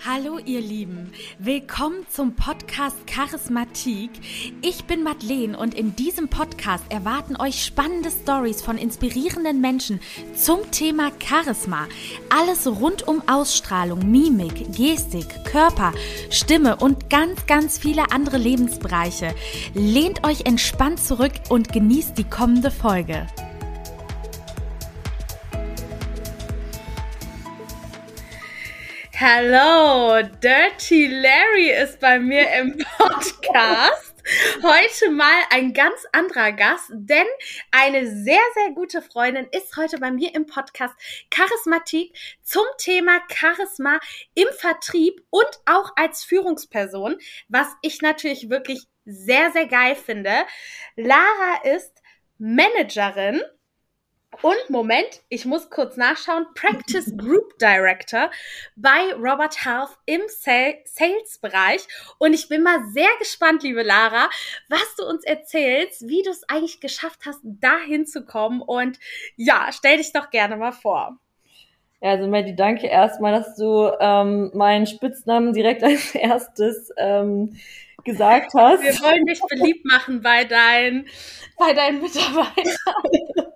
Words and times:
Hallo 0.00 0.38
ihr 0.38 0.60
Lieben, 0.60 1.12
willkommen 1.38 2.04
zum 2.10 2.34
Podcast 2.34 3.06
Charismatik. 3.06 4.10
Ich 4.60 4.84
bin 4.84 5.04
Madeleine 5.04 5.56
und 5.56 5.74
in 5.74 5.94
diesem 5.94 6.28
Podcast 6.28 6.84
erwarten 6.88 7.36
euch 7.36 7.64
spannende 7.64 8.10
Stories 8.10 8.62
von 8.62 8.78
inspirierenden 8.78 9.60
Menschen 9.60 10.00
zum 10.34 10.58
Thema 10.72 11.12
Charisma. 11.20 11.86
Alles 12.30 12.66
rund 12.66 13.06
um 13.06 13.22
Ausstrahlung, 13.28 14.10
Mimik, 14.10 14.72
Gestik, 14.74 15.44
Körper, 15.44 15.92
Stimme 16.30 16.76
und 16.76 17.08
ganz, 17.08 17.46
ganz 17.46 17.78
viele 17.78 18.10
andere 18.10 18.38
Lebensbereiche. 18.38 19.34
Lehnt 19.74 20.26
euch 20.26 20.46
entspannt 20.46 20.98
zurück 20.98 21.32
und 21.48 21.72
genießt 21.72 22.18
die 22.18 22.24
kommende 22.24 22.72
Folge. 22.72 23.28
Hallo, 29.24 30.20
Dirty 30.42 31.06
Larry 31.06 31.70
ist 31.70 32.00
bei 32.00 32.18
mir 32.18 32.44
im 32.58 32.76
Podcast. 32.98 34.16
Heute 34.60 35.10
mal 35.12 35.44
ein 35.50 35.72
ganz 35.72 36.04
anderer 36.10 36.50
Gast, 36.50 36.90
denn 36.90 37.28
eine 37.70 38.04
sehr, 38.04 38.40
sehr 38.54 38.72
gute 38.74 39.00
Freundin 39.00 39.46
ist 39.52 39.76
heute 39.76 39.98
bei 39.98 40.10
mir 40.10 40.34
im 40.34 40.46
Podcast 40.46 40.94
Charismatik 41.30 42.18
zum 42.42 42.64
Thema 42.78 43.20
Charisma 43.32 44.00
im 44.34 44.48
Vertrieb 44.58 45.22
und 45.30 45.50
auch 45.66 45.92
als 45.94 46.24
Führungsperson, 46.24 47.16
was 47.46 47.68
ich 47.82 48.02
natürlich 48.02 48.50
wirklich 48.50 48.88
sehr, 49.04 49.52
sehr 49.52 49.68
geil 49.68 49.94
finde. 49.94 50.32
Lara 50.96 51.62
ist 51.62 52.02
Managerin 52.38 53.40
und 54.40 54.70
Moment, 54.70 55.20
ich 55.28 55.44
muss 55.44 55.68
kurz 55.68 55.96
nachschauen. 55.96 56.46
Practice 56.54 57.12
Group 57.16 57.58
Director 57.58 58.30
bei 58.76 59.12
Robert 59.14 59.64
Health 59.64 59.90
im 60.06 60.22
Sales-Bereich. 60.26 61.86
Und 62.18 62.32
ich 62.32 62.48
bin 62.48 62.62
mal 62.62 62.82
sehr 62.92 63.10
gespannt, 63.18 63.62
liebe 63.62 63.82
Lara, 63.82 64.30
was 64.68 64.96
du 64.96 65.04
uns 65.04 65.24
erzählst, 65.24 66.08
wie 66.08 66.22
du 66.22 66.30
es 66.30 66.48
eigentlich 66.48 66.80
geschafft 66.80 67.20
hast, 67.26 67.40
dahin 67.42 68.06
zu 68.06 68.24
kommen. 68.24 68.62
Und 68.62 68.98
ja, 69.36 69.68
stell 69.70 69.98
dich 69.98 70.12
doch 70.12 70.30
gerne 70.30 70.56
mal 70.56 70.72
vor. 70.72 71.18
Ja, 72.00 72.10
also 72.10 72.26
Maddie, 72.26 72.56
danke 72.56 72.88
erstmal, 72.88 73.32
dass 73.32 73.54
du 73.56 73.92
ähm, 74.00 74.50
meinen 74.54 74.86
Spitznamen 74.86 75.52
direkt 75.52 75.84
als 75.84 76.14
erstes 76.14 76.90
ähm, 76.96 77.60
gesagt 78.02 78.52
hast. 78.56 78.82
Wir 78.82 78.94
wollen 79.02 79.24
dich 79.26 79.40
beliebt 79.48 79.84
machen 79.84 80.20
bei 80.20 80.44
deinen, 80.44 81.06
bei 81.58 81.74
deinen 81.74 82.00
Mitarbeitern. 82.00 83.44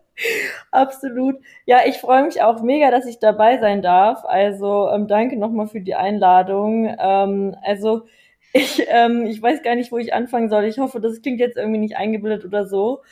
Absolut. 0.70 1.36
Ja, 1.66 1.80
ich 1.86 1.98
freue 1.98 2.24
mich 2.24 2.42
auch 2.42 2.62
mega, 2.62 2.90
dass 2.90 3.06
ich 3.06 3.18
dabei 3.18 3.58
sein 3.58 3.82
darf. 3.82 4.24
Also 4.24 4.88
ähm, 4.90 5.08
danke 5.08 5.36
nochmal 5.36 5.68
für 5.68 5.80
die 5.80 5.94
Einladung. 5.94 6.94
Ähm, 6.98 7.56
also 7.62 8.06
ich, 8.52 8.82
ähm, 8.88 9.26
ich 9.26 9.40
weiß 9.40 9.62
gar 9.62 9.74
nicht, 9.74 9.92
wo 9.92 9.98
ich 9.98 10.14
anfangen 10.14 10.48
soll. 10.48 10.64
Ich 10.64 10.78
hoffe, 10.78 11.00
das 11.00 11.20
klingt 11.20 11.40
jetzt 11.40 11.56
irgendwie 11.56 11.78
nicht 11.80 11.96
eingebildet 11.96 12.44
oder 12.44 12.66
so. 12.66 13.02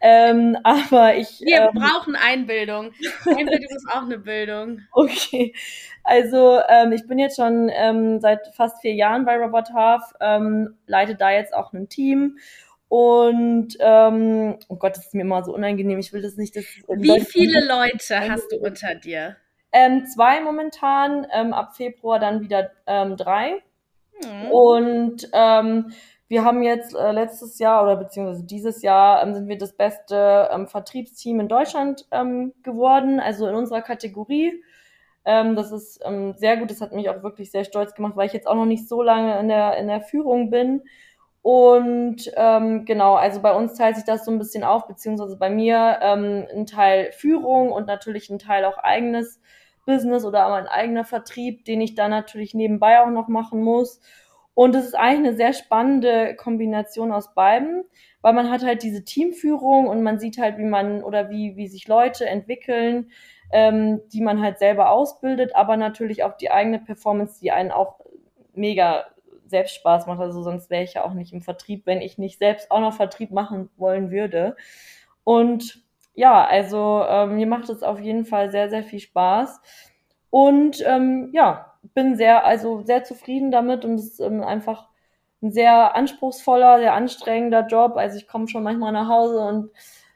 Ähm, 0.00 0.56
aber 0.64 1.16
ich. 1.16 1.40
Wir 1.40 1.70
ähm, 1.72 1.74
brauchen 1.74 2.16
Einbildung. 2.16 2.92
Einbildung 3.24 3.76
ist 3.76 3.88
auch 3.92 4.02
eine 4.02 4.18
Bildung. 4.18 4.80
Okay. 4.92 5.54
Also 6.04 6.58
ähm, 6.68 6.92
ich 6.92 7.06
bin 7.06 7.18
jetzt 7.18 7.36
schon 7.36 7.70
ähm, 7.70 8.18
seit 8.20 8.46
fast 8.54 8.80
vier 8.80 8.94
Jahren 8.94 9.26
bei 9.26 9.36
Robert 9.36 9.72
Half, 9.74 10.14
ähm, 10.20 10.78
leite 10.86 11.14
da 11.14 11.30
jetzt 11.30 11.54
auch 11.54 11.74
ein 11.74 11.90
Team 11.90 12.38
und 12.88 13.76
ähm, 13.80 14.58
oh 14.68 14.76
Gott, 14.76 14.96
das 14.96 15.06
ist 15.06 15.14
mir 15.14 15.22
immer 15.22 15.44
so 15.44 15.54
unangenehm. 15.54 15.98
Ich 15.98 16.12
will 16.12 16.22
das 16.22 16.36
nicht. 16.36 16.56
Das 16.56 16.64
Wie 16.64 17.20
viele 17.20 17.66
Leute 17.66 18.30
hast 18.30 18.50
du 18.50 18.56
unter 18.56 18.94
dir? 18.94 19.36
Ähm, 19.72 20.06
zwei 20.06 20.40
momentan, 20.40 21.26
ähm, 21.32 21.52
ab 21.52 21.76
Februar 21.76 22.18
dann 22.18 22.40
wieder 22.40 22.70
ähm, 22.86 23.16
drei. 23.16 23.62
Mhm. 24.24 24.50
Und 24.50 25.28
ähm, 25.34 25.92
wir 26.28 26.44
haben 26.44 26.62
jetzt 26.62 26.94
äh, 26.94 27.12
letztes 27.12 27.58
Jahr 27.58 27.82
oder 27.82 27.96
beziehungsweise 27.96 28.44
dieses 28.44 28.82
Jahr 28.82 29.22
ähm, 29.22 29.34
sind 29.34 29.48
wir 29.48 29.58
das 29.58 29.76
beste 29.76 30.48
ähm, 30.50 30.66
Vertriebsteam 30.66 31.40
in 31.40 31.48
Deutschland 31.48 32.06
ähm, 32.10 32.54
geworden, 32.62 33.20
also 33.20 33.46
in 33.46 33.54
unserer 33.54 33.82
Kategorie. 33.82 34.62
Ähm, 35.26 35.56
das 35.56 35.72
ist 35.72 36.00
ähm, 36.04 36.34
sehr 36.36 36.56
gut, 36.56 36.70
das 36.70 36.80
hat 36.80 36.92
mich 36.92 37.10
auch 37.10 37.22
wirklich 37.22 37.50
sehr 37.50 37.64
stolz 37.64 37.94
gemacht, 37.94 38.16
weil 38.16 38.26
ich 38.26 38.32
jetzt 38.32 38.46
auch 38.46 38.54
noch 38.54 38.66
nicht 38.66 38.88
so 38.88 39.02
lange 39.02 39.38
in 39.38 39.48
der, 39.48 39.76
in 39.76 39.86
der 39.86 40.00
Führung 40.00 40.50
bin. 40.50 40.82
Und 41.42 42.30
ähm, 42.36 42.84
genau, 42.84 43.14
also 43.14 43.40
bei 43.40 43.54
uns 43.54 43.74
teilt 43.74 43.96
sich 43.96 44.04
das 44.04 44.24
so 44.24 44.30
ein 44.30 44.38
bisschen 44.38 44.64
auf, 44.64 44.86
beziehungsweise 44.86 45.38
bei 45.38 45.50
mir 45.50 45.98
ähm, 46.02 46.46
ein 46.54 46.66
Teil 46.66 47.12
Führung 47.12 47.70
und 47.70 47.86
natürlich 47.86 48.28
ein 48.28 48.38
Teil 48.38 48.64
auch 48.64 48.78
eigenes 48.78 49.40
Business 49.86 50.24
oder 50.24 50.48
mein 50.50 50.66
eigener 50.66 51.04
Vertrieb, 51.04 51.64
den 51.64 51.80
ich 51.80 51.94
dann 51.94 52.10
natürlich 52.10 52.54
nebenbei 52.54 53.00
auch 53.00 53.08
noch 53.08 53.28
machen 53.28 53.62
muss. 53.62 54.00
Und 54.52 54.74
es 54.74 54.86
ist 54.86 54.94
eigentlich 54.96 55.28
eine 55.28 55.36
sehr 55.36 55.52
spannende 55.52 56.34
Kombination 56.34 57.12
aus 57.12 57.32
beiden, 57.32 57.84
weil 58.20 58.32
man 58.32 58.50
hat 58.50 58.64
halt 58.64 58.82
diese 58.82 59.04
Teamführung 59.04 59.86
und 59.86 60.02
man 60.02 60.18
sieht 60.18 60.36
halt, 60.38 60.58
wie 60.58 60.64
man 60.64 61.02
oder 61.04 61.30
wie, 61.30 61.56
wie 61.56 61.68
sich 61.68 61.86
Leute 61.86 62.26
entwickeln, 62.26 63.10
ähm, 63.52 64.00
die 64.12 64.20
man 64.20 64.42
halt 64.42 64.58
selber 64.58 64.90
ausbildet, 64.90 65.54
aber 65.54 65.76
natürlich 65.76 66.24
auch 66.24 66.36
die 66.36 66.50
eigene 66.50 66.80
Performance, 66.80 67.38
die 67.40 67.52
einen 67.52 67.70
auch 67.70 68.00
mega 68.52 69.06
selbst 69.50 69.74
Spaß 69.76 70.06
macht. 70.06 70.20
Also 70.20 70.42
sonst 70.42 70.70
wäre 70.70 70.84
ich 70.84 70.94
ja 70.94 71.04
auch 71.04 71.14
nicht 71.14 71.32
im 71.32 71.42
Vertrieb, 71.42 71.86
wenn 71.86 72.00
ich 72.00 72.18
nicht 72.18 72.38
selbst 72.38 72.70
auch 72.70 72.80
noch 72.80 72.94
Vertrieb 72.94 73.30
machen 73.30 73.70
wollen 73.76 74.10
würde. 74.10 74.56
Und 75.24 75.82
ja, 76.14 76.44
also 76.44 77.04
ähm, 77.08 77.36
mir 77.36 77.46
macht 77.46 77.68
es 77.68 77.82
auf 77.82 78.00
jeden 78.00 78.24
Fall 78.24 78.50
sehr, 78.50 78.70
sehr 78.70 78.82
viel 78.82 79.00
Spaß. 79.00 79.60
Und 80.30 80.82
ähm, 80.86 81.30
ja, 81.32 81.74
bin 81.94 82.16
sehr, 82.16 82.44
also 82.44 82.82
sehr 82.84 83.04
zufrieden 83.04 83.50
damit 83.50 83.84
und 83.84 83.94
es 83.94 84.12
ist 84.12 84.20
ähm, 84.20 84.42
einfach 84.42 84.88
ein 85.42 85.52
sehr 85.52 85.94
anspruchsvoller, 85.94 86.78
sehr 86.78 86.94
anstrengender 86.94 87.66
Job. 87.66 87.96
Also 87.96 88.16
ich 88.18 88.26
komme 88.26 88.48
schon 88.48 88.62
manchmal 88.62 88.92
nach 88.92 89.08
Hause 89.08 89.40
und 89.40 89.70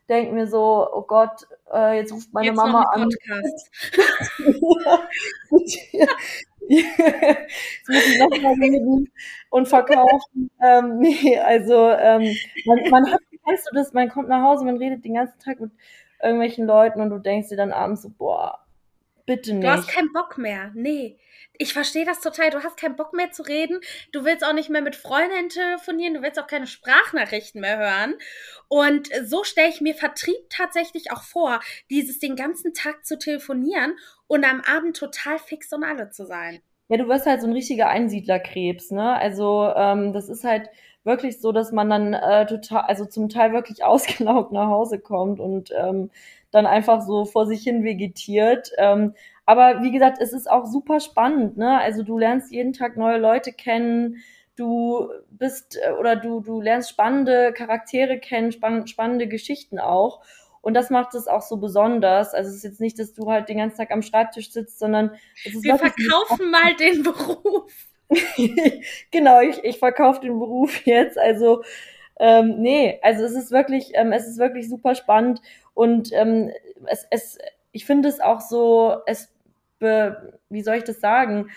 denke 0.09 0.33
mir 0.33 0.47
so, 0.47 0.89
oh 0.93 1.03
Gott, 1.03 1.47
äh, 1.73 1.97
jetzt 1.99 2.13
ruft 2.13 2.33
meine 2.33 2.49
jetzt 2.49 2.57
Mama 2.57 2.83
an. 2.93 3.09
Ich 7.89 8.19
nochmal 8.19 8.55
reden 8.55 9.11
und 9.51 9.69
verkaufen. 9.69 10.51
ähm, 10.63 10.99
nee, 11.01 11.39
also 11.39 11.91
ähm, 11.91 12.35
man, 12.65 12.91
man 12.91 13.13
hat, 13.13 13.21
kennst 13.47 13.69
du 13.71 13.75
das, 13.75 13.93
man 13.93 14.09
kommt 14.09 14.29
nach 14.29 14.43
Hause, 14.43 14.65
man 14.65 14.77
redet 14.77 15.05
den 15.05 15.15
ganzen 15.15 15.39
Tag 15.39 15.61
mit 15.61 15.73
irgendwelchen 16.23 16.67
Leuten 16.67 17.01
und 17.01 17.11
du 17.11 17.19
denkst 17.19 17.49
dir 17.49 17.57
dann 17.57 17.73
abends 17.73 18.03
so, 18.03 18.11
boah, 18.11 18.61
bitte 19.27 19.55
nicht. 19.55 19.65
Du 19.65 19.71
hast 19.71 19.89
keinen 19.89 20.13
Bock 20.13 20.39
mehr. 20.39 20.71
Nee. 20.75 21.19
Ich 21.59 21.75
verstehe 21.75 22.05
das 22.05 22.21
total. 22.21 22.51
Du 22.51 22.63
hast 22.63 22.77
keinen 22.77 22.97
Bock 22.97 23.13
mehr 23.13 23.31
zu 23.31 23.43
reden. 23.43 23.81
Du 24.13 24.25
willst 24.25 24.45
auch 24.45 24.55
nicht 24.55 24.71
mehr 24.71 24.81
mit 24.83 24.97
Freundinnen 24.97 25.49
telefonieren. 25.49 26.15
Du 26.15 26.23
willst 26.23 26.41
auch 26.41 26.47
keine 26.47 26.67
Sprachnachrichten 26.67 27.61
mehr 27.61 27.79
hören. 27.79 28.15
Und 28.69 29.09
so 29.25 29.45
stelle 29.45 29.69
ich 29.69 29.81
mir 29.81 29.95
Vertrieb 29.95 30.49
tatsächlich 30.49 31.13
auch 31.13 31.23
vor, 31.23 31.61
dieses 31.91 32.19
den 32.19 32.37
ganzen 32.37 32.73
Tag 32.73 33.05
zu 33.05 33.19
telefonieren 33.19 33.97
und 34.27 34.45
am 34.45 34.63
Abend 34.63 34.97
total 34.97 35.39
fix 35.39 35.73
und 35.73 35.85
alle 35.85 36.11
zu 36.11 36.25
sein. 36.25 36.63
Ja, 36.89 36.97
du 36.97 37.09
wirst 37.09 37.27
halt 37.27 37.41
so 37.41 37.47
ein 37.47 37.53
richtiger 37.53 37.89
Einsiedlerkrebs, 37.89 38.91
ne? 38.91 39.15
Also 39.15 39.73
ähm, 39.75 40.13
das 40.13 40.29
ist 40.29 40.45
halt 40.45 40.69
wirklich 41.05 41.41
so, 41.41 41.53
dass 41.53 41.73
man 41.73 41.91
dann 41.91 42.15
äh, 42.15 42.47
total, 42.47 42.83
also 42.83 43.05
zum 43.05 43.29
Teil 43.29 43.53
wirklich 43.53 43.85
ausgelaugt 43.85 44.53
nach 44.53 44.69
Hause 44.69 44.99
kommt 44.99 45.41
und 45.41 45.71
ähm, 45.77 46.11
dann 46.51 46.67
einfach 46.67 47.01
so 47.01 47.25
vor 47.25 47.47
sich 47.47 47.63
hin 47.63 47.83
vegetiert. 47.83 48.73
Ähm, 48.79 49.15
aber 49.45 49.83
wie 49.83 49.91
gesagt, 49.91 50.19
es 50.21 50.33
ist 50.33 50.51
auch 50.51 50.67
super 50.67 51.01
spannend, 51.01 51.57
ne? 51.57 51.79
Also 51.79 52.03
du 52.03 52.19
lernst 52.19 52.53
jeden 52.53 52.73
Tag 52.73 52.97
neue 52.97 53.19
Leute 53.19 53.53
kennen, 53.53 54.19
du 54.57 55.09
bist 55.31 55.79
äh, 55.83 55.93
oder 55.93 56.17
du, 56.17 56.41
du 56.41 56.61
lernst 56.61 56.91
spannende 56.91 57.53
Charaktere 57.53 58.19
kennen, 58.19 58.53
spann 58.53 58.87
spannende 58.87 59.27
Geschichten 59.27 59.79
auch. 59.79 60.21
Und 60.61 60.75
das 60.75 60.91
macht 60.91 61.15
es 61.15 61.27
auch 61.27 61.43
so 61.43 61.57
besonders. 61.57 62.35
Also 62.35 62.51
es 62.51 62.57
ist 62.57 62.65
jetzt 62.65 62.81
nicht, 62.81 62.99
dass 62.99 63.15
du 63.15 63.31
halt 63.31 63.49
den 63.49 63.59
ganzen 63.59 63.79
Tag 63.79 63.91
am 63.91 64.03
Schreibtisch 64.03 64.53
sitzt, 64.53 64.79
sondern 64.79 65.17
es 65.45 65.55
ist 65.55 65.65
Wir 65.65 65.77
verkaufen 65.77 66.51
mal 66.51 66.77
den 66.77 67.03
Beruf. 67.03 67.73
genau, 69.11 69.41
ich, 69.41 69.65
ich 69.65 69.79
verkaufe 69.79 70.21
den 70.21 70.39
Beruf 70.39 70.87
jetzt. 70.87 71.19
Also 71.19 71.63
ähm, 72.21 72.61
nee, 72.61 73.01
also 73.03 73.25
es 73.25 73.33
ist 73.33 73.51
wirklich, 73.51 73.93
ähm, 73.95 74.13
es 74.13 74.29
ist 74.29 74.39
wirklich 74.39 74.69
super 74.69 74.95
spannend 74.95 75.41
und 75.75 76.13
ähm, 76.13 76.53
es, 76.87 77.07
es, 77.11 77.39
ich 77.73 77.85
finde 77.87 78.09
es 78.09 78.21
auch 78.21 78.41
so, 78.41 78.97
es, 79.07 79.32
be, 79.83 80.39
wie 80.49 80.63
soll 80.63 80.77
ich 80.77 80.85
das 80.85 81.01
sagen? 81.01 81.51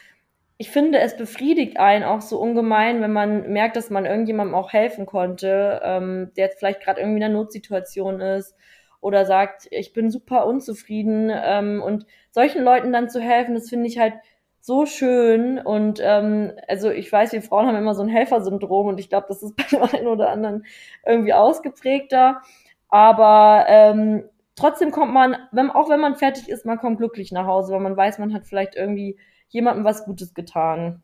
Ich 0.57 0.71
finde, 0.71 0.99
es 0.99 1.15
befriedigt 1.15 1.77
einen 1.77 2.03
auch 2.03 2.21
so 2.21 2.39
ungemein, 2.39 3.01
wenn 3.01 3.13
man 3.13 3.51
merkt, 3.51 3.75
dass 3.75 3.89
man 3.89 4.05
irgendjemandem 4.05 4.55
auch 4.55 4.73
helfen 4.73 5.05
konnte, 5.05 5.81
ähm, 5.83 6.31
der 6.35 6.45
jetzt 6.45 6.59
vielleicht 6.59 6.81
gerade 6.81 7.01
irgendwie 7.01 7.19
in 7.19 7.23
einer 7.25 7.33
Notsituation 7.33 8.19
ist 8.21 8.55
oder 9.01 9.25
sagt, 9.25 9.67
ich 9.71 9.93
bin 9.93 10.09
super 10.09 10.47
unzufrieden 10.47 11.31
ähm, 11.31 11.81
und 11.81 12.05
solchen 12.31 12.63
Leuten 12.63 12.91
dann 12.91 13.09
zu 13.09 13.21
helfen, 13.21 13.53
das 13.53 13.69
finde 13.69 13.87
ich 13.87 13.99
halt 13.99 14.15
so 14.61 14.87
schön 14.87 15.59
und 15.59 15.99
ähm, 16.01 16.53
also 16.67 16.89
ich 16.89 17.11
weiß, 17.11 17.33
wir 17.33 17.43
Frauen 17.43 17.67
haben 17.67 17.75
immer 17.75 17.93
so 17.93 18.01
ein 18.01 18.09
Helfersyndrom 18.09 18.87
und 18.87 18.99
ich 18.99 19.09
glaube, 19.09 19.27
das 19.29 19.43
ist 19.43 19.55
bei 19.57 19.63
dem 19.71 19.83
einen 19.83 20.07
oder 20.07 20.29
anderen 20.29 20.65
irgendwie 21.05 21.33
ausgeprägter, 21.33 22.41
aber 22.89 23.65
ähm, 23.67 24.23
trotzdem 24.55 24.91
kommt 24.91 25.13
man, 25.13 25.37
wenn, 25.51 25.69
auch 25.69 25.89
wenn 25.89 25.99
man 25.99 26.15
fertig 26.15 26.49
ist, 26.49 26.65
man 26.65 26.77
kommt 26.77 26.97
glücklich 26.97 27.31
nach 27.31 27.45
Hause, 27.45 27.73
weil 27.73 27.81
man 27.81 27.97
weiß, 27.97 28.19
man 28.19 28.33
hat 28.33 28.45
vielleicht 28.45 28.75
irgendwie 28.75 29.19
jemandem 29.49 29.85
was 29.85 30.05
Gutes 30.05 30.33
getan. 30.33 31.03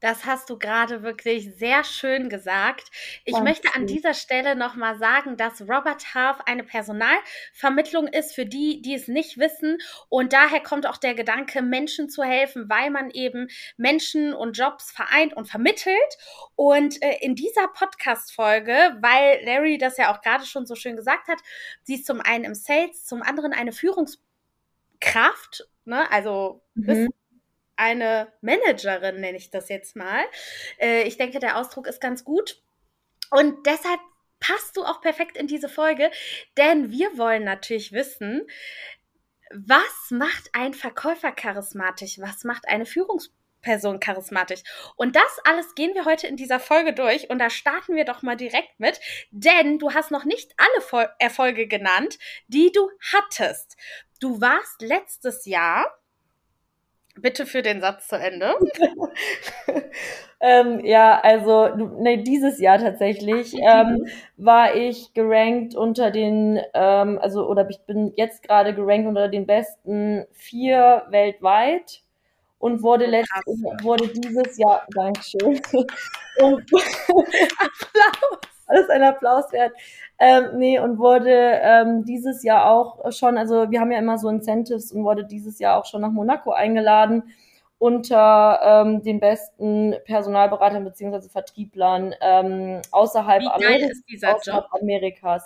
Das 0.00 0.24
hast 0.24 0.48
du 0.48 0.58
gerade 0.58 1.02
wirklich 1.02 1.54
sehr 1.56 1.84
schön 1.84 2.28
gesagt. 2.30 2.90
Ich 3.24 3.34
Danke. 3.34 3.48
möchte 3.48 3.74
an 3.74 3.86
dieser 3.86 4.14
Stelle 4.14 4.56
nochmal 4.56 4.98
sagen, 4.98 5.36
dass 5.36 5.60
Robert 5.62 6.14
Half 6.14 6.40
eine 6.46 6.64
Personalvermittlung 6.64 8.06
ist 8.08 8.34
für 8.34 8.46
die, 8.46 8.80
die 8.80 8.94
es 8.94 9.08
nicht 9.08 9.38
wissen. 9.38 9.78
Und 10.08 10.32
daher 10.32 10.60
kommt 10.60 10.86
auch 10.86 10.96
der 10.96 11.14
Gedanke, 11.14 11.60
Menschen 11.60 12.08
zu 12.08 12.22
helfen, 12.22 12.70
weil 12.70 12.90
man 12.90 13.10
eben 13.10 13.48
Menschen 13.76 14.32
und 14.32 14.56
Jobs 14.56 14.90
vereint 14.90 15.34
und 15.34 15.46
vermittelt. 15.46 15.94
Und 16.56 17.02
äh, 17.02 17.18
in 17.20 17.34
dieser 17.34 17.68
Podcast-Folge, 17.68 18.96
weil 19.00 19.44
Larry 19.44 19.76
das 19.76 19.98
ja 19.98 20.14
auch 20.14 20.22
gerade 20.22 20.46
schon 20.46 20.64
so 20.66 20.74
schön 20.74 20.96
gesagt 20.96 21.28
hat, 21.28 21.38
sie 21.82 21.96
ist 21.96 22.06
zum 22.06 22.20
einen 22.20 22.44
im 22.44 22.54
Sales, 22.54 23.04
zum 23.04 23.22
anderen 23.22 23.52
eine 23.52 23.72
Führungskraft, 23.72 25.68
ne? 25.84 26.10
also 26.10 26.62
mhm 26.74 27.08
eine 27.80 28.32
Managerin, 28.42 29.20
nenne 29.20 29.38
ich 29.38 29.50
das 29.50 29.68
jetzt 29.68 29.96
mal. 29.96 30.22
Äh, 30.78 31.02
ich 31.02 31.16
denke, 31.16 31.38
der 31.38 31.56
Ausdruck 31.56 31.86
ist 31.86 32.00
ganz 32.00 32.24
gut. 32.24 32.62
Und 33.30 33.66
deshalb 33.66 34.00
passt 34.38 34.76
du 34.76 34.84
auch 34.84 35.00
perfekt 35.00 35.36
in 35.36 35.46
diese 35.46 35.68
Folge, 35.68 36.10
denn 36.56 36.90
wir 36.90 37.16
wollen 37.18 37.44
natürlich 37.44 37.92
wissen, 37.92 38.46
was 39.52 40.10
macht 40.10 40.50
ein 40.52 40.74
Verkäufer 40.74 41.32
charismatisch? 41.32 42.18
Was 42.20 42.44
macht 42.44 42.68
eine 42.68 42.86
Führungsperson 42.86 43.98
charismatisch? 43.98 44.62
Und 44.96 45.16
das 45.16 45.38
alles 45.44 45.74
gehen 45.74 45.94
wir 45.94 46.04
heute 46.04 46.26
in 46.26 46.36
dieser 46.36 46.60
Folge 46.60 46.92
durch 46.92 47.30
und 47.30 47.38
da 47.38 47.50
starten 47.50 47.96
wir 47.96 48.04
doch 48.04 48.22
mal 48.22 48.36
direkt 48.36 48.78
mit, 48.78 49.00
denn 49.30 49.78
du 49.78 49.92
hast 49.92 50.10
noch 50.10 50.24
nicht 50.24 50.52
alle 50.56 51.08
Erfolge 51.18 51.66
genannt, 51.66 52.18
die 52.46 52.72
du 52.72 52.90
hattest. 53.12 53.76
Du 54.20 54.40
warst 54.40 54.82
letztes 54.82 55.46
Jahr 55.46 55.99
Bitte 57.16 57.44
für 57.44 57.62
den 57.62 57.80
Satz 57.80 58.08
zu 58.08 58.16
Ende. 58.16 58.54
ähm, 60.40 60.84
ja, 60.84 61.20
also 61.20 61.68
nee, 61.98 62.18
dieses 62.18 62.60
Jahr 62.60 62.78
tatsächlich 62.78 63.54
ähm, 63.60 64.06
war 64.36 64.74
ich 64.74 65.12
gerankt 65.12 65.74
unter 65.74 66.10
den, 66.10 66.60
ähm, 66.72 67.18
also 67.20 67.48
oder 67.48 67.68
ich 67.68 67.80
bin 67.80 68.12
jetzt 68.16 68.42
gerade 68.42 68.74
gerankt 68.74 69.08
unter 69.08 69.28
den 69.28 69.46
besten 69.46 70.24
vier 70.32 71.06
weltweit 71.10 72.02
und 72.58 72.82
wurde 72.82 73.06
letztes 73.06 73.44
wurde 73.82 74.08
dieses 74.08 74.58
Jahr, 74.58 74.86
Dankeschön, 74.94 75.60
und, 76.40 76.62
Applaus 76.72 78.40
alles 78.70 78.88
ein 78.88 79.02
Applaus 79.02 79.52
wert. 79.52 79.72
Ähm, 80.22 80.58
nee, 80.58 80.78
und 80.78 80.98
wurde 80.98 81.30
ähm, 81.32 82.04
dieses 82.04 82.42
Jahr 82.44 82.70
auch 82.70 83.10
schon, 83.10 83.38
also 83.38 83.70
wir 83.70 83.80
haben 83.80 83.90
ja 83.90 83.98
immer 83.98 84.18
so 84.18 84.28
Incentives 84.28 84.92
und 84.92 85.02
wurde 85.02 85.24
dieses 85.24 85.58
Jahr 85.58 85.78
auch 85.78 85.86
schon 85.86 86.02
nach 86.02 86.10
Monaco 86.10 86.52
eingeladen 86.52 87.32
unter 87.78 88.60
ähm, 88.62 89.02
den 89.02 89.18
besten 89.18 89.94
Personalberatern 90.04 90.84
beziehungsweise 90.84 91.30
Vertrieblern 91.30 92.14
ähm, 92.20 92.82
außerhalb, 92.90 93.42
Amerikas, 93.46 94.02
außerhalb 94.22 94.66
Amerikas. 94.74 95.42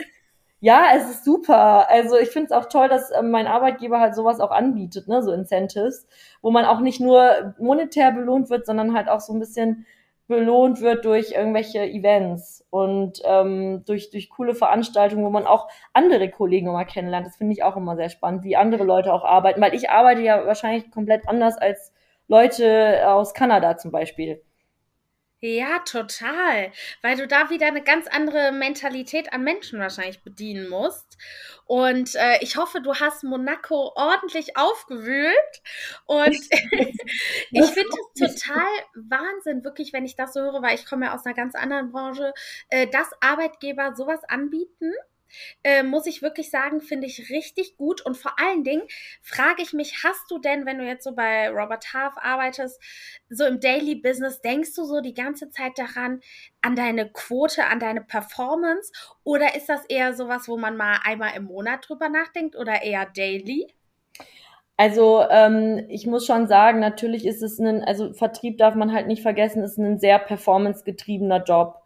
Ja, 0.59 0.89
es 0.97 1.09
ist 1.09 1.25
super. 1.25 1.89
Also 1.89 2.19
ich 2.19 2.31
finde 2.31 2.47
es 2.47 2.53
auch 2.53 2.69
toll, 2.69 2.89
dass 2.89 3.13
ähm, 3.17 3.31
mein 3.31 3.47
Arbeitgeber 3.47 4.01
halt 4.01 4.17
sowas 4.17 4.41
auch 4.41 4.51
anbietet, 4.51 5.07
ne, 5.07 5.23
so 5.23 5.31
Incentives, 5.31 6.09
wo 6.43 6.51
man 6.51 6.65
auch 6.65 6.81
nicht 6.81 7.01
nur 7.01 7.55
monetär 7.61 8.11
belohnt 8.11 8.51
wird, 8.51 8.67
sondern 8.67 8.95
halt 8.95 9.09
auch 9.09 9.21
so 9.21 9.33
ein 9.33 9.39
bisschen 9.39 9.87
belohnt 10.27 10.81
wird 10.81 11.05
durch 11.05 11.33
irgendwelche 11.33 11.85
Events 11.85 12.67
und 12.71 13.21
ähm, 13.25 13.85
durch, 13.85 14.11
durch 14.11 14.31
coole 14.31 14.55
Veranstaltungen, 14.55 15.25
wo 15.25 15.31
man 15.31 15.47
auch 15.47 15.69
andere 15.93 16.31
Kollegen 16.31 16.69
immer 16.69 16.85
kennenlernt. 16.85 17.27
Das 17.27 17.37
finde 17.37 17.53
ich 17.53 17.63
auch 17.63 17.77
immer 17.77 17.97
sehr 17.97 18.09
spannend, 18.09 18.45
wie 18.45 18.57
andere 18.57 18.85
Leute 18.85 19.13
auch 19.13 19.25
arbeiten, 19.25 19.61
weil 19.61 19.75
ich 19.75 19.91
arbeite 19.91 20.23
ja 20.23 20.47
wahrscheinlich 20.47 20.91
komplett 20.91 21.29
anders 21.29 21.59
als 21.59 21.93
Leute 22.27 23.07
aus 23.07 23.35
Kanada 23.35 23.77
zum 23.77 23.91
Beispiel. 23.91 24.43
Ja, 25.47 25.81
total. 25.81 26.73
Weil 27.03 27.19
du 27.19 27.27
da 27.27 27.51
wieder 27.51 27.67
eine 27.67 27.83
ganz 27.83 28.07
andere 28.07 28.51
Mentalität 28.51 29.31
an 29.35 29.45
Menschen 29.45 29.79
wahrscheinlich 29.79 30.23
bedienen 30.23 30.71
musst. 30.71 31.19
Und 31.67 32.15
äh, 32.15 32.39
ich 32.41 32.57
hoffe, 32.57 32.81
du 32.81 32.95
hast 32.95 33.25
Monaco 33.25 33.93
ordentlich 33.95 34.57
aufgewühlt. 34.57 35.35
Und 36.07 36.35
ich 37.51 37.67
finde 37.67 37.91
es 38.17 38.39
total 38.39 38.67
Wahnsinn, 38.95 39.65
wirklich, 39.65 39.93
wenn 39.93 40.07
ich 40.07 40.17
das 40.17 40.33
so 40.33 40.41
höre, 40.41 40.63
weil 40.63 40.77
ich 40.77 40.87
komme 40.87 41.05
ja 41.05 41.15
aus 41.15 41.27
einer 41.27 41.35
ganz 41.35 41.55
anderen 41.55 41.93
Branche, 41.93 42.33
äh, 42.71 42.87
dass 42.87 43.11
Arbeitgeber 43.21 43.95
sowas 43.95 44.25
anbieten 44.27 44.95
äh, 45.63 45.83
muss 45.83 46.07
ich 46.07 46.23
wirklich 46.23 46.51
sagen, 46.51 46.81
finde 46.81 47.07
ich 47.07 47.31
richtig 47.31 47.77
gut. 47.77 48.01
Und 48.01 48.17
vor 48.17 48.39
allen 48.39 48.65
Dingen 48.65 48.83
frage 49.23 49.63
ich 49.63 49.73
mich, 49.73 50.03
hast 50.05 50.31
du 50.31 50.39
denn, 50.39 50.67
wenn 50.67 50.79
du 50.79 50.85
jetzt 50.85 51.05
so 51.05 51.15
bei 51.15 51.49
Robert 51.51 51.93
Half 51.93 52.15
arbeitest, 52.17 52.81
so 53.29 53.45
im 53.45 53.61
Daily 53.61 53.95
Business, 53.95 54.41
denkst 54.41 54.75
du 54.75 54.85
so 54.85 55.01
die 55.01 55.15
ganze 55.15 55.51
Zeit 55.51 55.73
daran, 55.77 56.21
an 56.63 56.77
deine 56.77 57.11
Quote, 57.11 57.65
an 57.67 57.81
deine 57.81 58.01
Performance? 58.01 58.93
Oder 59.23 59.55
ist 59.55 59.69
das 59.69 59.85
eher 59.87 60.15
sowas, 60.15 60.49
wo 60.49 60.57
man 60.57 60.77
mal 60.77 60.99
einmal 61.05 61.37
im 61.37 61.45
Monat 61.45 61.89
drüber 61.89 62.09
nachdenkt 62.09 62.57
oder 62.57 62.83
eher 62.83 63.07
daily? 63.07 63.73
Also 64.77 65.25
ähm, 65.31 65.87
ich 65.89 66.07
muss 66.07 66.27
schon 66.27 66.49
sagen, 66.49 66.81
natürlich 66.81 67.27
ist 67.27 67.43
es 67.43 67.61
ein, 67.61 67.85
also 67.85 68.13
Vertrieb 68.13 68.59
darf 68.59 68.75
man 68.75 68.93
halt 68.93 69.07
nicht 69.07 69.23
vergessen, 69.23 69.63
ist 69.63 69.79
ein 69.79 70.01
sehr 70.01 70.19
performancegetriebener 70.19 71.45
Job. 71.45 71.84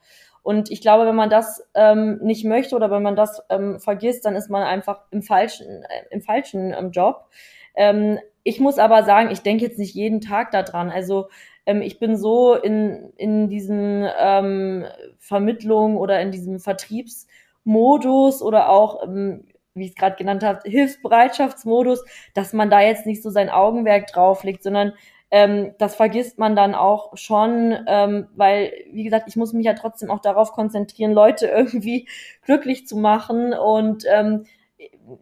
Und 0.48 0.70
ich 0.70 0.80
glaube, 0.80 1.04
wenn 1.04 1.14
man 1.14 1.28
das 1.28 1.62
ähm, 1.74 2.20
nicht 2.22 2.46
möchte 2.46 2.74
oder 2.74 2.90
wenn 2.90 3.02
man 3.02 3.16
das 3.16 3.42
ähm, 3.50 3.78
vergisst, 3.80 4.24
dann 4.24 4.34
ist 4.34 4.48
man 4.48 4.62
einfach 4.62 5.02
im 5.10 5.20
falschen, 5.20 5.66
äh, 5.82 6.06
im 6.10 6.22
falschen 6.22 6.72
ähm, 6.72 6.90
Job. 6.90 7.26
Ähm, 7.74 8.18
ich 8.44 8.58
muss 8.58 8.78
aber 8.78 9.02
sagen, 9.02 9.30
ich 9.30 9.42
denke 9.42 9.66
jetzt 9.66 9.78
nicht 9.78 9.94
jeden 9.94 10.22
Tag 10.22 10.50
daran. 10.52 10.88
Also 10.88 11.28
ähm, 11.66 11.82
ich 11.82 11.98
bin 11.98 12.16
so 12.16 12.54
in, 12.54 13.12
in 13.18 13.48
diesen 13.48 14.08
ähm, 14.18 14.86
Vermittlungen 15.18 15.98
oder 15.98 16.18
in 16.22 16.30
diesem 16.30 16.60
Vertriebsmodus 16.60 18.40
oder 18.40 18.70
auch 18.70 19.02
ähm, 19.02 19.44
wie 19.74 19.84
ich 19.84 19.90
es 19.90 19.96
gerade 19.96 20.16
genannt 20.16 20.42
habe, 20.42 20.60
Hilfsbereitschaftsmodus, 20.64 22.06
dass 22.32 22.54
man 22.54 22.70
da 22.70 22.80
jetzt 22.80 23.04
nicht 23.04 23.22
so 23.22 23.28
sein 23.28 23.50
Augenwerk 23.50 24.06
drauf 24.06 24.44
legt, 24.44 24.62
sondern 24.62 24.94
ähm, 25.30 25.74
das 25.78 25.94
vergisst 25.94 26.38
man 26.38 26.56
dann 26.56 26.74
auch 26.74 27.16
schon, 27.16 27.76
ähm, 27.86 28.28
weil, 28.34 28.72
wie 28.92 29.04
gesagt, 29.04 29.28
ich 29.28 29.36
muss 29.36 29.52
mich 29.52 29.66
ja 29.66 29.74
trotzdem 29.74 30.10
auch 30.10 30.20
darauf 30.20 30.52
konzentrieren, 30.52 31.12
Leute 31.12 31.46
irgendwie 31.54 32.08
glücklich 32.42 32.86
zu 32.86 32.96
machen 32.96 33.52
und 33.52 34.04
ähm, 34.08 34.44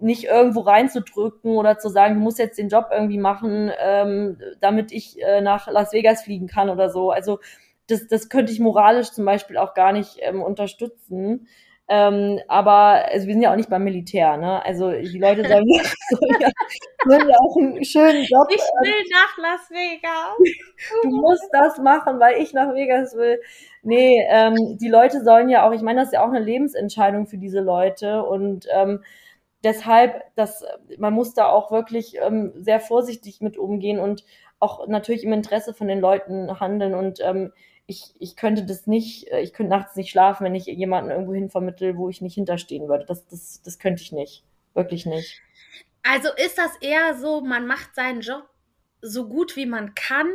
nicht 0.01 0.25
irgendwo 0.25 0.61
reinzudrücken 0.61 1.57
oder 1.57 1.79
zu 1.79 1.89
sagen, 1.89 2.15
du 2.15 2.21
musst 2.21 2.39
jetzt 2.39 2.59
den 2.59 2.69
Job 2.69 2.89
irgendwie 2.91 3.19
machen, 3.19 3.71
ähm, 3.79 4.39
damit 4.61 4.93
ich 4.93 5.21
äh, 5.23 5.41
nach 5.41 5.69
Las 5.69 5.93
Vegas 5.93 6.23
fliegen 6.23 6.47
kann 6.49 6.71
oder 6.71 6.91
so. 6.91 7.11
Also 7.11 7.39
das, 7.87 8.07
das 8.09 8.29
könnte 8.29 8.53
ich 8.53 8.61
moralisch 8.61 9.13
zum 9.13 9.25
Beispiel 9.25 9.57
auch 9.59 9.75
gar 9.75 9.93
nicht 9.93 10.19
ähm, 10.21 10.43
unterstützen. 10.43 11.49
Ähm, 11.89 12.41
aber 12.49 13.07
also 13.13 13.29
wir 13.29 13.35
sind 13.35 13.43
ja 13.43 13.53
auch 13.53 13.57
nicht 13.57 13.71
beim 13.71 13.85
Militär, 13.85 14.37
ne? 14.37 14.65
Also 14.65 14.91
die 14.91 15.19
Leute 15.19 15.47
sollen, 15.47 15.65
sollen, 16.11 16.41
ja, 16.41 16.49
sollen 17.05 17.29
ja 17.29 17.37
auch 17.39 17.57
einen 17.57 17.85
schönen 17.85 18.25
Job. 18.25 18.49
Ich 18.51 18.61
will 18.61 19.05
nach 19.13 19.39
Las 19.39 19.71
Vegas. 19.71 20.37
du 21.05 21.11
musst 21.11 21.49
das 21.53 21.79
machen, 21.79 22.19
weil 22.19 22.43
ich 22.43 22.53
nach 22.53 22.75
Vegas 22.75 23.15
will. 23.15 23.41
Nee, 23.83 24.27
ähm, 24.29 24.79
die 24.79 24.89
Leute 24.89 25.23
sollen 25.23 25.49
ja 25.49 25.67
auch, 25.67 25.73
ich 25.73 25.83
meine, 25.83 26.01
das 26.01 26.09
ist 26.09 26.15
ja 26.15 26.25
auch 26.25 26.31
eine 26.31 26.41
Lebensentscheidung 26.41 27.27
für 27.27 27.39
diese 27.39 27.61
Leute 27.61 28.25
und 28.25 28.67
ähm, 28.73 29.05
deshalb, 29.63 30.25
das, 30.35 30.65
man 30.99 31.13
muss 31.13 31.35
da 31.35 31.49
auch 31.49 31.71
wirklich 31.71 32.17
ähm, 32.21 32.53
sehr 32.57 32.81
vorsichtig 32.81 33.41
mit 33.41 33.57
umgehen 33.59 34.01
und 34.01 34.25
auch 34.59 34.89
natürlich 34.89 35.23
im 35.23 35.33
Interesse 35.33 35.73
von 35.73 35.87
den 35.87 36.01
Leuten 36.01 36.59
handeln 36.59 36.95
und 36.95 37.21
ähm, 37.23 37.53
ich, 37.87 38.15
ich 38.19 38.37
könnte 38.37 38.65
das 38.65 38.87
nicht, 38.87 39.29
äh, 39.29 39.41
ich 39.41 39.53
könnte 39.53 39.71
nachts 39.71 39.97
nicht 39.97 40.11
schlafen, 40.11 40.45
wenn 40.45 40.55
ich 40.55 40.67
jemanden 40.67 41.11
irgendwo 41.11 41.35
hin 41.35 41.51
vermittel, 41.51 41.97
wo 41.97 42.09
ich 42.09 42.21
nicht 42.21 42.35
hinterstehen 42.35 42.89
würde. 42.89 43.07
Das, 43.07 43.27
das, 43.27 43.63
das 43.63 43.79
könnte 43.79 44.03
ich 44.03 44.13
nicht. 44.13 44.45
Wirklich 44.75 45.07
nicht. 45.07 45.41
Also 46.03 46.29
ist 46.37 46.59
das 46.59 46.77
eher 46.81 47.15
so, 47.17 47.41
man 47.41 47.67
macht 47.67 47.95
seinen 47.95 48.21
Job 48.21 48.49
so 49.03 49.29
gut 49.29 49.57
wie 49.57 49.67
man 49.67 49.95
kann, 49.95 50.27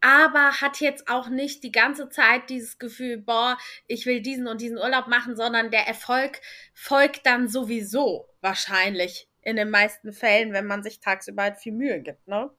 aber 0.00 0.60
hat 0.60 0.80
jetzt 0.80 1.08
auch 1.08 1.28
nicht 1.28 1.64
die 1.64 1.72
ganze 1.72 2.08
Zeit 2.10 2.48
dieses 2.48 2.78
Gefühl, 2.78 3.18
boah, 3.18 3.56
ich 3.86 4.06
will 4.06 4.20
diesen 4.20 4.46
und 4.46 4.60
diesen 4.60 4.78
Urlaub 4.78 5.08
machen, 5.08 5.36
sondern 5.36 5.70
der 5.70 5.86
Erfolg 5.86 6.40
folgt 6.74 7.26
dann 7.26 7.48
sowieso 7.48 8.28
wahrscheinlich 8.40 9.28
in 9.42 9.56
den 9.56 9.70
meisten 9.70 10.12
Fällen, 10.12 10.52
wenn 10.52 10.66
man 10.66 10.82
sich 10.82 11.00
tagsüber 11.00 11.42
halt 11.44 11.58
viel 11.58 11.72
Mühe 11.72 12.00
gibt, 12.00 12.28
ne? 12.28 12.50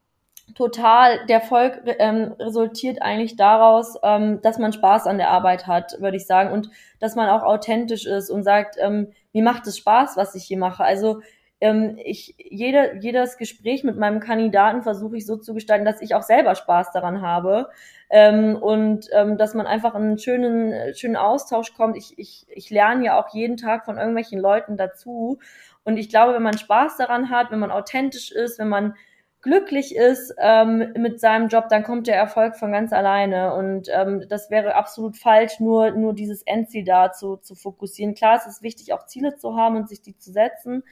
Total, 0.54 1.26
der 1.26 1.40
Erfolg 1.40 1.82
ähm, 1.98 2.34
resultiert 2.38 3.02
eigentlich 3.02 3.36
daraus, 3.36 3.96
ähm, 4.02 4.40
dass 4.42 4.58
man 4.58 4.72
Spaß 4.72 5.06
an 5.06 5.18
der 5.18 5.30
Arbeit 5.30 5.66
hat, 5.66 6.00
würde 6.00 6.16
ich 6.16 6.26
sagen, 6.26 6.52
und 6.52 6.70
dass 7.00 7.16
man 7.16 7.28
auch 7.28 7.42
authentisch 7.42 8.06
ist 8.06 8.30
und 8.30 8.42
sagt, 8.42 8.76
ähm, 8.78 9.12
mir 9.32 9.42
macht 9.42 9.66
es 9.66 9.78
Spaß, 9.78 10.16
was 10.16 10.34
ich 10.34 10.44
hier 10.44 10.58
mache. 10.58 10.84
Also 10.84 11.20
ähm, 11.60 11.96
ich 12.04 12.34
jede, 12.38 12.98
jedes 13.00 13.38
Gespräch 13.38 13.84
mit 13.84 13.96
meinem 13.96 14.20
Kandidaten 14.20 14.82
versuche 14.82 15.16
ich 15.16 15.26
so 15.26 15.36
zu 15.36 15.54
gestalten, 15.54 15.84
dass 15.84 16.02
ich 16.02 16.14
auch 16.14 16.22
selber 16.22 16.54
Spaß 16.56 16.90
daran 16.92 17.22
habe 17.22 17.68
ähm, 18.10 18.56
und 18.56 19.08
ähm, 19.12 19.38
dass 19.38 19.54
man 19.54 19.66
einfach 19.66 19.94
in 19.94 20.02
einen 20.02 20.18
schönen, 20.18 20.94
schönen 20.94 21.16
Austausch 21.16 21.72
kommt. 21.74 21.96
Ich, 21.96 22.18
ich, 22.18 22.46
ich 22.48 22.70
lerne 22.70 23.04
ja 23.04 23.20
auch 23.22 23.32
jeden 23.32 23.56
Tag 23.56 23.84
von 23.84 23.96
irgendwelchen 23.96 24.40
Leuten 24.40 24.76
dazu 24.76 25.38
und 25.84 25.96
ich 25.98 26.08
glaube, 26.08 26.34
wenn 26.34 26.42
man 26.42 26.58
Spaß 26.58 26.96
daran 26.96 27.30
hat, 27.30 27.52
wenn 27.52 27.60
man 27.60 27.70
authentisch 27.70 28.32
ist, 28.32 28.58
wenn 28.58 28.68
man 28.68 28.94
glücklich 29.42 29.94
ist 29.94 30.34
ähm, 30.38 30.92
mit 30.96 31.20
seinem 31.20 31.48
Job, 31.48 31.68
dann 31.68 31.82
kommt 31.82 32.06
der 32.06 32.16
Erfolg 32.16 32.56
von 32.56 32.72
ganz 32.72 32.92
alleine. 32.92 33.54
Und 33.54 33.88
ähm, 33.92 34.24
das 34.28 34.50
wäre 34.50 34.76
absolut 34.76 35.16
falsch, 35.16 35.60
nur, 35.60 35.90
nur 35.90 36.14
dieses 36.14 36.42
Endziel 36.42 36.84
da 36.84 37.12
zu, 37.12 37.36
zu 37.36 37.54
fokussieren. 37.54 38.14
Klar, 38.14 38.36
es 38.36 38.46
ist 38.46 38.62
wichtig, 38.62 38.92
auch 38.92 39.04
Ziele 39.06 39.36
zu 39.36 39.56
haben 39.56 39.76
und 39.76 39.88
sich 39.88 40.00
die 40.00 40.16
zu 40.16 40.32
setzen. 40.32 40.84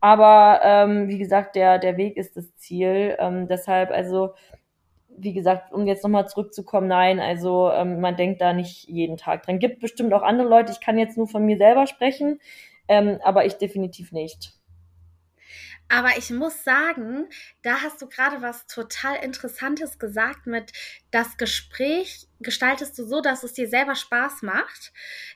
Aber 0.00 0.60
ähm, 0.64 1.08
wie 1.08 1.18
gesagt, 1.18 1.54
der, 1.54 1.78
der 1.78 1.96
Weg 1.96 2.16
ist 2.16 2.36
das 2.36 2.56
Ziel. 2.56 3.16
Ähm, 3.20 3.46
deshalb, 3.46 3.90
also, 3.90 4.34
wie 5.08 5.34
gesagt, 5.34 5.72
um 5.72 5.86
jetzt 5.86 6.02
nochmal 6.02 6.26
zurückzukommen, 6.26 6.88
nein, 6.88 7.20
also 7.20 7.70
ähm, 7.70 8.00
man 8.00 8.16
denkt 8.16 8.40
da 8.40 8.52
nicht 8.52 8.88
jeden 8.88 9.16
Tag 9.18 9.44
dran. 9.44 9.58
Gibt 9.58 9.80
bestimmt 9.80 10.12
auch 10.14 10.22
andere 10.22 10.48
Leute, 10.48 10.72
ich 10.72 10.80
kann 10.80 10.98
jetzt 10.98 11.16
nur 11.18 11.28
von 11.28 11.44
mir 11.44 11.58
selber 11.58 11.86
sprechen, 11.86 12.40
ähm, 12.88 13.20
aber 13.22 13.44
ich 13.44 13.58
definitiv 13.58 14.12
nicht. 14.12 14.61
Aber 15.92 16.16
ich 16.16 16.30
muss 16.30 16.64
sagen, 16.64 17.28
da 17.60 17.82
hast 17.82 18.00
du 18.00 18.08
gerade 18.08 18.40
was 18.40 18.66
total 18.66 19.22
Interessantes 19.22 19.98
gesagt 19.98 20.46
mit, 20.46 20.72
das 21.10 21.36
Gespräch 21.36 22.28
gestaltest 22.40 22.98
du 22.98 23.04
so, 23.04 23.20
dass 23.20 23.42
es 23.42 23.52
dir 23.52 23.68
selber 23.68 23.94
Spaß 23.94 24.40
macht. 24.40 24.94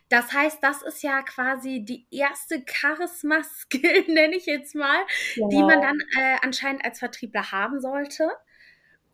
Das 0.09 0.33
heißt, 0.33 0.63
das 0.63 0.81
ist 0.81 1.03
ja 1.03 1.21
quasi 1.21 1.85
die 1.85 2.07
erste 2.11 2.65
Charisma-Skill, 2.67 4.05
nenne 4.09 4.35
ich 4.35 4.47
jetzt 4.47 4.75
mal, 4.75 5.05
genau. 5.35 5.49
die 5.51 5.63
man 5.63 5.83
dann 5.83 6.01
äh, 6.17 6.39
anscheinend 6.41 6.87
als 6.87 7.01
Vertriebler 7.01 7.53
haben 7.53 7.81
sollte 7.83 8.31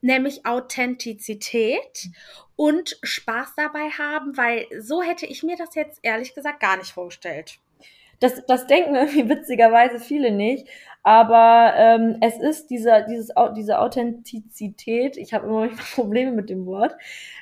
nämlich 0.04 0.44
Authentizität 0.44 2.08
und 2.56 2.98
Spaß 3.04 3.54
dabei 3.56 3.88
haben, 3.90 4.36
weil 4.36 4.66
so 4.80 5.00
hätte 5.00 5.26
ich 5.26 5.44
mir 5.44 5.54
das 5.56 5.76
jetzt 5.76 6.00
ehrlich 6.02 6.34
gesagt 6.34 6.58
gar 6.58 6.76
nicht 6.76 6.90
vorgestellt. 6.90 7.60
Das, 8.22 8.44
das 8.46 8.66
denken 8.66 8.94
irgendwie 8.94 9.28
witzigerweise 9.28 9.98
viele 9.98 10.30
nicht. 10.30 10.68
Aber 11.02 11.74
ähm, 11.76 12.18
es 12.20 12.38
ist 12.38 12.70
dieser, 12.70 13.02
dieses, 13.02 13.32
diese 13.56 13.80
Authentizität, 13.80 15.16
ich 15.16 15.34
habe 15.34 15.46
immer 15.46 15.68
Probleme 15.94 16.32
mit 16.32 16.48
dem 16.48 16.66
Wort, 16.66 16.96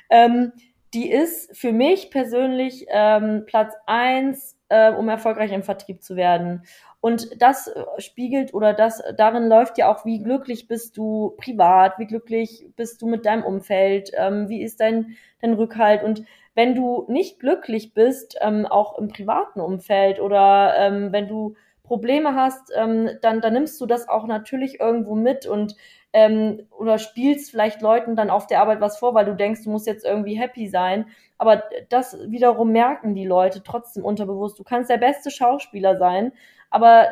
ähm, 0.09 0.51
die 0.93 1.09
ist 1.09 1.55
für 1.57 1.71
mich 1.71 2.11
persönlich 2.11 2.85
ähm, 2.89 3.43
Platz 3.45 3.73
eins, 3.85 4.57
äh, 4.69 4.91
um 4.91 5.07
erfolgreich 5.07 5.51
im 5.51 5.63
Vertrieb 5.63 6.03
zu 6.03 6.15
werden. 6.15 6.63
Und 6.99 7.41
das 7.41 7.67
äh, 7.67 7.83
spiegelt 7.97 8.53
oder 8.53 8.73
das 8.73 9.01
darin 9.17 9.47
läuft 9.47 9.77
ja 9.77 9.91
auch, 9.91 10.05
wie 10.05 10.21
glücklich 10.21 10.67
bist 10.67 10.97
du 10.97 11.33
privat, 11.37 11.97
wie 11.97 12.07
glücklich 12.07 12.67
bist 12.75 13.01
du 13.01 13.07
mit 13.07 13.25
deinem 13.25 13.43
Umfeld, 13.43 14.11
ähm, 14.15 14.49
wie 14.49 14.61
ist 14.61 14.79
dein, 14.79 15.15
dein 15.41 15.53
Rückhalt. 15.53 16.03
Und 16.03 16.23
wenn 16.53 16.75
du 16.75 17.05
nicht 17.07 17.39
glücklich 17.39 17.93
bist, 17.93 18.37
ähm, 18.41 18.65
auch 18.65 18.97
im 18.97 19.07
privaten 19.07 19.61
Umfeld 19.61 20.19
oder 20.19 20.75
ähm, 20.77 21.11
wenn 21.11 21.27
du 21.27 21.55
Probleme 21.91 22.35
hast, 22.35 22.71
ähm, 22.73 23.09
dann, 23.21 23.41
dann 23.41 23.51
nimmst 23.51 23.81
du 23.81 23.85
das 23.85 24.07
auch 24.07 24.25
natürlich 24.25 24.79
irgendwo 24.79 25.13
mit 25.13 25.45
und 25.45 25.75
ähm, 26.13 26.65
oder 26.71 26.97
spielst 26.99 27.51
vielleicht 27.51 27.81
Leuten 27.81 28.15
dann 28.15 28.29
auf 28.29 28.47
der 28.47 28.61
Arbeit 28.61 28.79
was 28.79 28.97
vor, 28.97 29.13
weil 29.13 29.25
du 29.25 29.35
denkst, 29.35 29.65
du 29.65 29.71
musst 29.71 29.87
jetzt 29.87 30.05
irgendwie 30.05 30.39
happy 30.39 30.69
sein. 30.69 31.07
Aber 31.37 31.63
das 31.89 32.17
wiederum 32.29 32.71
merken 32.71 33.13
die 33.13 33.25
Leute 33.25 33.61
trotzdem 33.61 34.05
unterbewusst. 34.05 34.57
Du 34.57 34.63
kannst 34.63 34.89
der 34.89 34.99
beste 34.99 35.31
Schauspieler 35.31 35.97
sein, 35.97 36.31
aber 36.69 37.09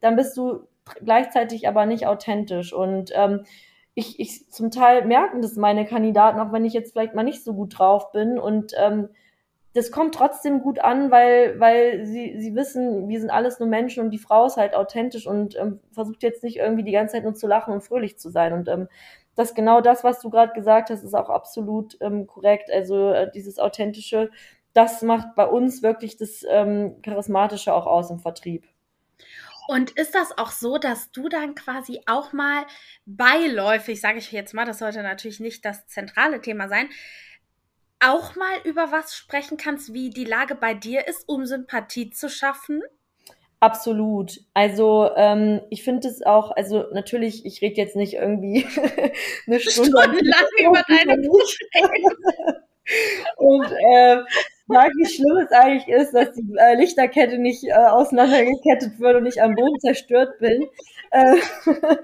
dann 0.00 0.16
bist 0.16 0.34
du 0.38 0.66
gleichzeitig 1.04 1.68
aber 1.68 1.84
nicht 1.84 2.06
authentisch. 2.06 2.72
Und 2.72 3.12
ähm, 3.14 3.44
ich, 3.92 4.18
ich 4.18 4.48
zum 4.50 4.70
Teil 4.70 5.04
merken 5.04 5.42
das 5.42 5.56
meine 5.56 5.84
Kandidaten, 5.84 6.40
auch 6.40 6.52
wenn 6.52 6.64
ich 6.64 6.72
jetzt 6.72 6.92
vielleicht 6.92 7.14
mal 7.14 7.22
nicht 7.22 7.44
so 7.44 7.52
gut 7.52 7.78
drauf 7.78 8.12
bin. 8.12 8.38
Und 8.38 8.72
ähm, 8.78 9.10
das 9.74 9.90
kommt 9.90 10.14
trotzdem 10.14 10.60
gut 10.60 10.78
an, 10.78 11.10
weil, 11.10 11.58
weil 11.58 12.04
sie, 12.04 12.38
sie 12.38 12.54
wissen, 12.54 13.08
wir 13.08 13.20
sind 13.20 13.30
alles 13.30 13.58
nur 13.58 13.68
Menschen 13.68 14.04
und 14.04 14.10
die 14.10 14.18
Frau 14.18 14.46
ist 14.46 14.58
halt 14.58 14.74
authentisch 14.74 15.26
und 15.26 15.56
ähm, 15.56 15.80
versucht 15.92 16.22
jetzt 16.22 16.42
nicht 16.42 16.58
irgendwie 16.58 16.84
die 16.84 16.92
ganze 16.92 17.14
Zeit 17.14 17.24
nur 17.24 17.34
zu 17.34 17.46
lachen 17.46 17.72
und 17.72 17.80
fröhlich 17.80 18.18
zu 18.18 18.30
sein. 18.30 18.52
Und 18.52 18.68
ähm, 18.68 18.88
das 19.34 19.54
genau 19.54 19.80
das, 19.80 20.04
was 20.04 20.20
du 20.20 20.28
gerade 20.28 20.52
gesagt 20.52 20.90
hast, 20.90 21.02
ist 21.02 21.14
auch 21.14 21.30
absolut 21.30 21.96
ähm, 22.00 22.26
korrekt. 22.26 22.70
Also 22.70 23.12
äh, 23.12 23.30
dieses 23.32 23.58
authentische, 23.58 24.30
das 24.74 25.00
macht 25.00 25.34
bei 25.36 25.46
uns 25.46 25.82
wirklich 25.82 26.18
das 26.18 26.44
ähm, 26.48 27.00
Charismatische 27.02 27.72
auch 27.72 27.86
aus 27.86 28.10
im 28.10 28.18
Vertrieb. 28.18 28.64
Und 29.68 29.92
ist 29.92 30.14
das 30.14 30.36
auch 30.36 30.50
so, 30.50 30.76
dass 30.76 31.12
du 31.12 31.28
dann 31.28 31.54
quasi 31.54 32.02
auch 32.06 32.32
mal 32.32 32.66
beiläufig, 33.06 34.00
sage 34.00 34.18
ich 34.18 34.32
jetzt 34.32 34.52
mal, 34.52 34.66
das 34.66 34.80
sollte 34.80 35.02
natürlich 35.02 35.40
nicht 35.40 35.64
das 35.64 35.86
zentrale 35.86 36.40
Thema 36.40 36.68
sein, 36.68 36.88
auch 38.02 38.36
mal 38.36 38.58
über 38.64 38.92
was 38.92 39.14
sprechen 39.14 39.56
kannst, 39.56 39.92
wie 39.92 40.10
die 40.10 40.24
Lage 40.24 40.54
bei 40.54 40.74
dir 40.74 41.06
ist, 41.06 41.28
um 41.28 41.46
Sympathie 41.46 42.10
zu 42.10 42.28
schaffen? 42.28 42.82
Absolut. 43.60 44.40
Also 44.54 45.10
ähm, 45.14 45.60
ich 45.70 45.84
finde 45.84 46.08
es 46.08 46.22
auch, 46.22 46.50
also 46.56 46.86
natürlich, 46.92 47.46
ich 47.46 47.62
rede 47.62 47.76
jetzt 47.76 47.94
nicht 47.94 48.14
irgendwie 48.14 48.66
eine 49.46 49.60
Stunde 49.60 49.92
lang 49.92 50.46
über 50.58 50.82
deine. 50.88 51.16
Und 53.36 53.66
äh, 53.66 54.16
sag, 54.66 54.90
wie 54.96 55.06
schlimm 55.06 55.36
es 55.36 55.52
eigentlich 55.52 55.86
ist, 55.86 56.12
dass 56.12 56.32
die 56.32 56.44
äh, 56.58 56.74
Lichterkette 56.74 57.38
nicht 57.38 57.62
äh, 57.64 57.72
auseinandergekettet 57.72 58.98
wird 58.98 59.16
und 59.16 59.26
ich 59.26 59.40
am 59.40 59.54
Boden 59.54 59.78
zerstört 59.78 60.40
bin. 60.40 60.66
Äh, 61.12 61.36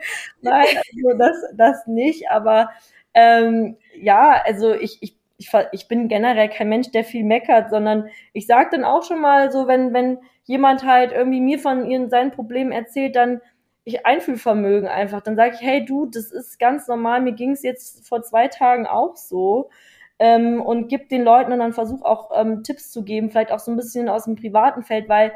nein, 0.43 0.67
also 0.77 1.19
das, 1.19 1.37
das 1.57 1.87
nicht, 1.89 2.31
aber 2.31 2.71
ähm, 3.15 3.77
ja, 4.01 4.41
also 4.45 4.75
ich, 4.75 4.99
ich 5.01 5.18
ich, 5.39 5.51
ich 5.73 5.89
bin 5.89 6.09
generell 6.09 6.49
kein 6.49 6.69
Mensch, 6.69 6.91
der 6.91 7.05
viel 7.05 7.25
meckert, 7.25 7.71
sondern 7.71 8.09
ich 8.33 8.47
sage 8.47 8.71
dann 8.73 8.85
auch 8.85 9.05
schon 9.05 9.21
mal 9.21 9.51
so, 9.51 9.69
wenn, 9.69 9.95
wenn 9.95 10.19
jemand 10.45 10.85
halt 10.85 11.13
irgendwie 11.13 11.41
mir 11.41 11.59
von 11.59 11.89
ihren, 11.89 12.11
seinen 12.11 12.33
Problemen 12.33 12.73
erzählt, 12.73 13.17
dann 13.17 13.41
ich 13.85 14.05
Einfühlvermögen 14.05 14.89
einfach. 14.89 15.23
Dann 15.23 15.37
sage 15.37 15.55
ich, 15.55 15.63
hey 15.63 15.85
du, 15.85 16.07
das 16.07 16.31
ist 16.31 16.59
ganz 16.59 16.89
normal, 16.89 17.23
mir 17.23 17.33
ging 17.33 17.53
es 17.53 17.63
jetzt 17.63 18.07
vor 18.07 18.23
zwei 18.23 18.49
Tagen 18.49 18.87
auch 18.87 19.17
so. 19.17 19.71
Ähm, 20.19 20.61
und 20.61 20.89
gib 20.89 21.09
den 21.09 21.23
Leuten 21.23 21.53
und 21.53 21.61
dann 21.61 21.73
versuch 21.73 22.03
auch 22.03 22.31
ähm, 22.35 22.65
Tipps 22.65 22.91
zu 22.91 23.05
geben, 23.05 23.31
vielleicht 23.31 23.53
auch 23.53 23.61
so 23.61 23.71
ein 23.71 23.77
bisschen 23.77 24.09
aus 24.09 24.25
dem 24.25 24.35
privaten 24.35 24.83
Feld, 24.83 25.09
weil 25.09 25.33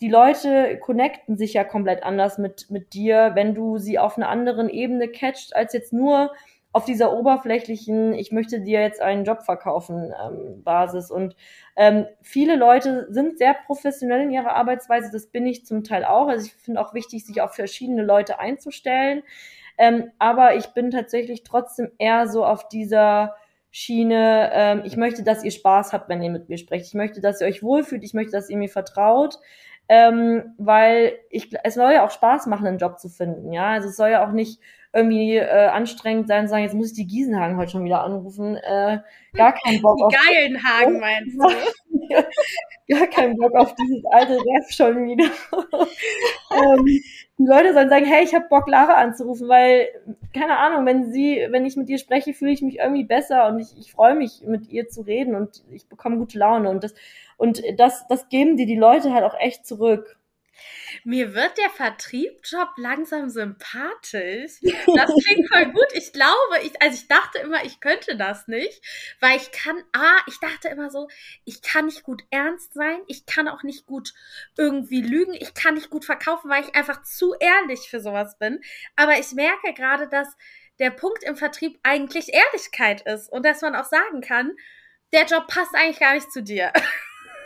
die 0.00 0.08
Leute 0.08 0.78
connecten 0.80 1.36
sich 1.36 1.54
ja 1.54 1.62
komplett 1.62 2.02
anders 2.02 2.36
mit, 2.36 2.68
mit 2.68 2.92
dir, 2.92 3.30
wenn 3.34 3.54
du 3.54 3.78
sie 3.78 3.98
auf 3.98 4.16
einer 4.18 4.28
anderen 4.28 4.68
Ebene 4.68 5.08
catcht, 5.08 5.54
als 5.54 5.72
jetzt 5.72 5.92
nur 5.92 6.32
auf 6.76 6.84
dieser 6.84 7.14
oberflächlichen, 7.14 8.12
ich 8.12 8.32
möchte 8.32 8.60
dir 8.60 8.82
jetzt 8.82 9.00
einen 9.00 9.24
Job 9.24 9.44
verkaufen 9.44 10.12
ähm, 10.22 10.62
Basis. 10.62 11.10
Und 11.10 11.34
ähm, 11.74 12.04
viele 12.20 12.54
Leute 12.54 13.06
sind 13.08 13.38
sehr 13.38 13.54
professionell 13.54 14.20
in 14.20 14.30
ihrer 14.30 14.54
Arbeitsweise, 14.54 15.10
das 15.10 15.28
bin 15.28 15.46
ich 15.46 15.64
zum 15.64 15.84
Teil 15.84 16.04
auch. 16.04 16.28
Also 16.28 16.44
ich 16.44 16.52
finde 16.52 16.82
auch 16.82 16.92
wichtig, 16.92 17.24
sich 17.24 17.40
auf 17.40 17.54
verschiedene 17.54 18.02
Leute 18.02 18.40
einzustellen. 18.40 19.22
Ähm, 19.78 20.10
aber 20.18 20.56
ich 20.56 20.66
bin 20.74 20.90
tatsächlich 20.90 21.44
trotzdem 21.44 21.92
eher 21.96 22.28
so 22.28 22.44
auf 22.44 22.68
dieser 22.68 23.36
Schiene, 23.70 24.50
ähm, 24.52 24.82
ich 24.84 24.98
möchte, 24.98 25.22
dass 25.22 25.44
ihr 25.44 25.52
Spaß 25.52 25.94
habt, 25.94 26.10
wenn 26.10 26.22
ihr 26.22 26.30
mit 26.30 26.50
mir 26.50 26.58
sprecht. 26.58 26.86
Ich 26.86 26.94
möchte, 26.94 27.22
dass 27.22 27.40
ihr 27.40 27.46
euch 27.46 27.62
wohlfühlt. 27.62 28.04
Ich 28.04 28.12
möchte, 28.12 28.32
dass 28.32 28.50
ihr 28.50 28.58
mir 28.58 28.68
vertraut. 28.68 29.38
Ähm, 29.88 30.54
weil 30.58 31.14
ich, 31.30 31.54
es 31.62 31.74
soll 31.74 31.92
ja 31.92 32.04
auch 32.04 32.10
Spaß 32.10 32.46
machen, 32.48 32.66
einen 32.66 32.78
Job 32.78 32.98
zu 32.98 33.08
finden, 33.08 33.52
ja. 33.52 33.70
Also 33.70 33.88
es 33.88 33.96
soll 33.96 34.10
ja 34.10 34.26
auch 34.26 34.32
nicht 34.32 34.60
irgendwie 34.96 35.36
äh, 35.36 35.66
anstrengend 35.66 36.28
sein, 36.28 36.48
sagen, 36.48 36.64
jetzt 36.64 36.74
muss 36.74 36.88
ich 36.88 36.96
die 36.96 37.06
Giesenhagen 37.06 37.56
heute 37.56 37.72
schon 37.72 37.84
wieder 37.84 38.02
anrufen. 38.02 38.56
Äh, 38.56 39.00
gar 39.34 39.52
keinen 39.52 39.82
Bock 39.82 40.02
auf. 40.02 40.12
Geilenhagen 40.12 40.98
meinst 41.00 41.36
du? 41.36 42.14
gar 42.96 43.06
keinen 43.08 43.36
Bock 43.36 43.54
auf 43.54 43.74
dieses 43.74 44.04
alte 44.06 44.34
Ref 44.34 44.70
schon 44.70 45.06
wieder. 45.06 45.24
ähm, 46.50 46.84
die 47.38 47.46
Leute 47.46 47.74
sollen 47.74 47.90
sagen, 47.90 48.06
hey, 48.06 48.24
ich 48.24 48.34
habe 48.34 48.46
Bock, 48.48 48.66
Lara 48.68 48.94
anzurufen, 48.94 49.48
weil, 49.48 49.88
keine 50.32 50.56
Ahnung, 50.56 50.86
wenn 50.86 51.12
sie, 51.12 51.46
wenn 51.50 51.66
ich 51.66 51.76
mit 51.76 51.88
ihr 51.90 51.98
spreche, 51.98 52.32
fühle 52.32 52.52
ich 52.52 52.62
mich 52.62 52.78
irgendwie 52.78 53.04
besser 53.04 53.48
und 53.48 53.58
ich, 53.58 53.76
ich 53.78 53.92
freue 53.92 54.14
mich, 54.14 54.42
mit 54.46 54.70
ihr 54.70 54.88
zu 54.88 55.02
reden 55.02 55.34
und 55.34 55.62
ich 55.70 55.86
bekomme 55.88 56.16
gute 56.16 56.38
Laune 56.38 56.70
und 56.70 56.82
das, 56.82 56.94
und 57.36 57.62
das, 57.76 58.06
das 58.08 58.28
geben 58.30 58.56
dir 58.56 58.66
die 58.66 58.76
Leute 58.76 59.12
halt 59.12 59.24
auch 59.24 59.38
echt 59.38 59.66
zurück. 59.66 60.15
Mir 61.04 61.34
wird 61.34 61.58
der 61.58 61.70
Vertriebjob 61.70 62.70
langsam 62.76 63.28
sympathisch. 63.28 64.52
Das 64.86 65.10
klingt 65.24 65.48
voll 65.52 65.66
gut. 65.66 65.86
Ich 65.94 66.12
glaube, 66.12 66.60
ich, 66.62 66.80
also 66.80 66.94
ich 66.94 67.08
dachte 67.08 67.38
immer, 67.38 67.64
ich 67.64 67.80
könnte 67.80 68.16
das 68.16 68.48
nicht, 68.48 68.80
weil 69.20 69.36
ich 69.36 69.50
kann, 69.52 69.82
ah, 69.92 70.18
ich 70.26 70.38
dachte 70.40 70.68
immer 70.68 70.90
so, 70.90 71.08
ich 71.44 71.62
kann 71.62 71.86
nicht 71.86 72.02
gut 72.02 72.22
ernst 72.30 72.74
sein, 72.74 72.98
ich 73.06 73.26
kann 73.26 73.48
auch 73.48 73.62
nicht 73.62 73.86
gut 73.86 74.14
irgendwie 74.56 75.02
lügen, 75.02 75.34
ich 75.34 75.54
kann 75.54 75.74
nicht 75.74 75.90
gut 75.90 76.04
verkaufen, 76.04 76.50
weil 76.50 76.64
ich 76.64 76.74
einfach 76.74 77.02
zu 77.02 77.34
ehrlich 77.34 77.88
für 77.90 78.00
sowas 78.00 78.38
bin. 78.38 78.60
Aber 78.96 79.18
ich 79.18 79.32
merke 79.32 79.74
gerade, 79.74 80.08
dass 80.08 80.36
der 80.78 80.90
Punkt 80.90 81.22
im 81.24 81.36
Vertrieb 81.36 81.78
eigentlich 81.82 82.32
Ehrlichkeit 82.32 83.02
ist 83.02 83.30
und 83.30 83.44
dass 83.44 83.62
man 83.62 83.74
auch 83.74 83.84
sagen 83.84 84.20
kann, 84.20 84.52
der 85.12 85.24
Job 85.24 85.46
passt 85.48 85.74
eigentlich 85.74 86.00
gar 86.00 86.14
nicht 86.14 86.32
zu 86.32 86.42
dir. 86.42 86.72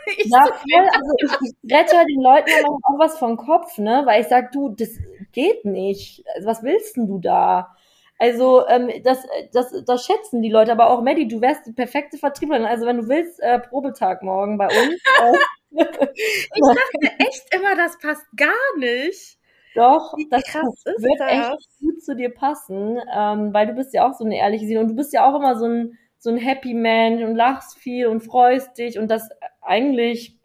Ich 0.17 0.25
ja, 0.25 0.45
voll, 0.45 0.89
also 0.93 1.13
ich, 1.17 1.71
rette 1.71 2.05
den 2.07 2.21
Leuten 2.21 2.49
auch 2.65 2.99
was 2.99 3.17
vom 3.17 3.37
Kopf, 3.37 3.77
ne? 3.77 4.01
Weil 4.05 4.21
ich 4.21 4.27
sag, 4.27 4.51
du, 4.51 4.69
das 4.69 4.89
geht 5.31 5.65
nicht. 5.65 6.23
Also, 6.35 6.47
was 6.47 6.63
willst 6.63 6.97
denn 6.97 7.07
du 7.07 7.19
da? 7.19 7.75
Also 8.21 8.67
ähm, 8.67 8.91
das, 9.03 9.25
das, 9.51 9.73
das 9.83 10.05
schätzen 10.05 10.43
die 10.43 10.51
Leute, 10.51 10.71
aber 10.71 10.91
auch 10.91 11.01
Maddie, 11.01 11.27
du 11.27 11.41
wärst 11.41 11.65
die 11.65 11.73
perfekte 11.73 12.19
Vertrieblerin. 12.19 12.65
Also 12.65 12.85
wenn 12.85 12.97
du 12.97 13.07
willst, 13.07 13.39
äh, 13.39 13.57
Probetag 13.59 14.21
morgen 14.21 14.57
bei 14.57 14.67
uns. 14.67 15.01
Äh, 15.73 16.07
ich 16.13 16.61
dachte 16.61 17.23
echt 17.25 17.55
immer, 17.55 17.77
das 17.77 17.97
passt 17.97 18.25
gar 18.35 18.77
nicht. 18.77 19.37
Doch, 19.73 20.13
das, 20.29 20.43
das 20.43 20.83
wird 20.97 21.19
das? 21.19 21.31
echt 21.31 21.79
gut 21.79 22.03
zu 22.03 22.13
dir 22.13 22.29
passen, 22.29 22.99
ähm, 23.15 23.53
weil 23.53 23.67
du 23.67 23.73
bist 23.73 23.93
ja 23.93 24.05
auch 24.05 24.13
so 24.13 24.25
eine 24.25 24.37
ehrliche 24.37 24.67
Seele 24.67 24.81
und 24.81 24.89
du 24.89 24.95
bist 24.95 25.13
ja 25.13 25.25
auch 25.29 25.35
immer 25.39 25.57
so 25.57 25.65
ein, 25.65 25.97
so 26.21 26.29
ein 26.29 26.37
Happy 26.37 26.75
Man 26.75 27.23
und 27.23 27.35
lachst 27.35 27.79
viel 27.79 28.05
und 28.05 28.21
freust 28.21 28.77
dich 28.77 28.99
und 28.99 29.09
das 29.09 29.27
eigentlich 29.59 30.37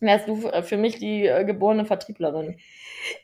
wärst 0.00 0.26
du 0.26 0.36
für 0.62 0.76
mich 0.76 0.98
die 0.98 1.24
äh, 1.24 1.44
geborene 1.44 1.86
Vertrieblerin. 1.86 2.58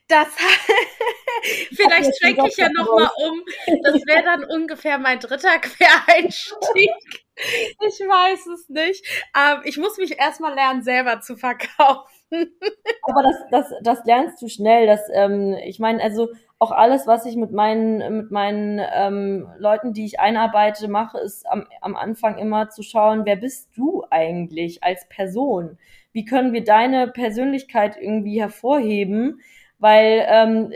Das 0.06 0.28
vielleicht 1.74 2.16
schwenke 2.16 2.46
ich 2.46 2.56
ja 2.56 2.68
noch 2.70 2.86
mal 2.86 3.10
um. 3.26 3.42
Das 3.82 3.94
wäre 4.06 4.22
dann 4.22 4.44
ungefähr 4.44 4.98
mein 4.98 5.18
dritter 5.18 5.58
Quereinstieg. 5.60 6.90
Ich 7.36 7.98
weiß 8.00 8.46
es 8.46 8.68
nicht. 8.68 9.04
Ähm, 9.36 9.62
ich 9.64 9.76
muss 9.76 9.98
mich 9.98 10.16
erstmal 10.16 10.54
lernen, 10.54 10.82
selber 10.82 11.20
zu 11.20 11.36
verkaufen. 11.36 12.06
Aber 12.30 13.22
das, 13.24 13.36
das, 13.50 13.66
das 13.82 14.04
lernst 14.04 14.40
du 14.40 14.48
schnell. 14.48 14.86
Das, 14.86 15.00
ähm, 15.12 15.56
ich 15.64 15.80
meine, 15.80 16.00
also 16.00 16.28
auch 16.60 16.72
alles, 16.72 17.06
was 17.06 17.24
ich 17.24 17.36
mit 17.36 17.52
meinen, 17.52 18.18
mit 18.18 18.30
meinen 18.30 18.80
ähm, 18.94 19.48
Leuten, 19.58 19.94
die 19.94 20.04
ich 20.04 20.20
einarbeite, 20.20 20.88
mache, 20.88 21.18
ist 21.18 21.48
am, 21.50 21.66
am 21.80 21.96
Anfang 21.96 22.36
immer 22.36 22.68
zu 22.68 22.82
schauen, 22.82 23.22
wer 23.24 23.36
bist 23.36 23.70
du 23.76 24.04
eigentlich 24.10 24.84
als 24.84 25.08
Person? 25.08 25.78
Wie 26.12 26.26
können 26.26 26.52
wir 26.52 26.62
deine 26.62 27.08
Persönlichkeit 27.08 27.96
irgendwie 27.98 28.40
hervorheben? 28.40 29.40
Weil 29.78 30.26
ähm, 30.28 30.72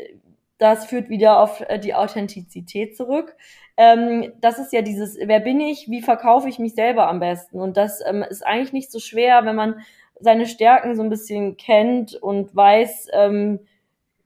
das 0.57 0.87
führt 0.87 1.11
wieder 1.11 1.39
auf 1.39 1.61
äh, 1.69 1.79
die 1.79 1.95
Authentizität 1.95 2.97
zurück. 2.97 3.37
Ähm, 3.77 4.33
das 4.41 4.59
ist 4.59 4.73
ja 4.73 4.81
dieses, 4.81 5.19
wer 5.21 5.41
bin 5.41 5.61
ich, 5.61 5.91
wie 5.91 6.01
verkaufe 6.01 6.49
ich 6.49 6.59
mich 6.59 6.75
selber 6.75 7.09
am 7.09 7.21
besten? 7.21 7.61
Und 7.61 7.77
das 7.77 8.01
ähm, 8.07 8.23
ist 8.23 8.47
eigentlich 8.47 8.73
nicht 8.73 8.91
so 8.91 9.01
schwer, 9.01 9.45
wenn 9.45 9.57
man 9.57 9.81
seine 10.19 10.47
Stärken 10.47 10.97
so 10.97 11.03
ein 11.03 11.11
bisschen 11.11 11.59
kennt 11.59 12.15
und 12.15 12.57
weiß, 12.57 13.09
ähm, 13.13 13.61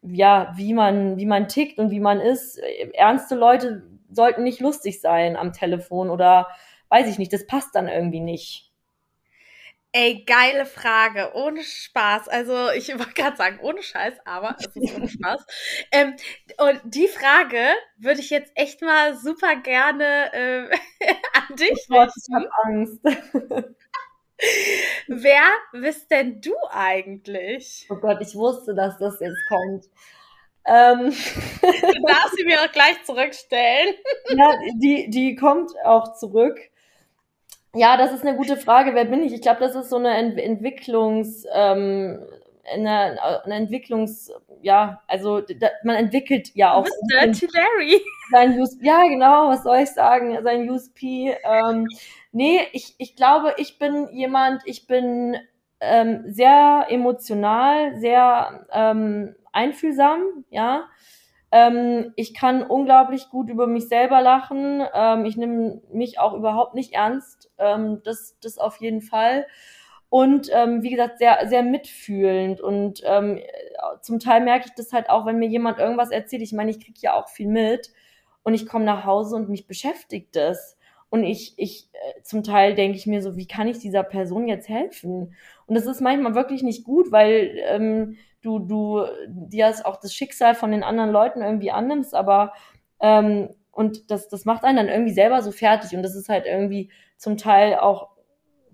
ja, 0.03 0.53
wie 0.57 0.75
man, 0.75 1.17
wie 1.17 1.27
man 1.27 1.49
tickt 1.49 1.79
und 1.79 1.91
wie 1.91 2.01
man 2.01 2.21
ist. 2.21 2.59
Ernste 2.95 3.35
Leute 3.35 3.83
sollten 4.11 4.43
nicht 4.43 4.61
lustig 4.61 5.01
sein 5.01 5.37
am 5.37 5.53
Telefon 5.53 6.11
oder 6.11 6.49
weiß 6.89 7.09
ich 7.09 7.19
nicht, 7.19 7.33
das 7.33 7.47
passt 7.47 7.75
dann 7.75 7.89
irgendwie 7.89 8.21
nicht. 8.21 8.69
Ey, 9.93 10.23
geile 10.27 10.67
Frage, 10.67 11.33
ohne 11.35 11.63
Spaß. 11.63 12.29
Also 12.29 12.71
ich 12.71 12.89
wollte 12.99 13.15
gerade 13.15 13.37
sagen, 13.37 13.59
ohne 13.63 13.83
Scheiß, 13.83 14.15
aber 14.25 14.55
es 14.59 14.67
ist 14.67 14.95
ohne 14.95 15.09
Spaß. 15.09 15.47
Ähm, 15.93 16.15
und 16.59 16.81
die 16.85 17.09
Frage 17.09 17.59
würde 17.97 18.21
ich 18.21 18.31
jetzt 18.31 18.53
echt 18.55 18.83
mal 18.83 19.17
super 19.17 19.57
gerne 19.57 20.33
äh, 20.33 20.77
an 21.33 21.57
dich 21.57 21.87
oh 21.89 21.95
Gott, 21.95 22.11
ich 22.15 22.35
habe 22.35 22.49
Angst. 22.65 23.01
Wer 25.09 25.43
bist 25.73 26.11
denn 26.11 26.41
du 26.41 26.55
eigentlich? 26.71 27.87
Oh 27.91 27.97
Gott, 27.97 28.19
ich 28.21 28.35
wusste, 28.35 28.75
dass 28.75 28.99
das 28.99 29.21
jetzt 29.21 29.39
kommt. 29.49 29.87
Ähm. 30.67 31.13
Du 31.61 32.07
darfst 32.07 32.37
sie 32.37 32.45
mir 32.45 32.61
auch 32.61 32.73
gleich 32.73 33.03
zurückstellen. 33.05 33.95
Ja, 34.31 34.53
die, 34.75 35.09
die 35.11 35.35
kommt 35.35 35.73
auch 35.85 36.15
zurück. 36.15 36.59
Ja, 37.75 37.97
das 37.97 38.13
ist 38.13 38.27
eine 38.27 38.37
gute 38.37 38.57
Frage. 38.57 38.95
Wer 38.95 39.07
bin 39.07 39.23
ich? 39.23 39.33
Ich 39.33 39.41
glaube, 39.43 39.61
das 39.61 39.75
ist 39.75 39.91
so 39.91 39.97
eine 39.97 40.17
Ent 40.17 40.39
Entwicklungs, 40.39 41.45
ähm, 41.53 42.21
eine, 42.73 43.23
eine 43.45 43.55
Entwicklungs, 43.55 44.33
ja, 44.63 45.03
also 45.07 45.41
da, 45.41 45.69
man 45.85 45.97
entwickelt 45.97 46.51
ja 46.55 46.73
auch. 46.73 46.87
Dirty 47.11 47.49
Larry. 47.53 48.01
Sein 48.31 48.61
USP, 48.61 48.85
ja, 48.85 49.03
genau, 49.09 49.49
was 49.49 49.63
soll 49.63 49.79
ich 49.79 49.91
sagen? 49.91 50.37
Sein 50.43 50.69
USP. 50.69 51.35
Ähm, 51.45 51.87
nee, 52.33 52.61
ich, 52.73 52.95
ich 52.99 53.17
glaube, 53.17 53.55
ich 53.57 53.79
bin 53.79 54.09
jemand, 54.13 54.63
ich 54.67 54.87
bin 54.87 55.37
ähm, 55.81 56.25
sehr 56.27 56.87
emotional, 56.91 57.97
sehr 57.99 58.67
ähm, 58.73 59.35
einfühlsam, 59.53 60.45
ja. 60.51 60.85
Ähm, 61.51 62.13
ich 62.17 62.35
kann 62.35 62.63
unglaublich 62.63 63.31
gut 63.31 63.49
über 63.49 63.67
mich 63.67 63.89
selber 63.89 64.21
lachen. 64.21 64.83
Ähm, 64.93 65.25
ich 65.25 65.37
nehme 65.37 65.81
mich 65.91 66.19
auch 66.19 66.35
überhaupt 66.35 66.75
nicht 66.75 66.93
ernst. 66.93 67.51
Ähm, 67.57 68.03
das, 68.05 68.37
das 68.43 68.59
auf 68.59 68.77
jeden 68.77 69.01
Fall. 69.01 69.47
Und 70.11 70.51
ähm, 70.53 70.83
wie 70.83 70.91
gesagt, 70.91 71.19
sehr, 71.19 71.47
sehr 71.49 71.63
mitfühlend. 71.63 72.61
Und 72.61 73.03
ähm, 73.05 73.41
zum 74.01 74.19
Teil 74.19 74.43
merke 74.43 74.67
ich 74.69 74.75
das 74.75 74.93
halt 74.93 75.11
auch, 75.11 75.27
wenn 75.27 75.39
mir 75.39 75.49
jemand 75.49 75.79
irgendwas 75.79 76.11
erzählt. 76.11 76.43
Ich 76.43 76.53
meine, 76.53 76.71
ich 76.71 76.81
kriege 76.81 76.99
ja 77.01 77.15
auch 77.15 77.29
viel 77.29 77.49
mit. 77.49 77.93
Und 78.43 78.55
ich 78.55 78.67
komme 78.67 78.85
nach 78.85 79.05
Hause 79.05 79.37
und 79.37 79.51
mich 79.51 79.67
beschäftigt 79.67 80.35
das. 80.35 80.79
Und 81.11 81.25
ich, 81.25 81.55
ich, 81.57 81.89
äh, 81.93 82.23
zum 82.23 82.43
Teil 82.43 82.75
denke 82.75 82.97
ich 82.97 83.07
mir 83.07 83.23
so, 83.23 83.37
wie 83.37 83.47
kann 83.47 83.69
ich 83.69 83.79
dieser 83.79 84.03
Person 84.03 84.49
jetzt 84.49 84.69
helfen? 84.69 85.35
Und 85.67 85.75
das 85.75 85.87
ist 85.87 86.01
manchmal 86.01 86.35
wirklich 86.35 86.63
nicht 86.63 86.85
gut, 86.85 87.13
weil 87.13 87.59
ähm, 87.67 88.17
du, 88.43 88.59
du 88.59 89.05
dir 89.27 89.75
auch 89.85 89.97
das 89.97 90.15
Schicksal 90.15 90.55
von 90.55 90.71
den 90.71 90.83
anderen 90.83 91.11
Leuten 91.11 91.43
irgendwie 91.43 91.71
annimmst, 91.71 92.15
aber 92.15 92.53
ähm, 93.01 93.51
und 93.71 94.11
das, 94.11 94.29
das 94.29 94.45
macht 94.45 94.65
einen 94.65 94.77
dann 94.77 94.89
irgendwie 94.89 95.13
selber 95.13 95.41
so 95.43 95.53
fertig 95.53 95.95
und 95.97 96.03
das 96.03 96.17
ist 96.17 96.29
halt 96.29 96.47
irgendwie 96.47 96.91
zum 97.17 97.37
Teil 97.37 97.77
auch 97.77 98.09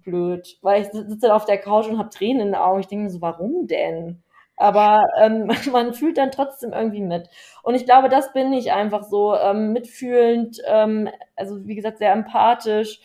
blöd, 0.05 0.59
weil 0.63 0.83
ich 0.83 0.89
sitze 0.89 1.35
auf 1.35 1.45
der 1.45 1.59
Couch 1.59 1.87
und 1.89 1.99
habe 1.99 2.11
Tränen 2.11 2.41
in 2.43 2.47
den 2.49 2.55
Augen. 2.57 2.81
Ich 2.81 2.89
denke 2.89 3.05
mir 3.05 3.11
so, 3.11 3.21
warum 3.21 3.67
denn? 3.67 4.23
Aber 4.57 5.03
ähm, 5.21 5.49
man 5.73 5.95
fühlt 5.95 6.19
dann 6.19 6.31
trotzdem 6.31 6.73
irgendwie 6.73 7.03
mit. 7.03 7.29
Und 7.63 7.75
ich 7.75 7.85
glaube, 7.85 8.09
das 8.09 8.33
bin 8.33 8.53
ich 8.53 8.73
einfach 8.73 9.03
so 9.05 9.35
ähm, 9.37 9.73
mitfühlend, 9.73 10.61
ähm, 10.67 11.09
also 11.37 11.67
wie 11.67 11.75
gesagt, 11.75 11.99
sehr 11.99 12.13
empathisch, 12.13 13.01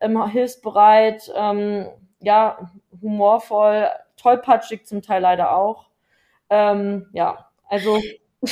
ähm, 0.00 0.24
hilfsbereit, 0.30 1.30
ähm, 1.36 1.88
ja, 2.20 2.58
humorvoll, 3.02 3.88
tollpatschig 4.16 4.86
zum 4.86 5.02
Teil 5.02 5.22
leider 5.22 5.54
auch. 5.56 5.88
Ähm, 6.50 7.08
ja, 7.12 7.48
also. 7.68 7.98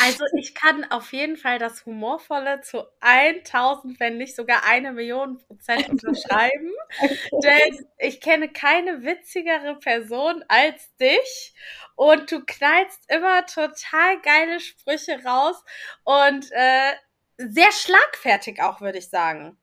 Also 0.01 0.25
ich 0.37 0.55
kann 0.55 0.85
auf 0.91 1.13
jeden 1.13 1.37
Fall 1.37 1.59
das 1.59 1.85
Humorvolle 1.85 2.61
zu 2.63 2.85
1000, 3.01 3.99
wenn 4.01 4.19
nicht 4.19 4.37
sogar 4.37 4.65
eine 4.65 4.93
Million 4.93 5.39
Prozent 5.39 5.89
unterschreiben. 5.89 6.73
denn 7.43 7.87
ich 7.99 8.21
kenne 8.21 8.49
keine 8.49 9.03
witzigere 9.03 9.77
Person 9.79 10.45
als 10.49 10.95
dich. 10.97 11.55
Und 11.97 12.31
du 12.31 12.45
knallst 12.45 13.01
immer 13.09 13.45
total 13.47 14.21
geile 14.23 14.61
Sprüche 14.61 15.23
raus 15.25 15.63
und 16.05 16.51
äh, 16.53 16.93
sehr 17.39 17.73
schlagfertig 17.73 18.63
auch, 18.63 18.81
würde 18.81 18.99
ich 18.99 19.09
sagen. 19.09 19.59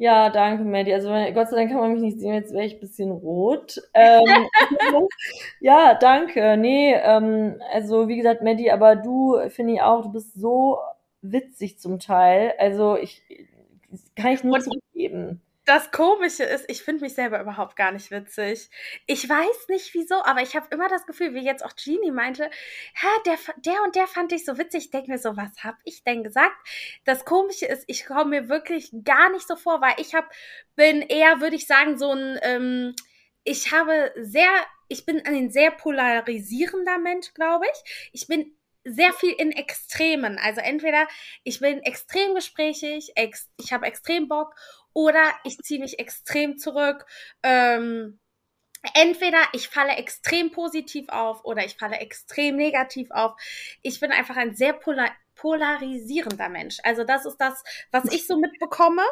Ja, 0.00 0.30
danke, 0.30 0.62
Maddie. 0.64 0.94
Also 0.94 1.08
Gott 1.08 1.48
sei 1.50 1.56
Dank 1.56 1.70
kann 1.70 1.80
man 1.80 1.92
mich 1.92 2.02
nicht 2.02 2.20
sehen, 2.20 2.34
jetzt 2.34 2.52
wäre 2.52 2.64
ich 2.64 2.74
ein 2.74 2.80
bisschen 2.80 3.10
rot. 3.10 3.80
Ähm, 3.94 4.46
ja, 5.60 5.94
danke. 5.94 6.56
Nee, 6.56 6.94
ähm, 6.94 7.60
also 7.72 8.06
wie 8.08 8.16
gesagt, 8.16 8.42
Maddie, 8.42 8.70
aber 8.70 8.94
du 8.94 9.36
finde 9.48 9.74
ich 9.74 9.82
auch, 9.82 10.02
du 10.04 10.12
bist 10.12 10.34
so 10.34 10.78
witzig 11.20 11.80
zum 11.80 11.98
Teil. 11.98 12.54
Also 12.58 12.96
ich 12.96 13.22
kann 14.14 14.32
ich 14.32 14.44
nur 14.44 14.60
zurückgeben 14.60 15.42
das 15.68 15.90
Komische 15.90 16.44
ist, 16.44 16.64
ich 16.68 16.82
finde 16.82 17.04
mich 17.04 17.12
selber 17.12 17.38
überhaupt 17.42 17.76
gar 17.76 17.92
nicht 17.92 18.10
witzig. 18.10 18.70
Ich 19.06 19.28
weiß 19.28 19.68
nicht 19.68 19.92
wieso, 19.92 20.24
aber 20.24 20.40
ich 20.40 20.56
habe 20.56 20.66
immer 20.70 20.88
das 20.88 21.04
Gefühl, 21.04 21.34
wie 21.34 21.44
jetzt 21.44 21.62
auch 21.62 21.76
Genie 21.76 22.10
meinte, 22.10 22.48
Hä, 22.94 23.06
der, 23.26 23.36
der 23.58 23.82
und 23.82 23.94
der 23.94 24.06
fand 24.06 24.32
ich 24.32 24.46
so 24.46 24.56
witzig. 24.56 24.86
Ich 24.86 24.90
denke 24.90 25.10
mir 25.10 25.18
so, 25.18 25.36
was 25.36 25.62
habe 25.62 25.76
ich 25.84 26.02
denn 26.04 26.24
gesagt? 26.24 26.56
Das 27.04 27.26
Komische 27.26 27.66
ist, 27.66 27.84
ich 27.86 28.06
komme 28.06 28.40
mir 28.40 28.48
wirklich 28.48 28.90
gar 29.04 29.30
nicht 29.30 29.46
so 29.46 29.56
vor, 29.56 29.82
weil 29.82 29.92
ich 29.98 30.14
hab, 30.14 30.30
bin 30.74 31.02
eher, 31.02 31.42
würde 31.42 31.56
ich 31.56 31.66
sagen, 31.66 31.98
so 31.98 32.12
ein, 32.12 32.38
ähm, 32.42 32.96
ich 33.44 33.70
habe 33.70 34.10
sehr, 34.16 34.48
ich 34.88 35.04
bin 35.04 35.20
ein 35.26 35.50
sehr 35.50 35.70
polarisierender 35.70 36.96
Mensch, 36.96 37.34
glaube 37.34 37.66
ich. 37.66 38.10
Ich 38.12 38.26
bin 38.26 38.56
sehr 38.84 39.12
viel 39.12 39.32
in 39.32 39.52
Extremen. 39.52 40.38
Also 40.38 40.62
entweder 40.62 41.06
ich 41.44 41.60
bin 41.60 41.82
extrem 41.82 42.34
gesprächig, 42.34 43.12
ex 43.16 43.50
ich 43.58 43.74
habe 43.74 43.84
extrem 43.86 44.28
Bock 44.28 44.54
oder 44.98 45.30
ich 45.44 45.58
ziehe 45.58 45.78
mich 45.78 46.00
extrem 46.00 46.58
zurück. 46.58 47.06
Ähm, 47.44 48.18
entweder 48.94 49.38
ich 49.52 49.68
falle 49.68 49.92
extrem 49.92 50.50
positiv 50.50 51.08
auf 51.08 51.44
oder 51.44 51.64
ich 51.64 51.76
falle 51.76 51.98
extrem 51.98 52.56
negativ 52.56 53.08
auf. 53.12 53.40
Ich 53.82 54.00
bin 54.00 54.10
einfach 54.10 54.36
ein 54.36 54.56
sehr 54.56 54.72
polar 54.72 55.10
polarisierender 55.36 56.48
Mensch. 56.48 56.78
Also 56.82 57.04
das 57.04 57.24
ist 57.24 57.36
das, 57.36 57.62
was 57.92 58.06
ich 58.06 58.26
so 58.26 58.38
mitbekomme. 58.38 59.04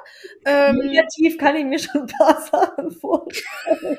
Ähm, 0.45 0.79
Negativ 0.79 1.39
kann 1.39 1.55
ich 1.55 1.65
mir 1.65 1.79
schon 1.79 2.01
ein 2.01 2.07
paar 2.09 2.41
Sachen 2.51 2.91
vorstellen. 2.91 3.99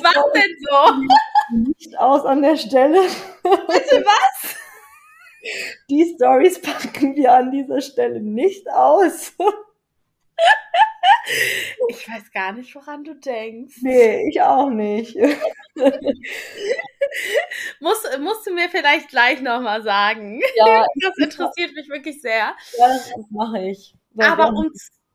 was 0.00 0.32
denn 0.32 0.56
so? 0.62 1.68
Nicht 1.76 1.98
aus 1.98 2.24
an 2.24 2.40
der 2.40 2.56
Stelle. 2.56 3.02
Bitte 3.42 4.02
was? 4.06 4.63
Die 5.90 6.14
Stories 6.14 6.60
packen 6.60 7.16
wir 7.16 7.32
an 7.32 7.50
dieser 7.50 7.80
Stelle 7.80 8.20
nicht 8.20 8.68
aus. 8.70 9.32
Ich 11.88 12.08
weiß 12.08 12.30
gar 12.32 12.52
nicht, 12.52 12.74
woran 12.74 13.02
du 13.04 13.14
denkst. 13.14 13.76
Nee, 13.80 14.28
ich 14.28 14.40
auch 14.42 14.68
nicht. 14.68 15.16
musst, 17.80 18.18
musst 18.20 18.46
du 18.46 18.52
mir 18.52 18.68
vielleicht 18.68 19.08
gleich 19.08 19.40
nochmal 19.40 19.82
sagen. 19.82 20.40
Ja, 20.56 20.84
das 21.00 21.16
interessiert 21.18 21.74
mich 21.74 21.88
wirklich 21.88 22.20
sehr. 22.20 22.54
Ja, 22.78 22.88
das 22.88 23.10
mache 23.30 23.68
ich. 23.68 23.94
Aber 24.18 24.48
um, 24.48 24.70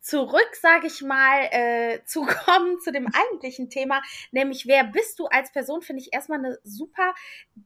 zurück, 0.10 0.56
sage 0.60 0.88
ich 0.88 1.02
mal, 1.02 1.48
äh, 1.52 2.04
zu 2.06 2.26
kommen 2.26 2.80
zu 2.80 2.92
dem 2.92 3.08
eigentlichen 3.14 3.70
Thema, 3.70 4.02
nämlich 4.32 4.68
wer 4.68 4.84
bist 4.84 5.20
du 5.20 5.28
als 5.28 5.52
Person, 5.52 5.82
finde 5.82 6.02
ich 6.02 6.14
erstmal 6.14 6.40
eine 6.40 6.60
super 6.64 7.14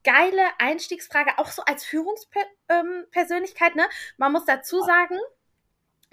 geile 0.03 0.43
Einstiegsfrage, 0.60 1.38
auch 1.38 1.47
so 1.49 1.63
als 1.63 1.86
Führungspersönlichkeit. 1.86 3.71
Ähm, 3.71 3.77
ne? 3.77 3.88
Man 4.17 4.32
muss 4.32 4.45
dazu 4.45 4.82
sagen, 4.82 5.17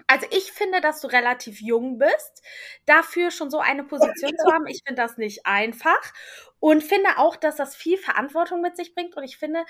also 0.07 0.27
ich 0.31 0.51
finde, 0.51 0.81
dass 0.81 0.99
du 1.01 1.07
relativ 1.07 1.61
jung 1.61 1.97
bist, 1.97 2.43
dafür 2.85 3.31
schon 3.31 3.49
so 3.49 3.59
eine 3.59 3.83
Position 3.83 4.37
zu 4.37 4.45
haben. 4.53 4.67
Ich 4.67 4.81
finde 4.85 5.01
das 5.01 5.17
nicht 5.17 5.45
einfach 5.45 6.13
und 6.59 6.83
finde 6.83 7.17
auch, 7.17 7.35
dass 7.37 7.55
das 7.55 7.75
viel 7.75 7.97
Verantwortung 7.97 8.61
mit 8.61 8.75
sich 8.75 8.93
bringt. 8.93 9.15
Und 9.15 9.23
ich 9.23 9.37
finde, 9.37 9.63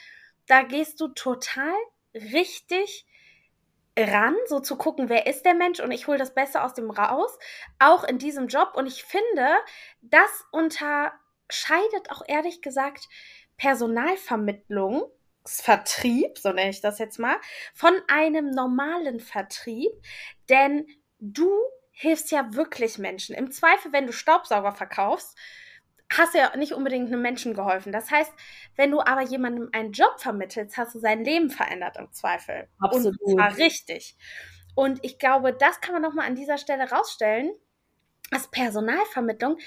da 0.48 0.64
gehst 0.64 1.00
du 1.00 1.10
total 1.10 1.76
richtig 2.16 3.06
ran, 3.98 4.36
so 4.48 4.60
zu 4.60 4.78
gucken, 4.78 5.10
wer 5.10 5.28
ist 5.28 5.44
der 5.44 5.54
Mensch 5.54 5.80
und 5.80 5.92
ich 5.92 6.08
hole 6.08 6.18
das 6.18 6.34
Beste 6.34 6.64
aus 6.64 6.74
dem 6.74 6.90
raus, 6.90 7.38
auch 7.80 8.04
in 8.04 8.18
diesem 8.18 8.48
Job. 8.48 8.74
Und 8.76 8.88
ich 8.88 9.04
finde, 9.04 9.48
das 10.02 10.46
unterscheidet 10.52 12.10
auch 12.10 12.24
ehrlich 12.28 12.62
gesagt 12.62 13.08
Personalvermittlung 13.58 15.04
Vertrieb, 15.44 16.38
so 16.38 16.52
nenne 16.52 16.70
ich 16.70 16.82
das 16.82 17.00
jetzt 17.00 17.18
mal, 17.18 17.36
von 17.74 17.94
einem 18.08 18.52
normalen 18.52 19.20
Vertrieb, 19.20 19.92
denn 20.50 20.86
du 21.20 21.52
hilfst 21.92 22.32
ja 22.32 22.54
wirklich 22.54 22.98
Menschen. 22.98 23.36
Im 23.36 23.52
Zweifel, 23.52 23.92
wenn 23.92 24.06
du 24.06 24.14
Staubsauger 24.14 24.72
verkaufst, 24.72 25.36
hast 26.18 26.34
du 26.34 26.40
ja 26.40 26.56
nicht 26.56 26.74
unbedingt 26.74 27.08
einem 27.08 27.22
Menschen 27.22 27.54
geholfen. 27.54 27.92
Das 27.92 28.12
heißt, 28.12 28.32
wenn 28.76 28.92
du 28.92 29.02
aber 29.02 29.22
jemandem 29.22 29.70
einen 29.72 29.92
Job 29.92 30.14
vermittelst, 30.18 30.78
hast 30.78 30.96
du 30.96 31.00
sein 31.00 31.24
Leben 31.24 31.50
verändert 31.50 31.98
im 31.98 32.12
Zweifel. 32.12 32.68
Absolut. 32.80 33.20
Und 33.22 33.34
zwar 33.36 33.58
richtig. 33.58 34.18
Und 34.76 35.00
ich 35.04 35.20
glaube, 35.20 35.54
das 35.54 35.82
kann 35.82 35.94
man 35.94 36.02
nochmal 36.02 36.28
an 36.28 36.36
dieser 36.36 36.58
Stelle 36.58 36.90
rausstellen, 36.90 37.52
dass 38.30 38.50
Personalvermittlung 38.50 39.58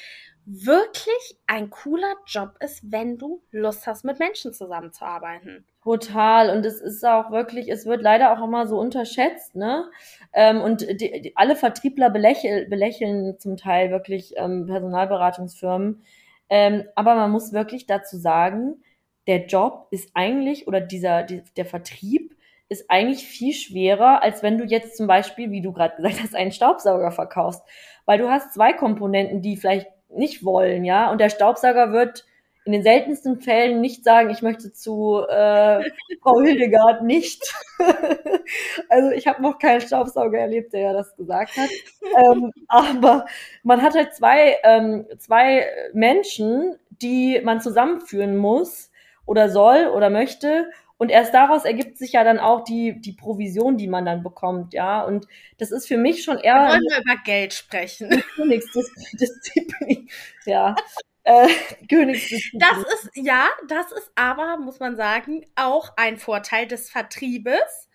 wirklich 0.46 1.38
ein 1.46 1.70
cooler 1.70 2.14
Job 2.26 2.57
ist, 2.61 2.83
wenn 2.90 3.16
du 3.16 3.42
Lust 3.50 3.87
hast, 3.87 4.04
mit 4.04 4.18
Menschen 4.18 4.52
zusammenzuarbeiten. 4.52 5.66
Total. 5.83 6.50
Und 6.50 6.66
es 6.66 6.80
ist 6.80 7.04
auch 7.04 7.30
wirklich, 7.30 7.68
es 7.68 7.87
wird 7.87 8.02
leider 8.02 8.33
auch 8.33 8.44
immer 8.44 8.66
so 8.66 8.78
unterschätzt, 8.78 9.54
ne? 9.54 9.90
Ähm, 10.33 10.61
und 10.61 10.83
die, 10.83 11.22
die, 11.22 11.33
alle 11.37 11.57
Vertriebler 11.57 12.11
belächeln, 12.11 12.68
belächeln 12.68 13.38
zum 13.38 13.57
Teil 13.57 13.90
wirklich 13.90 14.35
ähm, 14.37 14.66
Personalberatungsfirmen. 14.66 16.02
Ähm, 16.50 16.85
aber 16.94 17.14
man 17.14 17.30
muss 17.30 17.52
wirklich 17.52 17.87
dazu 17.87 18.16
sagen, 18.16 18.83
der 19.26 19.46
Job 19.46 19.88
ist 19.90 20.11
eigentlich, 20.14 20.68
oder 20.68 20.80
dieser, 20.80 21.22
die, 21.22 21.42
der 21.57 21.64
Vertrieb 21.64 22.37
ist 22.68 22.90
eigentlich 22.90 23.26
viel 23.26 23.52
schwerer, 23.52 24.22
als 24.22 24.42
wenn 24.42 24.59
du 24.59 24.64
jetzt 24.64 24.96
zum 24.96 25.07
Beispiel, 25.07 25.50
wie 25.50 25.61
du 25.61 25.72
gerade 25.72 25.96
gesagt 25.96 26.22
hast, 26.22 26.35
einen 26.35 26.52
Staubsauger 26.52 27.11
verkaufst. 27.11 27.62
Weil 28.07 28.18
du 28.18 28.28
hast 28.28 28.52
zwei 28.52 28.72
Komponenten, 28.72 29.42
die 29.42 29.57
vielleicht 29.57 29.88
nicht 30.09 30.44
wollen, 30.44 30.85
ja. 30.85 31.11
Und 31.11 31.20
der 31.20 31.30
Staubsauger 31.30 31.92
wird 31.92 32.26
in 32.64 32.72
den 32.72 32.83
seltensten 32.83 33.40
Fällen 33.40 33.81
nicht 33.81 34.05
sagen, 34.05 34.31
ich 34.31 34.40
möchte 34.40 34.72
zu 34.72 35.22
äh, 35.29 35.85
Frau 36.22 36.40
Hildegard 36.40 37.03
nicht. 37.03 37.42
also 38.88 39.11
ich 39.11 39.27
habe 39.27 39.42
noch 39.42 39.59
keinen 39.59 39.83
Staubsauger 39.83 40.38
erlebt, 40.38 40.72
der 40.72 40.81
ja 40.81 40.92
das 40.94 41.14
gesagt 41.16 41.57
hat. 41.57 41.68
ähm, 42.16 42.53
aber 42.68 43.27
man 43.62 43.83
hat 43.83 43.94
halt 43.94 44.14
zwei, 44.14 44.57
ähm, 44.64 45.07
zwei 45.18 45.66
Menschen, 45.92 46.77
die 47.03 47.40
man 47.44 47.61
zusammenführen 47.61 48.37
muss 48.37 48.90
oder 49.27 49.50
soll 49.50 49.88
oder 49.88 50.09
möchte. 50.09 50.70
Und 50.96 51.11
erst 51.11 51.35
daraus 51.35 51.64
ergibt 51.64 51.98
sich 51.98 52.12
ja 52.12 52.24
dann 52.24 52.38
auch 52.38 52.64
die, 52.64 52.98
die 53.00 53.12
Provision, 53.12 53.77
die 53.77 53.88
man 53.88 54.07
dann 54.07 54.22
bekommt, 54.22 54.72
ja. 54.72 55.03
Und 55.05 55.27
das 55.59 55.70
ist 55.70 55.87
für 55.87 55.98
mich 55.98 56.22
schon 56.22 56.38
eher. 56.38 56.68
Wollen 56.68 56.81
wir 56.81 57.00
über 57.03 57.22
Geld 57.24 57.53
sprechen. 57.53 58.22
Königsdisziplin. 58.37 60.09
ja. 60.46 60.77
Äh, 61.24 61.48
Königsdisziplin. 61.88 62.60
Das 62.60 62.78
ist, 62.78 63.10
ja, 63.14 63.48
das 63.68 63.90
ist 63.92 64.12
aber, 64.14 64.58
muss 64.58 64.78
man 64.78 64.96
sagen, 64.96 65.44
auch 65.56 65.92
ein 65.96 66.18
Vorteil 66.18 66.66
des 66.66 66.90
Vertriebes. 66.90 67.88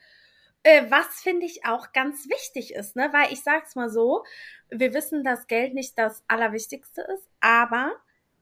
Äh, 0.64 0.84
was 0.90 1.22
finde 1.22 1.46
ich 1.46 1.66
auch 1.66 1.94
ganz 1.94 2.28
wichtig 2.30 2.74
ist, 2.74 2.96
ne? 2.96 3.10
Weil 3.14 3.32
ich 3.32 3.44
sag's 3.44 3.76
mal 3.76 3.90
so, 3.90 4.24
wir 4.70 4.94
wissen, 4.94 5.24
dass 5.24 5.48
Geld 5.48 5.74
nicht 5.74 5.98
das 5.98 6.24
Allerwichtigste 6.28 7.02
ist, 7.02 7.30
aber 7.40 7.94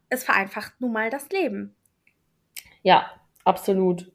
es 0.10 0.24
vereinfacht 0.24 0.80
nun 0.80 0.94
mal 0.94 1.10
das 1.10 1.30
Leben. 1.30 1.76
Ja, 2.82 3.12
absolut. 3.44 4.12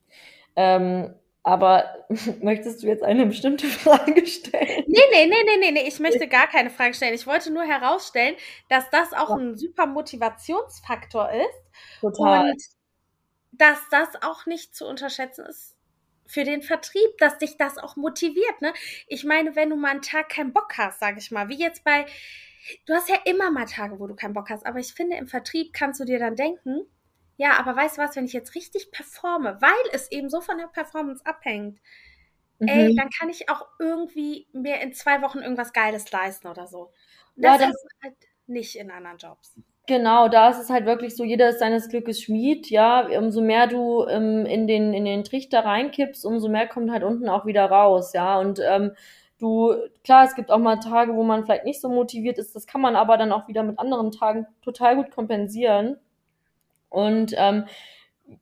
Ähm, 0.57 1.15
aber 1.43 2.07
möchtest 2.41 2.83
du 2.83 2.87
jetzt 2.87 3.03
eine 3.03 3.27
bestimmte 3.27 3.67
Frage 3.69 4.27
stellen? 4.27 4.85
Nee, 4.87 5.01
nee, 5.13 5.27
nee, 5.27 5.43
nee, 5.45 5.57
nee, 5.59 5.71
nee, 5.73 5.89
ich 5.89 5.99
möchte 6.01 6.29
gar 6.29 6.47
keine 6.47 6.71
Frage 6.71 6.95
stellen. 6.95 7.15
Ich 7.15 7.27
wollte 7.27 7.53
nur 7.53 7.65
herausstellen, 7.65 8.37
dass 8.69 8.89
das 8.91 9.13
auch 9.13 9.31
ja. 9.31 9.37
ein 9.37 9.57
super 9.57 9.87
Motivationsfaktor 9.87 11.31
ist. 11.31 12.01
Total. 12.01 12.51
Und 12.51 12.63
dass 13.53 13.79
das 13.91 14.09
auch 14.23 14.47
nicht 14.47 14.75
zu 14.75 14.87
unterschätzen 14.87 15.45
ist 15.47 15.77
für 16.27 16.45
den 16.45 16.63
Vertrieb, 16.63 17.19
dass 17.19 17.39
dich 17.39 17.59
das 17.59 17.77
auch 17.77 17.97
motiviert. 17.97 18.63
Ne? 18.63 18.73
Ich 19.07 19.25
meine, 19.25 19.55
wenn 19.55 19.69
du 19.69 19.77
mal 19.77 19.91
einen 19.91 20.03
Tag 20.03 20.31
keinen 20.31 20.53
Bock 20.53 20.79
hast, 20.79 21.01
sage 21.01 21.19
ich 21.19 21.31
mal, 21.31 21.49
wie 21.49 21.59
jetzt 21.59 21.85
bei, 21.85 22.07
du 22.87 22.95
hast 22.95 23.11
ja 23.11 23.17
immer 23.27 23.51
mal 23.51 23.67
Tage, 23.67 24.01
wo 24.01 24.07
du 24.07 24.15
keinen 24.15 24.33
Bock 24.33 24.49
hast, 24.49 24.65
aber 24.65 24.79
ich 24.79 24.95
finde, 24.95 25.17
im 25.17 25.27
Vertrieb 25.27 25.75
kannst 25.75 26.01
du 26.01 26.05
dir 26.05 26.19
dann 26.19 26.37
denken, 26.37 26.87
ja, 27.37 27.59
aber 27.59 27.77
weißt 27.77 27.99
du 27.99 28.03
was, 28.03 28.17
wenn 28.17 28.25
ich 28.25 28.33
jetzt 28.33 28.55
richtig 28.55 28.91
performe, 28.91 29.57
weil 29.61 29.71
es 29.93 30.11
eben 30.11 30.29
so 30.29 30.41
von 30.41 30.59
der 30.59 30.67
Performance 30.67 31.25
abhängt, 31.25 31.81
mhm. 32.59 32.69
ey, 32.69 32.95
dann 32.95 33.11
kann 33.11 33.31
ich 33.31 33.49
auch 33.49 33.67
irgendwie 33.79 34.47
mir 34.53 34.81
in 34.81 34.93
zwei 34.93 35.23
Wochen 35.23 35.39
irgendwas 35.39 35.73
Geiles 35.73 36.11
leisten 36.13 36.49
oder 36.49 36.67
so. 36.67 36.93
Und 37.37 37.45
das, 37.45 37.61
ja, 37.61 37.67
das 37.67 37.75
ist 37.75 37.97
halt 38.03 38.17
nicht 38.47 38.77
in 38.77 38.91
anderen 38.91 39.19
Jobs. 39.19 39.55
Genau, 39.87 40.29
da 40.29 40.51
ist 40.51 40.61
es 40.61 40.71
halt 40.71 40.87
wirklich 40.87 41.17
so, 41.17 41.25
jeder 41.25 41.49
ist 41.49 41.59
seines 41.59 41.89
Glückes 41.89 42.23
Schmied, 42.23 42.71
ja. 42.71 43.09
Umso 43.19 43.41
mehr 43.41 43.67
du 43.67 44.07
ähm, 44.07 44.47
in, 44.47 44.69
den, 44.69 44.95
in 44.95 45.05
den 45.05 45.25
Trichter 45.25 45.65
reinkippst, 45.65 46.25
umso 46.25 46.49
mehr 46.49 46.69
kommt 46.69 46.93
halt 46.93 47.03
unten 47.03 47.29
auch 47.29 47.47
wieder 47.47 47.65
raus, 47.65 48.13
ja. 48.13 48.39
Und 48.39 48.61
ähm, 48.65 48.93
du, 49.41 49.75
klar, 50.05 50.25
es 50.25 50.37
gibt 50.37 50.53
auch 50.53 50.59
mal 50.59 50.79
Tage, 50.79 51.17
wo 51.17 51.25
man 51.25 51.45
vielleicht 51.45 51.65
nicht 51.65 51.81
so 51.81 51.89
motiviert 51.89 52.39
ist, 52.39 52.55
das 52.55 52.69
kann 52.69 52.81
man 52.81 52.95
aber 52.95 53.17
dann 53.17 53.33
auch 53.33 53.49
wieder 53.49 53.65
mit 53.65 53.79
anderen 53.81 54.13
Tagen 54.13 54.47
total 54.63 54.95
gut 54.97 55.11
kompensieren. 55.11 55.97
Und 56.93 57.35
ähm, 57.37 57.65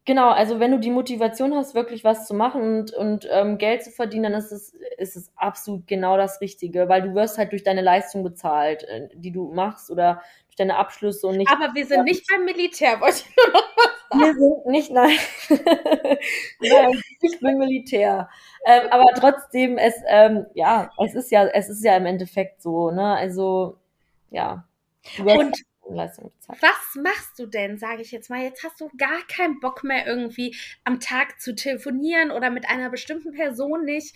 genau, 0.05 0.31
also 0.31 0.61
wenn 0.61 0.73
du 0.73 0.79
die 0.79 0.91
Motivation 0.91 1.55
hast, 1.55 1.75
wirklich 1.75 2.05
was 2.05 2.27
zu 2.27 2.35
machen 2.35 2.63
und, 2.63 2.93
und 2.93 3.29
ähm, 3.31 3.59
Geld 3.59 3.83
zu 3.85 3.91
verdienen, 3.91 4.25
dann 4.25 4.35
ist 4.35 4.53
es, 4.53 4.75
ist 4.99 5.17
es 5.17 5.31
absolut 5.37 5.87
genau 5.87 6.17
das 6.17 6.41
Richtige, 6.41 6.89
weil 6.89 7.03
du 7.03 7.15
wirst 7.15 7.39
halt 7.39 7.53
durch 7.53 7.63
deine 7.63 7.83
Leistung 7.83 8.23
bezahlt, 8.23 8.85
äh, 8.85 9.09
die 9.15 9.33
du 9.33 9.53
machst 9.53 9.91
oder 9.91 10.23
durch 10.47 10.57
deine 10.57 10.77
Abschlüsse 10.77 11.27
und 11.27 11.37
nicht. 11.37 11.51
Aber 11.51 11.75
wir 11.75 11.87
sind 11.87 12.05
nicht 12.05 12.25
beim 12.29 12.45
Militär, 12.45 13.01
wollte 13.01 13.25
ich 13.27 13.37
nur 13.37 13.53
noch 13.53 13.69
was 13.77 14.21
sagen. 14.21 14.21
Wir 14.21 14.35
sind 14.35 14.67
nicht, 14.67 14.91
nein. 14.91 15.19
nein, 16.61 17.03
nicht 17.23 17.41
beim 17.41 17.59
Militär. 17.59 18.29
Ähm, 18.67 18.83
aber 18.91 19.07
trotzdem, 19.15 19.79
es, 19.79 19.95
ähm, 20.09 20.47
ja, 20.55 20.91
es 21.05 21.15
ist 21.15 21.31
ja, 21.31 21.47
es 21.47 21.69
ist 21.69 21.85
ja 21.85 21.97
im 21.97 22.07
Endeffekt 22.07 22.63
so, 22.63 22.91
ne? 22.91 23.15
Also, 23.15 23.79
ja. 24.31 24.65
Und 25.19 25.57
Leistung 25.95 26.33
bezahlt. 26.33 26.63
Was 26.63 27.03
machst 27.03 27.39
du 27.39 27.47
denn, 27.47 27.79
sage 27.79 28.03
ich 28.03 28.11
jetzt 28.11 28.31
mal? 28.31 28.43
Jetzt 28.43 28.65
hast 28.65 28.81
du 28.81 28.91
gar 28.97 29.27
keinen 29.27 29.61
Bock 29.61 29.85
mehr 29.85 30.07
irgendwie 30.07 30.57
am 30.85 31.01
Tag 31.01 31.41
zu 31.41 31.55
telefonieren 31.55 32.31
oder 32.31 32.51
mit 32.51 32.69
einer 32.69 32.91
bestimmten 32.91 33.33
Person 33.33 33.85
nicht. 33.85 34.15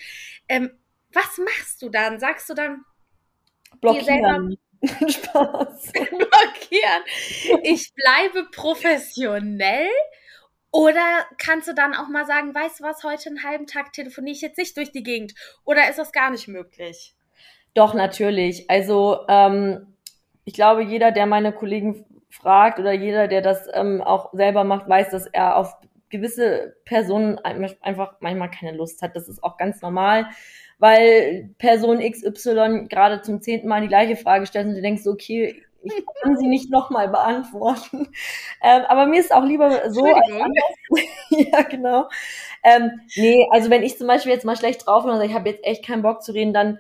Ähm, 0.49 0.71
was 1.13 1.39
machst 1.39 1.83
du 1.83 1.89
dann? 1.89 2.19
Sagst 2.19 2.49
du 2.51 2.55
dann 2.55 2.85
blockieren? 3.81 4.57
Spaß. 4.85 5.93
blockieren. 5.93 7.03
Ich 7.63 7.93
bleibe 7.95 8.49
professionell. 8.51 9.89
Oder 10.71 11.25
kannst 11.39 11.69
du 11.69 11.73
dann 11.73 11.95
auch 11.95 12.09
mal 12.09 12.27
sagen, 12.27 12.53
weißt 12.53 12.81
du 12.81 12.85
was, 12.85 13.05
heute 13.05 13.29
einen 13.29 13.45
halben 13.45 13.69
Tag 13.69 13.93
telefoniere 13.93 14.35
ich 14.35 14.41
jetzt 14.41 14.59
nicht 14.59 14.77
durch 14.77 14.91
die 14.91 15.05
Gegend? 15.05 15.33
Oder 15.65 15.89
ist 15.89 16.01
das 16.01 16.11
gar 16.11 16.33
nicht 16.33 16.49
möglich? 16.49 17.15
Doch, 17.75 17.95
natürlich. 17.95 18.69
Also 18.69 19.21
ähm, 19.29 19.94
ich 20.45 20.55
glaube, 20.55 20.83
jeder, 20.83 21.11
der 21.13 21.27
meine 21.27 21.53
Kollegen 21.53 22.05
fragt 22.31 22.79
oder 22.79 22.93
jeder, 22.93 23.29
der 23.29 23.41
das 23.41 23.69
ähm, 23.73 24.03
auch 24.03 24.33
selber 24.33 24.65
macht, 24.65 24.89
weiß, 24.89 25.11
dass 25.11 25.27
er 25.27 25.57
auf 25.57 25.77
gewisse 26.11 26.77
Personen 26.85 27.39
einfach 27.39 28.15
manchmal 28.21 28.51
keine 28.51 28.77
Lust 28.77 29.03
hat. 29.03 29.17
Das 29.17 29.29
ist 29.29 29.43
auch 29.43 29.57
ganz 29.57 29.83
normal, 29.83 30.27
weil 30.79 31.51
Person 31.59 31.99
XY 31.99 32.87
gerade 32.89 33.23
zum 33.23 33.41
zehnten 33.41 33.69
Mal 33.69 33.81
die 33.81 33.89
gleiche 33.89 34.17
Frage 34.17 34.47
stellt 34.47 34.67
und 34.67 34.75
du 34.75 34.83
denkst, 34.83 35.07
okay, 35.07 35.63
ich 35.83 35.93
kann 36.23 36.37
sie 36.37 36.47
nicht 36.47 36.71
nochmal 36.71 37.09
beantworten. 37.09 38.09
Ähm, 38.63 38.83
aber 38.89 39.07
mir 39.07 39.21
ist 39.21 39.35
auch 39.35 39.45
lieber 39.45 39.91
so 39.91 40.05
als 40.05 40.31
anders. 40.31 41.09
ja, 41.31 41.63
genau. 41.63 42.09
Ähm, 42.63 43.01
nee, 43.17 43.47
also 43.51 43.71
wenn 43.71 43.83
ich 43.83 43.99
zum 43.99 44.07
Beispiel 44.07 44.33
jetzt 44.33 44.45
mal 44.45 44.57
schlecht 44.57 44.87
drauf 44.87 45.05
bin 45.05 45.13
und 45.13 45.19
sage, 45.19 45.31
ich 45.31 45.35
habe 45.35 45.51
jetzt 45.51 45.65
echt 45.65 45.85
keinen 45.85 46.03
Bock 46.03 46.23
zu 46.23 46.33
reden, 46.33 46.53
dann 46.53 46.79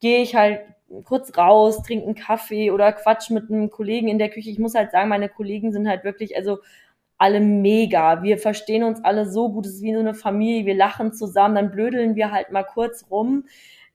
gehe 0.00 0.22
ich 0.22 0.34
halt 0.36 0.60
kurz 1.04 1.36
raus, 1.36 1.82
trinken 1.82 2.14
Kaffee 2.14 2.70
oder 2.70 2.92
Quatsch 2.92 3.30
mit 3.30 3.50
einem 3.50 3.70
Kollegen 3.70 4.08
in 4.08 4.18
der 4.18 4.30
Küche. 4.30 4.50
Ich 4.50 4.58
muss 4.58 4.74
halt 4.74 4.92
sagen, 4.92 5.08
meine 5.08 5.28
Kollegen 5.28 5.72
sind 5.72 5.88
halt 5.88 6.04
wirklich, 6.04 6.36
also 6.36 6.58
alle 7.18 7.40
mega. 7.40 8.22
Wir 8.22 8.38
verstehen 8.38 8.84
uns 8.84 9.02
alle 9.02 9.26
so 9.28 9.50
gut. 9.50 9.66
Es 9.66 9.76
ist 9.76 9.82
wie 9.82 9.94
so 9.94 10.00
eine 10.00 10.14
Familie. 10.14 10.66
Wir 10.66 10.74
lachen 10.74 11.12
zusammen, 11.12 11.54
dann 11.54 11.70
blödeln 11.70 12.14
wir 12.14 12.30
halt 12.30 12.52
mal 12.52 12.62
kurz 12.64 13.06
rum. 13.10 13.44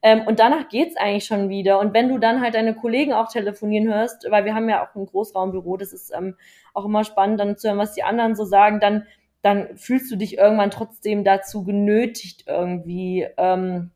Ähm, 0.04 0.22
und 0.26 0.40
danach 0.40 0.70
geht's 0.70 0.98
eigentlich 0.98 1.26
schon 1.26 1.50
wieder. 1.50 1.80
Und 1.80 1.94
wenn 1.94 2.10
du 2.10 2.18
dann 2.18 2.42
halt 2.42 2.56
deine 2.56 2.74
Kollegen 2.74 3.14
auch 3.14 3.30
telefonieren 3.30 3.94
hörst, 3.94 4.26
weil 4.30 4.46
wir 4.46 4.56
haben 4.56 4.68
ja 4.68 4.84
auch 4.84 4.96
ein 4.96 5.06
Großraumbüro, 5.06 5.78
das 5.78 5.94
ist 5.94 6.12
ähm, 6.16 6.36
auch 6.74 6.86
immer 6.86 7.04
spannend, 7.04 7.40
dann 7.40 7.58
zu 7.58 7.68
hören, 7.68 7.78
was 7.78 7.94
die 7.94 8.04
anderen 8.04 8.36
so 8.36 8.44
sagen, 8.44 8.80
dann, 8.80 9.06
dann 9.44 9.78
fühlst 9.78 10.12
du 10.12 10.16
dich 10.16 10.38
irgendwann 10.40 10.72
trotzdem 10.72 11.24
dazu 11.24 11.64
genötigt, 11.64 12.46
irgendwie 12.48 13.28
ähm, 13.38 13.92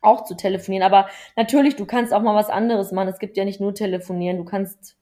auch 0.00 0.24
zu 0.24 0.34
telefonieren. 0.36 0.84
Aber 0.84 1.08
natürlich, 1.36 1.76
du 1.76 1.86
kannst 1.86 2.12
auch 2.12 2.22
mal 2.22 2.34
was 2.34 2.48
anderes 2.48 2.92
machen. 2.92 3.08
Es 3.08 3.18
gibt 3.18 3.36
ja 3.36 3.44
nicht 3.44 3.60
nur 3.60 3.74
telefonieren, 3.74 4.38
du 4.38 4.44
kannst, 4.44 4.96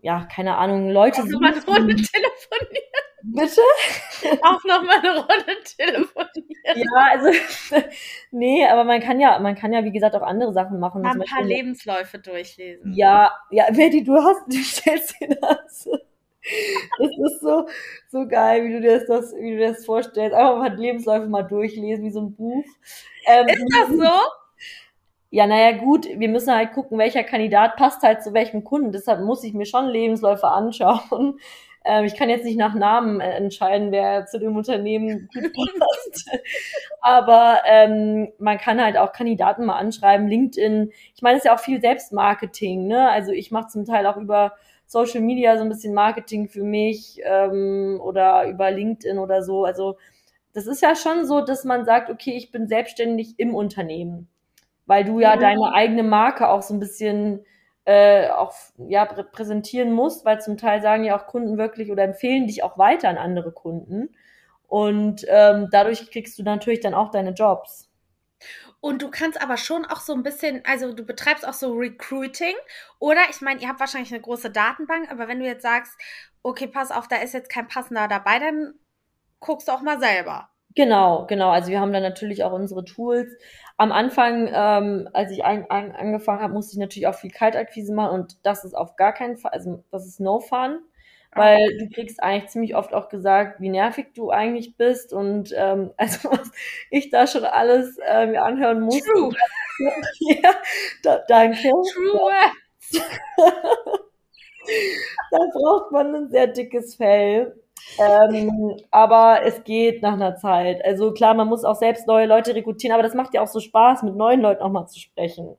ja, 0.00 0.26
keine 0.32 0.56
Ahnung, 0.56 0.90
Leute. 0.90 1.22
Auch 1.22 1.26
nochmal 1.26 1.52
eine 1.52 1.64
Runde 1.64 1.96
telefonieren. 1.96 2.90
Bitte? 3.22 3.60
Auch 4.42 4.64
nochmal 4.64 4.98
eine 4.98 5.18
Runde 5.18 5.62
telefonieren. 5.76 6.50
Ja, 6.64 7.08
also, 7.10 7.38
nee, 8.30 8.66
aber 8.66 8.84
man 8.84 9.00
kann 9.00 9.20
ja, 9.20 9.38
man 9.38 9.54
kann 9.54 9.72
ja, 9.72 9.84
wie 9.84 9.92
gesagt, 9.92 10.14
auch 10.14 10.22
andere 10.22 10.52
Sachen 10.52 10.80
machen. 10.80 11.04
Ein 11.04 11.20
paar 11.20 11.42
Lebensläufe 11.42 12.18
durchlesen. 12.18 12.92
Ja, 12.94 13.32
ja, 13.50 13.66
wer 13.70 13.90
die 13.90 14.04
du 14.04 14.14
hast, 14.14 14.42
du 14.48 14.58
stellst 14.58 15.20
dir 15.20 15.36
das. 15.40 15.88
Das 16.98 17.10
ist 17.10 17.40
so, 17.40 17.66
so 18.08 18.26
geil, 18.26 18.64
wie 18.64 18.72
du 18.72 18.80
dir 18.80 19.04
das, 19.06 19.34
wie 19.34 19.52
du 19.52 19.56
dir 19.58 19.68
das 19.68 19.84
vorstellst. 19.84 20.34
Einfach 20.34 20.58
mal 20.58 20.74
Lebensläufe 20.74 21.26
mal 21.26 21.42
durchlesen, 21.42 22.04
wie 22.04 22.10
so 22.10 22.20
ein 22.22 22.34
Buch. 22.34 22.64
Ähm, 23.26 23.46
ist 23.48 23.66
das 23.72 23.88
so? 23.88 24.12
Ja, 25.32 25.46
naja, 25.46 25.78
gut, 25.78 26.06
wir 26.06 26.28
müssen 26.28 26.52
halt 26.52 26.72
gucken, 26.72 26.98
welcher 26.98 27.22
Kandidat 27.22 27.76
passt 27.76 28.02
halt 28.02 28.22
zu 28.22 28.34
welchem 28.34 28.64
Kunden. 28.64 28.90
Deshalb 28.90 29.20
muss 29.20 29.44
ich 29.44 29.54
mir 29.54 29.66
schon 29.66 29.88
Lebensläufe 29.88 30.48
anschauen. 30.48 31.38
Ähm, 31.82 32.04
ich 32.04 32.14
kann 32.14 32.28
jetzt 32.28 32.44
nicht 32.44 32.58
nach 32.58 32.74
Namen 32.74 33.22
äh, 33.22 33.30
entscheiden, 33.30 33.90
wer 33.90 34.26
zu 34.26 34.38
dem 34.38 34.54
Unternehmen 34.54 35.30
gut 35.32 35.50
passt. 35.78 36.28
Aber 37.00 37.60
ähm, 37.64 38.28
man 38.38 38.58
kann 38.58 38.84
halt 38.84 38.98
auch 38.98 39.14
Kandidaten 39.14 39.64
mal 39.64 39.78
anschreiben, 39.78 40.28
LinkedIn. 40.28 40.92
Ich 41.14 41.22
meine, 41.22 41.38
es 41.38 41.44
ist 41.44 41.46
ja 41.46 41.54
auch 41.54 41.60
viel 41.60 41.80
Selbstmarketing. 41.80 42.86
Ne? 42.86 43.08
Also 43.10 43.32
ich 43.32 43.50
mache 43.50 43.68
zum 43.68 43.86
Teil 43.86 44.06
auch 44.06 44.18
über 44.18 44.52
Social 44.90 45.20
Media 45.20 45.56
so 45.56 45.62
ein 45.62 45.68
bisschen 45.68 45.94
Marketing 45.94 46.48
für 46.48 46.64
mich 46.64 47.20
ähm, 47.22 48.00
oder 48.02 48.48
über 48.48 48.72
LinkedIn 48.72 49.20
oder 49.20 49.40
so. 49.40 49.64
Also 49.64 49.96
das 50.52 50.66
ist 50.66 50.82
ja 50.82 50.96
schon 50.96 51.26
so, 51.26 51.42
dass 51.42 51.62
man 51.62 51.84
sagt, 51.84 52.10
okay, 52.10 52.32
ich 52.32 52.50
bin 52.50 52.66
selbstständig 52.66 53.38
im 53.38 53.54
Unternehmen, 53.54 54.26
weil 54.86 55.04
du 55.04 55.20
ja, 55.20 55.34
ja. 55.34 55.40
deine 55.40 55.74
eigene 55.74 56.02
Marke 56.02 56.48
auch 56.48 56.62
so 56.62 56.74
ein 56.74 56.80
bisschen 56.80 57.44
äh, 57.84 58.30
auch 58.30 58.52
ja 58.78 59.04
präsentieren 59.04 59.92
musst, 59.92 60.24
weil 60.24 60.40
zum 60.40 60.56
Teil 60.56 60.82
sagen 60.82 61.04
ja 61.04 61.16
auch 61.16 61.28
Kunden 61.28 61.56
wirklich 61.56 61.92
oder 61.92 62.02
empfehlen 62.02 62.48
dich 62.48 62.64
auch 62.64 62.76
weiter 62.76 63.10
an 63.10 63.16
andere 63.16 63.52
Kunden 63.52 64.08
und 64.66 65.24
ähm, 65.28 65.68
dadurch 65.70 66.10
kriegst 66.10 66.36
du 66.36 66.42
natürlich 66.42 66.80
dann 66.80 66.94
auch 66.94 67.12
deine 67.12 67.30
Jobs. 67.30 67.89
Und 68.80 69.02
du 69.02 69.10
kannst 69.10 69.40
aber 69.42 69.56
schon 69.56 69.84
auch 69.84 70.00
so 70.00 70.14
ein 70.14 70.22
bisschen, 70.22 70.62
also 70.64 70.94
du 70.94 71.04
betreibst 71.04 71.46
auch 71.46 71.52
so 71.52 71.72
Recruiting. 71.74 72.54
Oder 72.98 73.20
ich 73.30 73.40
meine, 73.40 73.60
ihr 73.60 73.68
habt 73.68 73.80
wahrscheinlich 73.80 74.12
eine 74.12 74.22
große 74.22 74.50
Datenbank, 74.50 75.10
aber 75.10 75.28
wenn 75.28 75.40
du 75.40 75.46
jetzt 75.46 75.62
sagst, 75.62 75.98
okay, 76.42 76.66
pass 76.66 76.90
auf, 76.90 77.06
da 77.06 77.16
ist 77.16 77.34
jetzt 77.34 77.50
kein 77.50 77.68
passender 77.68 78.08
dabei, 78.08 78.38
dann 78.38 78.74
guckst 79.40 79.68
du 79.68 79.72
auch 79.72 79.82
mal 79.82 80.00
selber. 80.00 80.48
Genau, 80.76 81.26
genau. 81.26 81.50
Also 81.50 81.70
wir 81.70 81.80
haben 81.80 81.92
dann 81.92 82.02
natürlich 82.02 82.44
auch 82.44 82.52
unsere 82.52 82.84
Tools. 82.84 83.36
Am 83.76 83.92
Anfang, 83.92 84.48
ähm, 84.52 85.08
als 85.12 85.32
ich 85.32 85.44
ein, 85.44 85.68
ein, 85.68 85.94
angefangen 85.94 86.42
habe, 86.42 86.52
musste 86.52 86.74
ich 86.74 86.78
natürlich 86.78 87.08
auch 87.08 87.14
viel 87.14 87.30
Kaltakquise 87.30 87.92
machen 87.92 88.20
und 88.20 88.46
das 88.46 88.64
ist 88.64 88.74
auf 88.74 88.96
gar 88.96 89.12
keinen 89.12 89.36
Fall, 89.36 89.52
also 89.52 89.82
das 89.90 90.06
ist 90.06 90.20
no 90.20 90.38
fun, 90.38 90.78
weil 91.32 91.62
okay. 91.62 91.78
du 91.78 91.88
kriegst 91.90 92.22
eigentlich 92.22 92.50
ziemlich 92.50 92.74
oft 92.74 92.92
auch 92.92 93.08
gesagt, 93.08 93.60
wie 93.60 93.68
nervig 93.68 94.08
du 94.14 94.30
eigentlich 94.30 94.76
bist 94.76 95.12
und 95.12 95.54
ähm, 95.56 95.92
also 95.96 96.30
was 96.30 96.50
ich 96.90 97.10
da 97.10 97.26
schon 97.26 97.44
alles 97.44 97.98
äh, 97.98 98.26
mir 98.26 98.42
anhören 98.42 98.80
muss. 98.80 99.00
True. 99.00 99.32
ja, 100.20 100.54
da, 101.02 101.18
danke. 101.28 101.70
True. 101.70 102.32
da 105.30 105.38
braucht 105.52 105.92
man 105.92 106.14
ein 106.14 106.30
sehr 106.30 106.48
dickes 106.48 106.96
Fell. 106.96 107.54
Ähm, 107.98 108.76
aber 108.90 109.40
es 109.44 109.64
geht 109.64 110.02
nach 110.02 110.12
einer 110.12 110.36
Zeit. 110.36 110.84
Also 110.84 111.12
klar, 111.12 111.34
man 111.34 111.48
muss 111.48 111.64
auch 111.64 111.76
selbst 111.76 112.06
neue 112.06 112.26
Leute 112.26 112.54
rekrutieren, 112.54 112.92
aber 112.94 113.02
das 113.02 113.14
macht 113.14 113.34
ja 113.34 113.40
auch 113.40 113.48
so 113.48 113.58
Spaß, 113.58 114.02
mit 114.02 114.16
neuen 114.16 114.40
Leuten 114.40 114.62
auch 114.62 114.70
mal 114.70 114.86
zu 114.86 115.00
sprechen. 115.00 115.56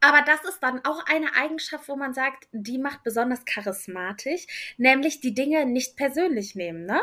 Aber 0.00 0.22
das 0.24 0.42
ist 0.48 0.62
dann 0.62 0.80
auch 0.84 1.04
eine 1.06 1.34
Eigenschaft, 1.34 1.88
wo 1.88 1.96
man 1.96 2.14
sagt, 2.14 2.48
die 2.52 2.78
macht 2.78 3.02
besonders 3.02 3.44
charismatisch, 3.44 4.74
nämlich 4.78 5.20
die 5.20 5.34
Dinge 5.34 5.66
nicht 5.66 5.96
persönlich 5.96 6.54
nehmen, 6.54 6.86
ne? 6.86 7.00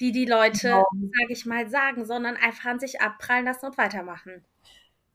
Die 0.00 0.12
die 0.12 0.24
Leute, 0.24 0.68
genau. 0.68 0.88
sage 1.18 1.32
ich 1.32 1.44
mal, 1.44 1.68
sagen, 1.68 2.06
sondern 2.06 2.36
einfach 2.36 2.70
an 2.70 2.80
sich 2.80 3.02
abprallen 3.02 3.44
lassen 3.44 3.66
und 3.66 3.76
weitermachen. 3.76 4.42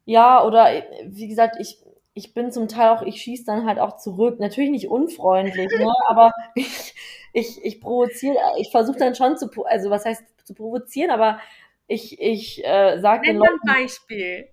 Ja, 0.05 0.43
oder 0.43 0.83
wie 1.03 1.27
gesagt, 1.27 1.55
ich, 1.59 1.79
ich 2.13 2.35
bin 2.35 2.51
zum 2.51 2.67
Teil 2.67 2.89
auch, 2.89 3.01
ich 3.01 3.21
schieße 3.21 3.45
dann 3.45 3.65
halt 3.65 3.79
auch 3.79 3.97
zurück. 3.97 4.39
Natürlich 4.39 4.69
nicht 4.69 4.87
unfreundlich, 4.87 5.69
ne? 5.77 5.91
aber 6.07 6.31
ich, 6.53 6.93
ich, 7.33 7.65
ich 7.65 7.81
provoziere, 7.81 8.37
ich 8.59 8.69
versuche 8.69 8.99
dann 8.99 9.15
schon 9.15 9.37
zu, 9.37 9.49
also 9.65 9.89
was 9.89 10.05
heißt 10.05 10.23
zu 10.45 10.53
provozieren, 10.53 11.09
aber 11.09 11.39
ich, 11.87 12.21
ich 12.21 12.63
äh, 12.63 12.99
sage 12.99 13.27
den 13.27 13.37
Leuten. 13.37 13.59
ein 13.67 13.81
Beispiel. 13.81 14.47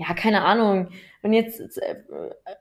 Ja, 0.00 0.14
keine 0.14 0.44
Ahnung. 0.44 0.90
Wenn 1.22 1.32
jetzt, 1.32 1.60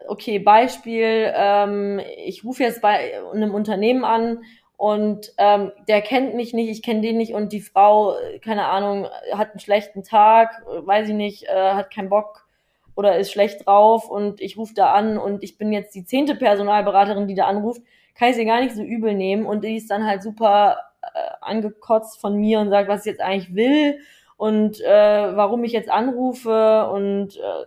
okay, 0.08 0.40
Beispiel, 0.40 1.32
ähm, 1.36 2.02
ich 2.26 2.44
rufe 2.44 2.64
jetzt 2.64 2.82
bei 2.82 3.22
einem 3.32 3.54
Unternehmen 3.54 4.04
an 4.04 4.42
und 4.76 5.32
ähm, 5.38 5.72
der 5.88 6.02
kennt 6.02 6.34
mich 6.34 6.56
nicht, 6.56 6.70
ich 6.70 6.82
kenne 6.82 7.02
den 7.02 7.18
nicht 7.18 7.36
und 7.36 7.54
die 7.54 7.62
Frau, 7.62 8.16
keine 8.44 8.66
Ahnung, 8.66 9.08
hat 9.34 9.52
einen 9.52 9.60
schlechten 9.60 10.04
Tag, 10.04 10.64
weiß 10.66 11.10
ich 11.10 11.14
nicht, 11.14 11.44
äh, 11.44 11.74
hat 11.74 11.94
keinen 11.94 12.10
Bock 12.10 12.48
oder 12.96 13.18
ist 13.20 13.32
schlecht 13.32 13.68
drauf 13.68 14.10
und 14.10 14.42
ich 14.42 14.58
rufe 14.58 14.74
da 14.74 14.94
an 14.94 15.20
und 15.20 15.44
ich 15.44 15.60
bin 15.60 15.72
jetzt 15.72 15.94
die 15.94 16.06
zehnte 16.06 16.34
Personalberaterin, 16.34 17.28
die 17.28 17.36
da 17.36 17.46
anruft, 17.46 17.84
kann 18.16 18.30
ich 18.30 18.36
sie 18.36 18.46
gar 18.46 18.62
nicht 18.62 18.76
so 18.76 18.82
übel 18.82 19.14
nehmen 19.14 19.46
und 19.46 19.64
die 19.64 19.78
ist 19.78 19.92
dann 19.92 20.08
halt 20.08 20.24
super 20.24 20.78
äh, 21.04 21.08
angekotzt 21.42 22.20
von 22.20 22.36
mir 22.36 22.60
und 22.60 22.72
sagt, 22.72 22.90
was 22.90 23.06
ich 23.06 23.12
jetzt 23.12 23.22
eigentlich 23.22 23.54
will 23.54 24.00
und 24.38 24.80
äh, 24.82 25.36
warum 25.36 25.64
ich 25.64 25.72
jetzt 25.72 25.90
anrufe 25.90 26.90
und 26.92 27.36
äh, 27.38 27.66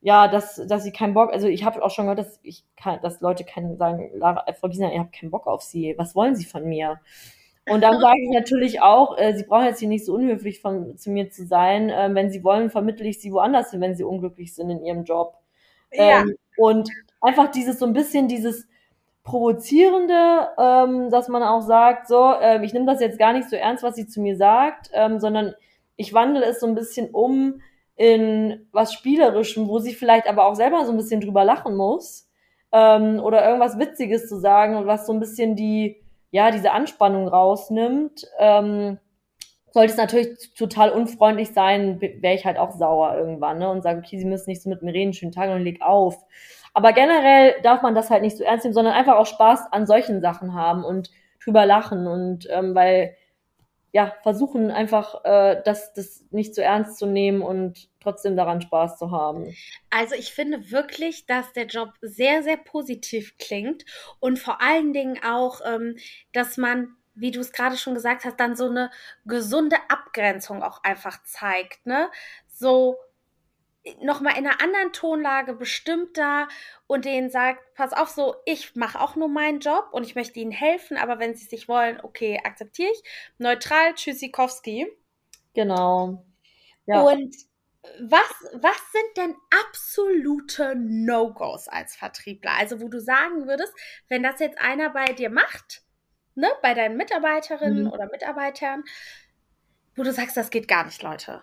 ja, 0.00 0.28
dass, 0.28 0.56
dass 0.66 0.84
sie 0.84 0.92
keinen 0.92 1.14
Bock, 1.14 1.32
also 1.32 1.48
ich 1.48 1.64
habe 1.64 1.82
auch 1.82 1.90
schon 1.90 2.04
gehört, 2.04 2.20
dass 2.20 2.38
ich 2.42 2.64
kann, 2.76 3.00
dass 3.02 3.20
Leute 3.20 3.44
keinen 3.44 3.76
sagen, 3.76 4.10
Lara, 4.14 4.44
äh, 4.46 4.52
Frau 4.52 4.68
Giesener, 4.68 4.92
ihr 4.92 5.00
habt 5.00 5.12
keinen 5.12 5.30
Bock 5.30 5.46
auf 5.46 5.62
sie, 5.62 5.94
was 5.96 6.14
wollen 6.14 6.36
sie 6.36 6.44
von 6.44 6.64
mir? 6.64 7.00
Und 7.70 7.82
dann 7.82 8.00
sage 8.00 8.18
ich 8.22 8.30
natürlich 8.30 8.80
auch, 8.80 9.18
äh, 9.18 9.34
sie 9.36 9.44
brauchen 9.44 9.66
jetzt 9.66 9.80
hier 9.80 9.88
nicht 9.88 10.06
so 10.06 10.14
unhöflich 10.14 10.60
von, 10.60 10.96
zu 10.96 11.10
mir 11.10 11.30
zu 11.30 11.44
sein. 11.44 11.90
Ähm, 11.92 12.14
wenn 12.14 12.30
sie 12.30 12.42
wollen, 12.42 12.70
vermittle 12.70 13.06
ich 13.06 13.20
sie 13.20 13.30
woanders 13.30 13.72
hin, 13.72 13.82
wenn 13.82 13.94
sie 13.94 14.04
unglücklich 14.04 14.54
sind 14.54 14.70
in 14.70 14.82
ihrem 14.82 15.04
Job. 15.04 15.34
Ja. 15.92 16.22
Ähm, 16.22 16.36
und 16.56 16.88
einfach 17.20 17.50
dieses 17.50 17.78
so 17.78 17.84
ein 17.84 17.92
bisschen 17.92 18.26
dieses, 18.26 18.66
Provozierende, 19.28 20.48
ähm, 20.58 21.10
dass 21.10 21.28
man 21.28 21.42
auch 21.42 21.60
sagt, 21.60 22.08
so, 22.08 22.32
ähm, 22.40 22.62
ich 22.62 22.72
nehme 22.72 22.86
das 22.86 22.98
jetzt 22.98 23.18
gar 23.18 23.34
nicht 23.34 23.50
so 23.50 23.56
ernst, 23.56 23.82
was 23.82 23.94
sie 23.94 24.06
zu 24.06 24.22
mir 24.22 24.36
sagt, 24.38 24.88
ähm, 24.94 25.20
sondern 25.20 25.54
ich 25.98 26.14
wandle 26.14 26.46
es 26.46 26.60
so 26.60 26.66
ein 26.66 26.74
bisschen 26.74 27.10
um 27.10 27.60
in 27.96 28.66
was 28.72 28.94
Spielerischem, 28.94 29.68
wo 29.68 29.80
sie 29.80 29.92
vielleicht 29.92 30.28
aber 30.28 30.46
auch 30.46 30.54
selber 30.54 30.86
so 30.86 30.92
ein 30.92 30.96
bisschen 30.96 31.20
drüber 31.20 31.44
lachen 31.44 31.76
muss 31.76 32.30
ähm, 32.72 33.20
oder 33.20 33.44
irgendwas 33.44 33.78
Witziges 33.78 34.28
zu 34.28 34.38
sagen, 34.38 34.86
was 34.86 35.06
so 35.06 35.12
ein 35.12 35.20
bisschen 35.20 35.56
die, 35.56 36.00
ja, 36.30 36.52
diese 36.52 36.70
Anspannung 36.70 37.26
rausnimmt. 37.26 38.24
Ähm, 38.38 38.98
sollte 39.72 39.92
es 39.92 39.98
natürlich 39.98 40.54
total 40.56 40.90
unfreundlich 40.90 41.52
sein, 41.52 42.00
wäre 42.00 42.34
ich 42.34 42.46
halt 42.46 42.58
auch 42.58 42.70
sauer 42.70 43.16
irgendwann 43.16 43.58
ne, 43.58 43.68
und 43.68 43.82
sage, 43.82 43.98
okay, 43.98 44.18
sie 44.18 44.24
müssen 44.24 44.48
nicht 44.48 44.62
so 44.62 44.70
mit 44.70 44.82
mir 44.82 44.94
reden, 44.94 45.12
schönen 45.12 45.32
Tag 45.32 45.50
und 45.50 45.62
leg 45.62 45.82
auf. 45.82 46.16
Aber 46.74 46.92
generell 46.92 47.54
darf 47.62 47.82
man 47.82 47.96
das 47.96 48.08
halt 48.08 48.22
nicht 48.22 48.36
so 48.36 48.44
ernst 48.44 48.64
nehmen, 48.64 48.74
sondern 48.74 48.94
einfach 48.94 49.16
auch 49.16 49.26
Spaß 49.26 49.72
an 49.72 49.86
solchen 49.86 50.20
Sachen 50.20 50.54
haben 50.54 50.84
und 50.84 51.10
drüber 51.42 51.66
lachen 51.66 52.06
und 52.06 52.46
ähm, 52.50 52.74
weil 52.74 53.16
ja 53.92 54.14
versuchen 54.22 54.70
einfach 54.70 55.24
äh, 55.24 55.62
das 55.64 55.92
das 55.92 56.24
nicht 56.30 56.54
so 56.54 56.62
ernst 56.62 56.98
zu 56.98 57.06
nehmen 57.06 57.42
und 57.42 57.88
trotzdem 58.00 58.36
daran 58.36 58.60
Spaß 58.60 58.98
zu 58.98 59.10
haben. 59.10 59.54
Also 59.90 60.14
ich 60.14 60.32
finde 60.32 60.70
wirklich, 60.70 61.26
dass 61.26 61.52
der 61.52 61.66
Job 61.66 61.90
sehr 62.00 62.42
sehr 62.42 62.56
positiv 62.56 63.36
klingt 63.38 63.84
und 64.20 64.38
vor 64.38 64.60
allen 64.60 64.92
Dingen 64.92 65.18
auch, 65.24 65.60
ähm, 65.64 65.96
dass 66.32 66.56
man 66.56 66.94
wie 67.14 67.32
du 67.32 67.40
es 67.40 67.50
gerade 67.50 67.76
schon 67.76 67.94
gesagt 67.94 68.24
hast, 68.24 68.38
dann 68.38 68.54
so 68.54 68.68
eine 68.68 68.90
gesunde 69.24 69.76
Abgrenzung 69.88 70.62
auch 70.62 70.84
einfach 70.84 71.20
zeigt, 71.24 71.84
ne? 71.84 72.08
So 72.46 72.96
nochmal 74.02 74.36
in 74.38 74.46
einer 74.46 74.60
anderen 74.60 74.92
Tonlage 74.92 75.54
bestimmt 75.54 76.16
da 76.16 76.48
und 76.86 77.04
denen 77.04 77.30
sagt, 77.30 77.74
pass 77.74 77.92
auf, 77.92 78.08
so, 78.08 78.34
ich 78.44 78.74
mache 78.76 79.00
auch 79.00 79.16
nur 79.16 79.28
meinen 79.28 79.60
Job 79.60 79.88
und 79.92 80.04
ich 80.04 80.14
möchte 80.14 80.40
ihnen 80.40 80.52
helfen, 80.52 80.96
aber 80.96 81.18
wenn 81.18 81.34
sie 81.34 81.46
sich 81.46 81.68
wollen, 81.68 82.00
okay, 82.02 82.40
akzeptiere 82.44 82.90
ich. 82.90 83.02
Neutral, 83.38 83.94
Tschüssikowski. 83.94 84.86
Genau. 85.54 86.24
Ja. 86.86 87.02
Und 87.02 87.34
was, 88.00 88.32
was 88.54 88.76
sind 88.92 89.16
denn 89.16 89.34
absolute 89.62 90.74
No-Gos 90.76 91.68
als 91.68 91.96
Vertriebler? 91.96 92.52
Also, 92.58 92.80
wo 92.80 92.88
du 92.88 93.00
sagen 93.00 93.46
würdest, 93.46 93.72
wenn 94.08 94.22
das 94.22 94.40
jetzt 94.40 94.58
einer 94.58 94.90
bei 94.90 95.06
dir 95.06 95.30
macht, 95.30 95.82
ne, 96.34 96.48
bei 96.62 96.74
deinen 96.74 96.96
Mitarbeiterinnen 96.96 97.84
mhm. 97.84 97.92
oder 97.92 98.06
Mitarbeitern, 98.06 98.84
wo 99.96 100.02
du 100.02 100.12
sagst, 100.12 100.36
das 100.36 100.50
geht 100.50 100.68
gar 100.68 100.84
nicht, 100.84 101.02
Leute. 101.02 101.42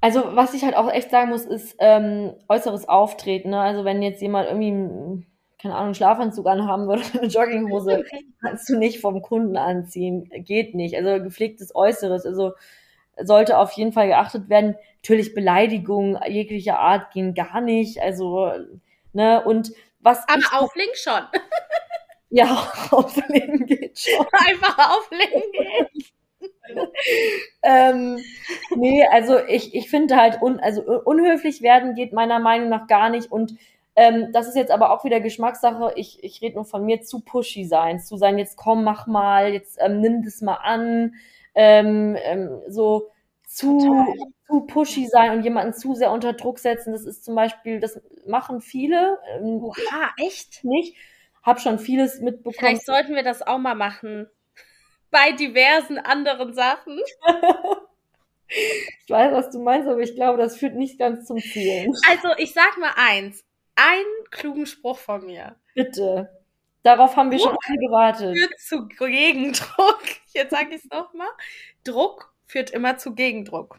Also, 0.00 0.36
was 0.36 0.54
ich 0.54 0.64
halt 0.64 0.76
auch 0.76 0.90
echt 0.90 1.10
sagen 1.10 1.30
muss, 1.30 1.44
ist 1.44 1.76
ähm, 1.80 2.34
äußeres 2.48 2.88
Auftreten. 2.88 3.50
Ne? 3.50 3.60
Also, 3.60 3.84
wenn 3.84 4.02
jetzt 4.02 4.22
jemand 4.22 4.48
irgendwie, 4.48 5.26
keine 5.60 5.74
Ahnung, 5.74 5.86
einen 5.86 5.94
Schlafanzug 5.94 6.46
anhaben 6.46 6.86
würde 6.86 7.02
oder 7.02 7.20
eine 7.20 7.28
Jogginghose, 7.28 8.04
kannst 8.40 8.68
du 8.68 8.78
nicht 8.78 9.00
vom 9.00 9.22
Kunden 9.22 9.56
anziehen. 9.56 10.30
Geht 10.44 10.74
nicht. 10.74 10.96
Also, 10.96 11.22
gepflegtes 11.22 11.74
Äußeres. 11.74 12.26
Also, 12.26 12.52
sollte 13.24 13.58
auf 13.58 13.72
jeden 13.72 13.92
Fall 13.92 14.08
geachtet 14.08 14.48
werden. 14.48 14.76
Natürlich 15.02 15.34
Beleidigungen 15.34 16.18
jeglicher 16.28 16.78
Art 16.78 17.12
gehen 17.12 17.34
gar 17.34 17.60
nicht. 17.60 18.00
Also, 18.00 18.52
ne, 19.12 19.42
und 19.44 19.72
was. 20.00 20.24
Aber 20.28 20.62
auflegen 20.62 20.94
schon. 20.94 21.22
ja, 22.30 22.72
auflegen 22.90 23.66
geht 23.66 23.98
schon. 23.98 24.26
Einfach 24.32 24.96
auflegen 24.96 25.42
geht. 25.52 26.12
ähm, 27.62 28.18
nee, 28.76 29.06
also 29.10 29.38
ich, 29.46 29.74
ich 29.74 29.90
finde 29.90 30.16
halt, 30.16 30.40
un, 30.42 30.60
also 30.60 30.82
unhöflich 30.82 31.62
werden 31.62 31.94
geht 31.94 32.12
meiner 32.12 32.38
Meinung 32.38 32.68
nach 32.68 32.86
gar 32.86 33.10
nicht 33.10 33.30
und 33.30 33.54
ähm, 33.96 34.30
das 34.32 34.46
ist 34.46 34.54
jetzt 34.54 34.70
aber 34.70 34.92
auch 34.92 35.02
wieder 35.02 35.18
Geschmackssache. 35.20 35.92
Ich, 35.96 36.22
ich 36.22 36.40
rede 36.40 36.54
nur 36.54 36.64
von 36.64 36.84
mir 36.86 37.02
zu 37.02 37.18
pushy 37.18 37.64
sein, 37.64 37.98
zu 37.98 38.16
sein, 38.16 38.38
jetzt 38.38 38.56
komm, 38.56 38.84
mach 38.84 39.08
mal, 39.08 39.52
jetzt 39.52 39.76
ähm, 39.80 40.00
nimm 40.00 40.22
das 40.22 40.40
mal 40.40 40.54
an, 40.54 41.14
ähm, 41.56 42.16
ähm, 42.22 42.60
so 42.68 43.10
zu, 43.44 44.06
zu 44.46 44.60
pushy 44.66 45.08
sein 45.08 45.32
und 45.32 45.42
jemanden 45.42 45.74
zu 45.74 45.96
sehr 45.96 46.12
unter 46.12 46.34
Druck 46.34 46.60
setzen. 46.60 46.92
Das 46.92 47.04
ist 47.04 47.24
zum 47.24 47.34
Beispiel, 47.34 47.80
das 47.80 48.00
machen 48.24 48.60
viele. 48.60 49.18
Ähm, 49.36 49.64
Oha, 49.64 50.10
echt? 50.24 50.62
Nicht. 50.62 50.94
Hab 51.42 51.60
schon 51.60 51.80
vieles 51.80 52.20
mitbekommen. 52.20 52.54
Vielleicht 52.56 52.86
sollten 52.86 53.16
wir 53.16 53.24
das 53.24 53.44
auch 53.44 53.58
mal 53.58 53.74
machen 53.74 54.28
bei 55.10 55.32
diversen 55.32 55.98
anderen 55.98 56.54
Sachen. 56.54 57.00
ich 58.48 59.10
weiß, 59.10 59.32
was 59.32 59.50
du 59.50 59.60
meinst, 59.62 59.88
aber 59.88 60.00
ich 60.00 60.14
glaube, 60.14 60.38
das 60.38 60.56
führt 60.56 60.74
nicht 60.74 60.98
ganz 60.98 61.26
zum 61.26 61.38
Ziel. 61.38 61.92
Also, 62.08 62.28
ich 62.38 62.52
sag 62.52 62.76
mal 62.78 62.92
eins. 62.96 63.44
Einen 63.76 64.30
klugen 64.30 64.66
Spruch 64.66 64.98
von 64.98 65.24
mir. 65.24 65.54
Bitte. 65.74 66.28
Darauf 66.82 67.16
haben 67.16 67.30
wir 67.30 67.38
Druck 67.38 67.50
schon 67.50 67.58
alle 67.66 67.78
gewartet. 67.78 68.36
Führt 68.36 68.58
zu 68.60 68.88
Gegendruck. 68.88 70.02
Jetzt 70.32 70.50
sage 70.50 70.74
ich 70.74 70.84
es 70.84 70.90
nochmal. 70.90 71.28
Druck 71.84 72.34
führt 72.46 72.70
immer 72.70 72.96
zu 72.98 73.14
Gegendruck. 73.14 73.78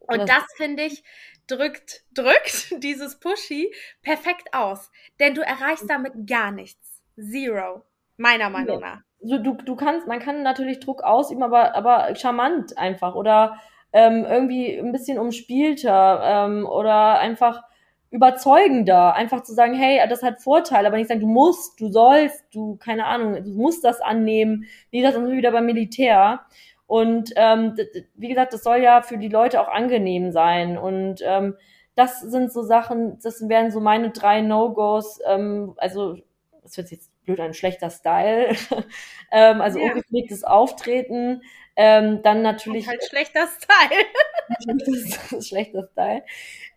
Und 0.00 0.20
das, 0.20 0.28
das 0.28 0.46
finde 0.56 0.84
ich, 0.84 1.04
drückt, 1.46 2.02
drückt 2.12 2.74
dieses 2.82 3.20
Pushy 3.20 3.72
perfekt 4.02 4.52
aus. 4.52 4.90
Denn 5.20 5.34
du 5.34 5.42
erreichst 5.42 5.88
damit 5.88 6.26
gar 6.26 6.50
nichts. 6.50 7.02
Zero. 7.16 7.84
Meiner 8.16 8.50
Meinung 8.50 8.80
nach 8.80 9.02
so, 9.20 9.38
du, 9.38 9.54
du 9.54 9.76
kannst, 9.76 10.06
man 10.06 10.20
kann 10.20 10.42
natürlich 10.42 10.80
Druck 10.80 11.02
ausüben, 11.02 11.42
aber, 11.42 11.74
aber 11.74 12.14
charmant 12.14 12.78
einfach 12.78 13.14
oder 13.14 13.58
ähm, 13.92 14.24
irgendwie 14.24 14.78
ein 14.78 14.92
bisschen 14.92 15.18
umspielter 15.18 16.20
ähm, 16.24 16.66
oder 16.66 17.18
einfach 17.18 17.62
überzeugender, 18.10 19.14
einfach 19.14 19.42
zu 19.42 19.52
sagen, 19.52 19.74
hey, 19.74 20.00
das 20.08 20.22
hat 20.22 20.40
Vorteile, 20.40 20.88
aber 20.88 20.96
nicht 20.96 21.08
sagen, 21.08 21.20
du 21.20 21.26
musst, 21.26 21.78
du 21.80 21.88
sollst, 21.88 22.44
du, 22.54 22.76
keine 22.76 23.04
Ahnung, 23.04 23.44
du 23.44 23.50
musst 23.50 23.84
das 23.84 24.00
annehmen. 24.00 24.64
Nee, 24.92 25.02
das 25.02 25.14
ist 25.14 25.30
wieder 25.30 25.52
beim 25.52 25.66
Militär. 25.66 26.40
Und 26.86 27.32
ähm, 27.36 27.76
wie 28.14 28.28
gesagt, 28.28 28.54
das 28.54 28.62
soll 28.62 28.78
ja 28.78 29.02
für 29.02 29.18
die 29.18 29.28
Leute 29.28 29.60
auch 29.60 29.68
angenehm 29.68 30.32
sein. 30.32 30.78
Und 30.78 31.20
ähm, 31.22 31.56
das 31.96 32.20
sind 32.20 32.50
so 32.50 32.62
Sachen, 32.62 33.18
das 33.22 33.46
wären 33.46 33.70
so 33.70 33.80
meine 33.80 34.10
drei 34.10 34.40
No-Gos. 34.40 35.20
Ähm, 35.26 35.74
also, 35.76 36.16
das 36.62 36.78
wird 36.78 36.90
jetzt 36.90 37.07
blöd 37.28 37.40
ein 37.40 37.52
schlechter 37.52 37.90
Style, 37.90 38.56
ähm, 39.30 39.60
also 39.60 39.78
ja. 39.78 39.84
ungepflegtes 39.86 40.44
Auftreten, 40.44 41.42
ähm, 41.76 42.22
dann 42.22 42.40
natürlich 42.40 42.88
halt 42.88 43.04
schlechter 43.04 43.46
Style, 43.46 45.42
schlechter 45.42 45.86
Style, 45.92 46.22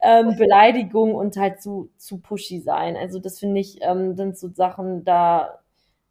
ähm, 0.02 0.36
Beleidigung 0.36 1.16
und 1.16 1.38
halt 1.38 1.62
zu 1.62 1.90
zu 1.96 2.20
pushy 2.20 2.60
sein. 2.60 2.98
Also 2.98 3.20
das 3.20 3.40
finde 3.40 3.62
ich 3.62 3.78
ähm, 3.82 4.16
sind 4.16 4.38
so 4.38 4.50
Sachen, 4.50 5.06
da 5.06 5.60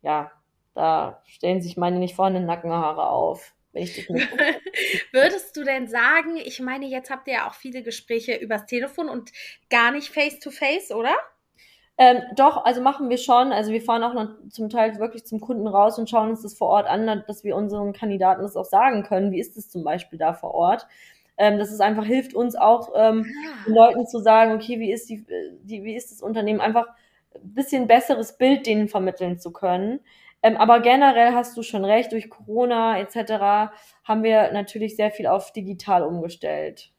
ja, 0.01 0.33
da 0.75 1.23
stellen 1.27 1.61
sich 1.61 1.77
meine 1.77 1.99
nicht 1.99 2.15
vorhandenen 2.15 2.47
Nackenhaare 2.47 3.11
auf. 3.11 3.55
Würdest 5.13 5.57
du 5.57 5.63
denn 5.63 5.87
sagen, 5.87 6.37
ich 6.37 6.59
meine, 6.59 6.87
jetzt 6.87 7.09
habt 7.09 7.29
ihr 7.29 7.35
ja 7.35 7.49
auch 7.49 7.55
viele 7.55 7.85
Gespräche 7.85 8.35
übers 8.35 8.67
Telefon 8.67 9.09
und 9.09 9.31
gar 9.69 9.93
nicht 9.93 10.09
face 10.09 10.41
to 10.41 10.51
face, 10.51 10.91
oder? 10.91 11.15
Ähm, 12.03 12.23
doch, 12.35 12.65
also 12.65 12.81
machen 12.81 13.11
wir 13.11 13.19
schon. 13.19 13.53
Also 13.53 13.73
wir 13.73 13.83
fahren 13.83 14.03
auch 14.03 14.15
noch 14.15 14.31
zum 14.49 14.71
Teil 14.71 14.99
wirklich 14.99 15.27
zum 15.27 15.39
Kunden 15.39 15.67
raus 15.67 15.99
und 15.99 16.09
schauen 16.09 16.31
uns 16.31 16.41
das 16.41 16.57
vor 16.57 16.69
Ort 16.69 16.87
an, 16.87 17.25
dass 17.27 17.45
wir 17.45 17.55
unseren 17.55 17.93
Kandidaten 17.93 18.41
das 18.41 18.57
auch 18.57 18.65
sagen 18.65 19.03
können. 19.03 19.33
Wie 19.33 19.39
ist 19.39 19.59
es 19.59 19.69
zum 19.69 19.85
Beispiel 19.85 20.19
da 20.19 20.33
vor 20.33 20.55
Ort? 20.55 20.87
Ähm, 21.37 21.59
dass 21.59 21.71
es 21.71 21.81
einfach 21.81 22.07
hilft 22.07 22.33
uns 22.33 22.57
auch, 22.57 22.93
ähm, 22.95 23.27
ah. 23.27 23.65
den 23.67 23.75
Leuten 23.75 24.07
zu 24.07 24.19
sagen, 24.19 24.55
okay, 24.55 24.81
wie 24.81 24.91
ist 24.91 25.11
die, 25.11 25.27
die, 25.63 25.85
wie 25.85 25.95
ist 25.95 26.11
das 26.11 26.23
Unternehmen? 26.23 26.63
Einfach 26.63 26.87
ein 27.35 27.55
bisschen 27.55 27.87
besseres 27.87 28.39
Bild 28.39 28.67
denen 28.67 28.89
vermitteln 28.89 29.39
zu 29.39 29.53
können. 29.53 30.01
Ähm, 30.43 30.57
aber 30.57 30.81
generell 30.81 31.35
hast 31.35 31.55
du 31.59 31.63
schon 31.63 31.85
recht, 31.85 32.13
durch 32.13 32.31
Corona 32.31 32.99
etc. 32.99 33.75
haben 34.05 34.23
wir 34.23 34.53
natürlich 34.53 34.97
sehr 34.97 35.11
viel 35.11 35.27
auf 35.27 35.53
digital 35.53 36.03
umgestellt. 36.03 36.93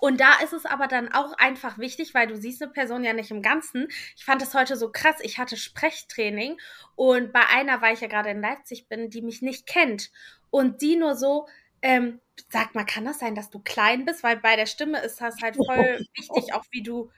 Und 0.00 0.20
da 0.20 0.34
ist 0.42 0.52
es 0.52 0.66
aber 0.66 0.86
dann 0.86 1.12
auch 1.12 1.32
einfach 1.38 1.78
wichtig, 1.78 2.14
weil 2.14 2.26
du 2.26 2.36
siehst 2.36 2.62
eine 2.62 2.72
Person 2.72 3.04
ja 3.04 3.12
nicht 3.12 3.30
im 3.30 3.42
Ganzen. 3.42 3.88
Ich 4.16 4.24
fand 4.24 4.42
es 4.42 4.54
heute 4.54 4.76
so 4.76 4.90
krass. 4.90 5.16
Ich 5.20 5.38
hatte 5.38 5.56
Sprechtraining 5.56 6.58
und 6.94 7.32
bei 7.32 7.46
einer, 7.48 7.80
weil 7.82 7.94
ich 7.94 8.00
ja 8.00 8.08
gerade 8.08 8.30
in 8.30 8.40
Leipzig 8.40 8.88
bin, 8.88 9.10
die 9.10 9.22
mich 9.22 9.42
nicht 9.42 9.66
kennt 9.66 10.10
und 10.50 10.82
die 10.82 10.96
nur 10.96 11.16
so, 11.16 11.46
ähm, 11.82 12.20
sag 12.48 12.74
mal, 12.74 12.84
kann 12.84 13.04
das 13.04 13.18
sein, 13.18 13.34
dass 13.34 13.50
du 13.50 13.60
klein 13.60 14.04
bist? 14.04 14.22
Weil 14.22 14.36
bei 14.36 14.56
der 14.56 14.66
Stimme 14.66 15.00
ist 15.00 15.20
das 15.20 15.40
halt 15.42 15.56
voll 15.56 16.06
wichtig, 16.16 16.54
auch 16.54 16.64
wie 16.70 16.82
du, 16.82 17.10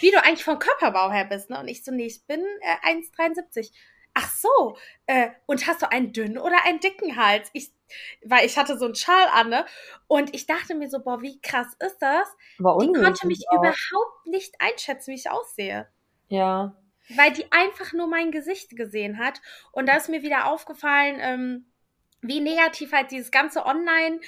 wie 0.00 0.10
du 0.10 0.22
eigentlich 0.22 0.44
vom 0.44 0.58
Körperbau 0.58 1.10
her 1.10 1.24
bist. 1.24 1.50
Ne? 1.50 1.58
Und 1.58 1.68
ich 1.68 1.84
so, 1.84 1.92
nee, 1.92 2.06
ich 2.06 2.24
bin 2.26 2.44
äh, 2.60 2.94
1,73 2.94 3.70
ach 4.14 4.30
so, 4.34 4.76
äh, 5.06 5.30
und 5.46 5.66
hast 5.66 5.82
du 5.82 5.90
einen 5.90 6.12
dünnen 6.12 6.38
oder 6.38 6.64
einen 6.64 6.80
dicken 6.80 7.16
Hals? 7.16 7.50
Ich, 7.52 7.70
weil 8.24 8.46
ich 8.46 8.56
hatte 8.56 8.78
so 8.78 8.84
einen 8.84 8.94
Schal 8.94 9.28
an, 9.32 9.48
ne? 9.48 9.64
Und 10.06 10.34
ich 10.34 10.46
dachte 10.46 10.74
mir 10.74 10.88
so, 10.88 11.00
boah, 11.00 11.22
wie 11.22 11.40
krass 11.40 11.68
ist 11.84 11.98
das? 12.00 12.28
War 12.58 12.78
die 12.78 12.92
konnte 12.92 13.26
mich 13.26 13.44
auch. 13.50 13.58
überhaupt 13.58 14.26
nicht 14.26 14.54
einschätzen, 14.58 15.10
wie 15.10 15.16
ich 15.16 15.30
aussehe. 15.30 15.88
Ja. 16.28 16.76
Weil 17.16 17.32
die 17.32 17.50
einfach 17.50 17.92
nur 17.92 18.06
mein 18.06 18.30
Gesicht 18.30 18.76
gesehen 18.76 19.18
hat. 19.18 19.40
Und 19.72 19.88
da 19.88 19.96
ist 19.96 20.08
mir 20.08 20.22
wieder 20.22 20.46
aufgefallen, 20.46 21.18
ähm, 21.20 21.66
wie 22.22 22.40
negativ 22.40 22.92
halt 22.92 23.10
dieses 23.10 23.30
ganze 23.30 23.64
Online- 23.64 24.20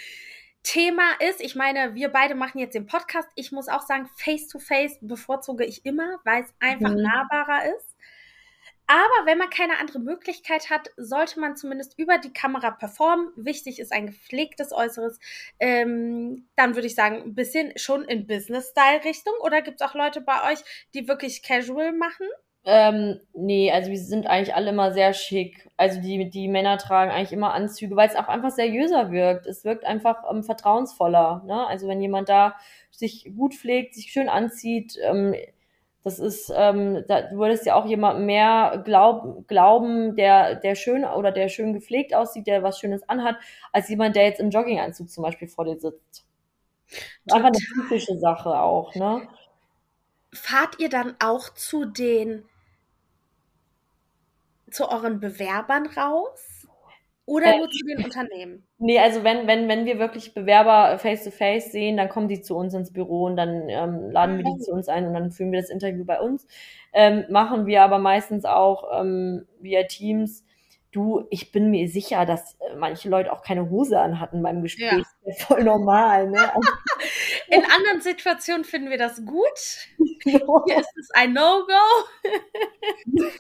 Thema 0.63 1.03
ist, 1.19 1.41
ich 1.41 1.57
meine, 1.57 1.95
wir 1.95 2.09
beide 2.09 2.35
machen 2.35 2.59
jetzt 2.59 2.75
den 2.75 2.87
Podcast. 2.87 3.29
Ich 3.35 3.51
muss 3.51 3.69
auch 3.69 3.83
sagen, 3.83 4.09
face 4.17 4.47
to 4.47 4.61
face 4.61 4.97
bevorzuge 5.01 5.65
ich 5.65 5.85
immer, 5.85 6.21
weil 6.25 6.45
es 6.45 6.55
einfach 6.61 6.91
mhm. 6.91 7.03
nahbarer 7.03 7.75
ist. 7.75 7.92
Aber 8.87 9.27
wenn 9.27 9.39
man 9.39 9.49
keine 9.49 9.79
andere 9.79 10.01
Möglichkeit 10.01 10.69
hat, 10.69 10.91
sollte 10.97 11.41
man 11.41 11.57
zumindest 11.57 11.99
über 11.99 12.19
die 12.19 12.33
Kamera 12.33 12.71
performen. 12.71 13.31
Wichtig 13.37 13.79
ist 13.79 13.93
ein 13.93 14.07
gepflegtes 14.07 14.73
Äußeres. 14.73 15.19
Ähm, 15.59 16.49
dann 16.57 16.75
würde 16.75 16.87
ich 16.87 16.95
sagen, 16.95 17.23
ein 17.23 17.35
bisschen 17.35 17.73
schon 17.77 18.05
in 18.05 18.27
Business-Style-Richtung. 18.27 19.35
Oder 19.43 19.63
gibt 19.63 19.81
es 19.81 19.89
auch 19.89 19.95
Leute 19.95 20.21
bei 20.21 20.53
euch, 20.53 20.59
die 20.95 21.09
wirklich 21.09 21.43
casual 21.43 21.93
machen? 21.93 22.27
Ähm, 22.65 23.19
nee, 23.35 23.73
also 23.73 23.91
wir 23.91 23.99
sind 23.99 24.27
eigentlich 24.29 24.55
alle 24.55 24.71
immer 24.71 24.93
sehr 24.93 25.15
schick. 25.15 25.69
Also 25.77 26.01
die, 26.01 26.31
die 26.31 26.47
Männer 26.47 26.79
tragen 26.79 27.11
eigentlich 27.11 27.33
immer 27.33 27.55
Anzüge, 27.55 27.97
weil 27.97 28.09
es 28.09 28.15
auch 28.15 28.29
einfach 28.29 28.51
seriöser 28.51 29.11
wirkt. 29.11 29.47
Es 29.47 29.65
wirkt 29.65 29.85
einfach 29.85 30.23
ähm, 30.31 30.45
vertrauensvoller. 30.45 31.43
Ne? 31.45 31.67
Also 31.67 31.89
wenn 31.89 32.01
jemand 32.01 32.29
da 32.29 32.55
sich 32.91 33.33
gut 33.37 33.55
pflegt, 33.55 33.95
sich 33.95 34.13
schön 34.13 34.29
anzieht, 34.29 34.97
ähm, 35.03 35.35
das 36.05 36.19
ist, 36.19 36.53
ähm, 36.55 37.05
da, 37.07 37.23
du 37.23 37.37
würdest 37.37 37.65
ja 37.65 37.77
auch 37.77 37.87
jemand 37.87 38.21
mehr 38.21 38.83
glaub, 38.85 39.47
glauben, 39.47 40.17
der, 40.17 40.57
der 40.57 40.75
schön 40.75 41.05
oder 41.05 41.31
der 41.31 41.49
schön 41.49 41.73
gepflegt 41.73 42.15
aussieht, 42.15 42.47
der 42.49 42.63
was 42.63 42.79
Schönes 42.79 43.09
anhat, 43.09 43.37
als 43.73 43.89
jemand, 43.89 44.17
der 44.17 44.25
jetzt 44.25 44.41
im 44.41 44.51
Jogginganzug 44.51 45.09
zum 45.11 45.23
Beispiel 45.23 45.49
vor 45.49 45.65
dir 45.65 45.79
sitzt. 45.79 46.27
Einfach 47.31 47.49
eine 47.49 47.59
typische 47.59 48.19
Sache 48.19 48.51
auch, 48.51 48.95
ne? 48.95 49.29
Fahrt 50.33 50.81
ihr 50.81 50.89
dann 50.89 51.15
auch 51.23 51.51
zu 51.55 51.85
den, 51.85 52.45
zu 54.71 54.89
euren 54.89 55.21
Bewerbern 55.21 55.87
raus? 55.87 56.52
Oder 57.25 57.55
äh, 57.55 57.59
nur 57.59 57.71
zu 57.71 57.85
den 57.87 58.05
Unternehmen? 58.05 58.67
Nee, 58.79 58.99
also 58.99 59.23
wenn, 59.23 59.47
wenn, 59.47 59.69
wenn 59.69 59.85
wir 59.85 59.99
wirklich 59.99 60.35
Bewerber 60.35 60.99
face-to-face 60.99 61.67
-face 61.67 61.71
sehen, 61.71 61.97
dann 61.97 62.09
kommen 62.09 62.29
die 62.29 62.43
zu 62.43 62.57
uns 62.57 62.75
ins 62.75 62.93
Büro 62.93 63.25
und 63.27 63.37
dann 63.37 63.69
ähm, 63.69 64.11
laden 64.11 64.39
wir 64.39 64.45
die 64.45 64.51
oh. 64.51 64.59
zu 64.59 64.73
uns 64.73 64.89
ein 64.89 65.07
und 65.07 65.15
dann 65.15 65.31
führen 65.31 65.53
wir 65.53 65.61
das 65.61 65.71
Interview 65.71 66.05
bei 66.05 66.21
uns. 66.21 66.47
Ähm, 66.93 67.25
machen 67.31 67.67
wir 67.67 67.83
aber 67.83 67.99
meistens 67.99 68.45
auch 68.45 69.01
ähm, 69.01 69.47
via 69.61 69.85
Teams. 69.85 70.45
Du, 70.93 71.27
ich 71.31 71.53
bin 71.53 71.71
mir 71.71 71.89
sicher, 71.89 72.27
dass 72.27 72.55
äh, 72.61 72.77
manche 72.77 73.09
Leute 73.09 73.33
auch 73.33 73.43
keine 73.43 73.71
Hose 73.71 73.99
anhatten 73.99 74.43
beim 74.43 74.63
Gespräch. 74.63 75.05
Ja. 75.25 75.35
voll 75.47 75.65
normal, 75.65 76.29
ne? 76.29 76.39
In 77.49 77.65
anderen 77.65 78.01
Situationen 78.03 78.65
finden 78.65 78.91
wir 78.91 78.99
das 78.99 79.25
gut. 79.25 79.89
Hier 80.23 80.79
ist 80.79 80.97
es 80.99 81.11
ein 81.13 81.33
No-Go. 81.33 82.29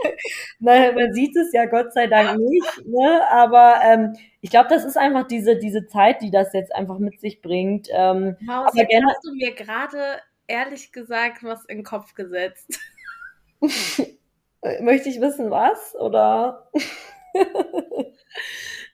naja, 0.60 0.92
man 0.92 1.12
sieht 1.12 1.36
es 1.36 1.52
ja 1.52 1.66
Gott 1.66 1.92
sei 1.92 2.06
Dank 2.06 2.38
nicht, 2.38 2.86
ne? 2.86 3.22
Aber 3.30 3.80
ähm, 3.84 4.16
ich 4.40 4.50
glaube, 4.50 4.68
das 4.70 4.84
ist 4.84 4.96
einfach 4.96 5.26
diese, 5.26 5.56
diese 5.58 5.86
Zeit, 5.86 6.22
die 6.22 6.30
das 6.30 6.52
jetzt 6.54 6.74
einfach 6.74 6.98
mit 6.98 7.20
sich 7.20 7.42
bringt. 7.42 7.88
Ähm, 7.92 8.36
Maus, 8.40 8.72
aber 8.72 8.84
gerne 8.86 9.06
hast 9.08 9.24
du 9.24 9.34
mir 9.34 9.54
gerade 9.54 10.20
ehrlich 10.46 10.90
gesagt 10.92 11.44
was 11.44 11.64
in 11.66 11.78
den 11.78 11.84
Kopf 11.84 12.14
gesetzt. 12.14 12.78
Möchte 14.80 15.08
ich 15.08 15.20
wissen, 15.20 15.50
was? 15.50 15.94
Oder? 15.96 16.68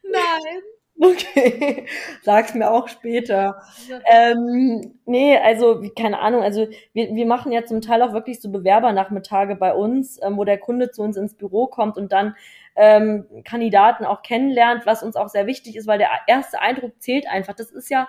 Nein. 0.03 0.62
Okay, 1.01 1.86
sag's 2.22 2.55
mir 2.55 2.68
auch 2.72 2.89
später. 2.89 3.62
Ähm, 4.11 4.99
nee, 5.07 5.39
also, 5.39 5.80
keine 5.97 6.18
Ahnung, 6.18 6.43
also 6.43 6.66
wir, 6.93 7.14
wir 7.14 7.24
machen 7.24 7.53
ja 7.53 7.64
zum 7.64 7.80
Teil 7.80 8.03
auch 8.03 8.12
wirklich 8.12 8.41
so 8.41 8.51
Bewerbernachmittage 8.51 9.55
bei 9.55 9.72
uns, 9.72 10.20
ähm, 10.24 10.36
wo 10.36 10.43
der 10.43 10.59
Kunde 10.59 10.91
zu 10.91 11.03
uns 11.03 11.16
ins 11.16 11.36
Büro 11.36 11.68
kommt 11.68 11.97
und 11.99 12.11
dann 12.11 12.34
ähm, 12.74 13.26
Kandidaten 13.45 14.05
auch 14.05 14.22
kennenlernt, 14.22 14.86
was 14.86 15.05
uns 15.05 15.14
auch 15.14 15.28
sehr 15.28 15.47
wichtig 15.47 15.76
ist, 15.76 15.86
weil 15.86 15.99
der 15.99 16.11
erste 16.26 16.61
Eindruck 16.61 17.01
zählt 17.01 17.28
einfach. 17.28 17.55
Das 17.55 17.70
ist 17.70 17.91
ja 17.91 18.09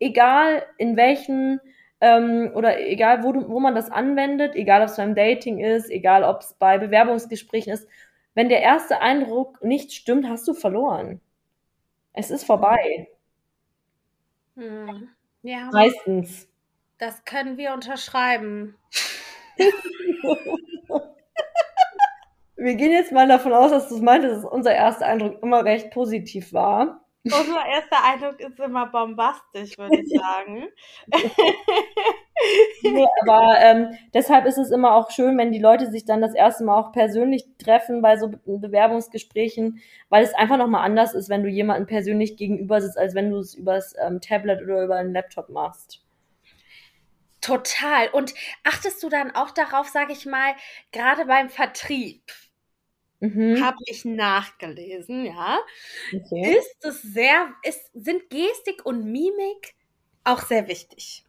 egal, 0.00 0.64
in 0.76 0.96
welchen 0.96 1.60
ähm, 2.00 2.50
oder 2.54 2.80
egal, 2.80 3.22
wo, 3.22 3.32
du, 3.32 3.48
wo 3.48 3.60
man 3.60 3.74
das 3.76 3.90
anwendet, 3.90 4.56
egal 4.56 4.82
ob 4.82 4.88
es 4.88 4.96
beim 4.96 5.14
Dating 5.14 5.60
ist, 5.60 5.88
egal 5.88 6.24
ob 6.24 6.40
es 6.40 6.54
bei 6.58 6.78
Bewerbungsgesprächen 6.78 7.72
ist, 7.72 7.88
wenn 8.34 8.48
der 8.48 8.60
erste 8.60 9.00
Eindruck 9.00 9.62
nicht 9.64 9.92
stimmt, 9.92 10.28
hast 10.28 10.46
du 10.48 10.54
verloren. 10.54 11.20
Es 12.12 12.30
ist 12.30 12.44
vorbei. 12.44 13.08
Hm. 14.56 15.08
Ja. 15.42 15.68
Meistens. 15.72 16.48
Das 16.98 17.24
können 17.24 17.56
wir 17.58 17.72
unterschreiben. 17.72 18.76
wir 22.56 22.74
gehen 22.76 22.92
jetzt 22.92 23.12
mal 23.12 23.28
davon 23.28 23.52
aus, 23.52 23.70
dass 23.70 23.88
du 23.88 23.96
es 23.96 24.00
meintest, 24.00 24.36
dass 24.36 24.44
unser 24.44 24.74
erster 24.74 25.06
Eindruck 25.06 25.42
immer 25.42 25.64
recht 25.64 25.90
positiv 25.90 26.52
war. 26.52 27.03
Unser 27.24 27.64
erster 27.66 28.04
Eindruck 28.04 28.38
ist 28.38 28.60
immer 28.60 28.86
bombastisch, 28.86 29.78
würde 29.78 30.02
ich 30.02 30.10
sagen. 30.20 30.68
nee, 32.82 33.06
aber 33.22 33.58
ähm, 33.60 33.98
deshalb 34.12 34.44
ist 34.44 34.58
es 34.58 34.70
immer 34.70 34.94
auch 34.94 35.10
schön, 35.10 35.38
wenn 35.38 35.50
die 35.50 35.58
Leute 35.58 35.90
sich 35.90 36.04
dann 36.04 36.20
das 36.20 36.34
erste 36.34 36.64
Mal 36.64 36.78
auch 36.78 36.92
persönlich 36.92 37.46
treffen 37.58 38.02
bei 38.02 38.18
so 38.18 38.30
Bewerbungsgesprächen, 38.44 39.80
weil 40.10 40.22
es 40.22 40.34
einfach 40.34 40.58
nochmal 40.58 40.84
anders 40.84 41.14
ist, 41.14 41.30
wenn 41.30 41.42
du 41.42 41.48
jemanden 41.48 41.86
persönlich 41.86 42.36
gegenüber 42.36 42.82
sitzt, 42.82 42.98
als 42.98 43.14
wenn 43.14 43.30
du 43.30 43.38
es 43.38 43.54
übers 43.54 43.94
ähm, 44.04 44.20
Tablet 44.20 44.62
oder 44.62 44.84
über 44.84 44.96
einen 44.96 45.14
Laptop 45.14 45.48
machst. 45.48 46.04
Total. 47.40 48.08
Und 48.08 48.34
achtest 48.64 49.02
du 49.02 49.08
dann 49.08 49.34
auch 49.34 49.50
darauf, 49.50 49.88
sage 49.88 50.12
ich 50.12 50.26
mal, 50.26 50.54
gerade 50.92 51.24
beim 51.24 51.48
Vertrieb? 51.48 52.22
Mhm. 53.24 53.64
Habe 53.64 53.78
ich 53.86 54.04
nachgelesen, 54.04 55.24
ja. 55.24 55.58
Okay. 56.14 56.56
Ist 56.58 56.84
es 56.84 57.02
sehr, 57.02 57.48
ist, 57.62 57.90
sind 57.94 58.28
Gestik 58.28 58.84
und 58.84 59.04
Mimik 59.04 59.74
auch 60.24 60.40
sehr 60.40 60.68
wichtig? 60.68 61.24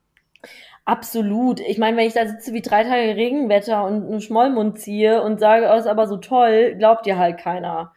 Absolut. 0.83 1.59
Ich 1.61 1.77
meine, 1.77 1.97
wenn 1.97 2.07
ich 2.07 2.13
da 2.13 2.27
sitze 2.27 2.53
wie 2.53 2.61
drei 2.61 2.83
Tage 2.83 3.15
Regenwetter 3.15 3.85
und 3.85 4.05
einen 4.07 4.21
Schmollmund 4.21 4.79
ziehe 4.79 5.21
und 5.23 5.39
sage, 5.39 5.69
oh, 5.71 5.77
ist 5.77 5.87
aber 5.87 6.05
so 6.07 6.17
toll, 6.17 6.75
glaubt 6.77 7.05
dir 7.05 7.17
halt 7.17 7.39
keiner. 7.39 7.93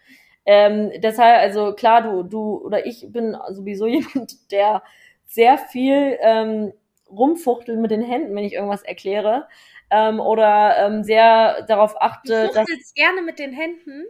Ähm, 0.47 0.93
deshalb, 1.03 1.39
also 1.41 1.75
klar, 1.75 2.03
du, 2.03 2.23
du 2.23 2.65
oder 2.65 2.87
ich 2.87 3.07
bin 3.11 3.37
sowieso 3.51 3.87
jemand, 3.89 4.51
der 4.53 4.83
sehr 5.27 5.59
viel 5.59 6.19
ähm, 6.23 6.73
rumfuchtelt 7.11 7.79
mit 7.79 7.91
den 7.91 8.03
Händen, 8.03 8.35
wenn 8.37 8.45
ich 8.45 8.55
irgendwas 8.55 8.83
erkläre 8.83 9.47
ähm, 9.91 10.21
oder 10.21 10.77
ähm, 10.79 11.03
sehr 11.03 11.63
darauf 11.63 12.01
achte. 12.01 12.49
Du 12.49 12.55
dass, 12.55 12.95
gerne 12.95 13.23
mit 13.23 13.39
den 13.39 13.53
Händen? 13.53 14.05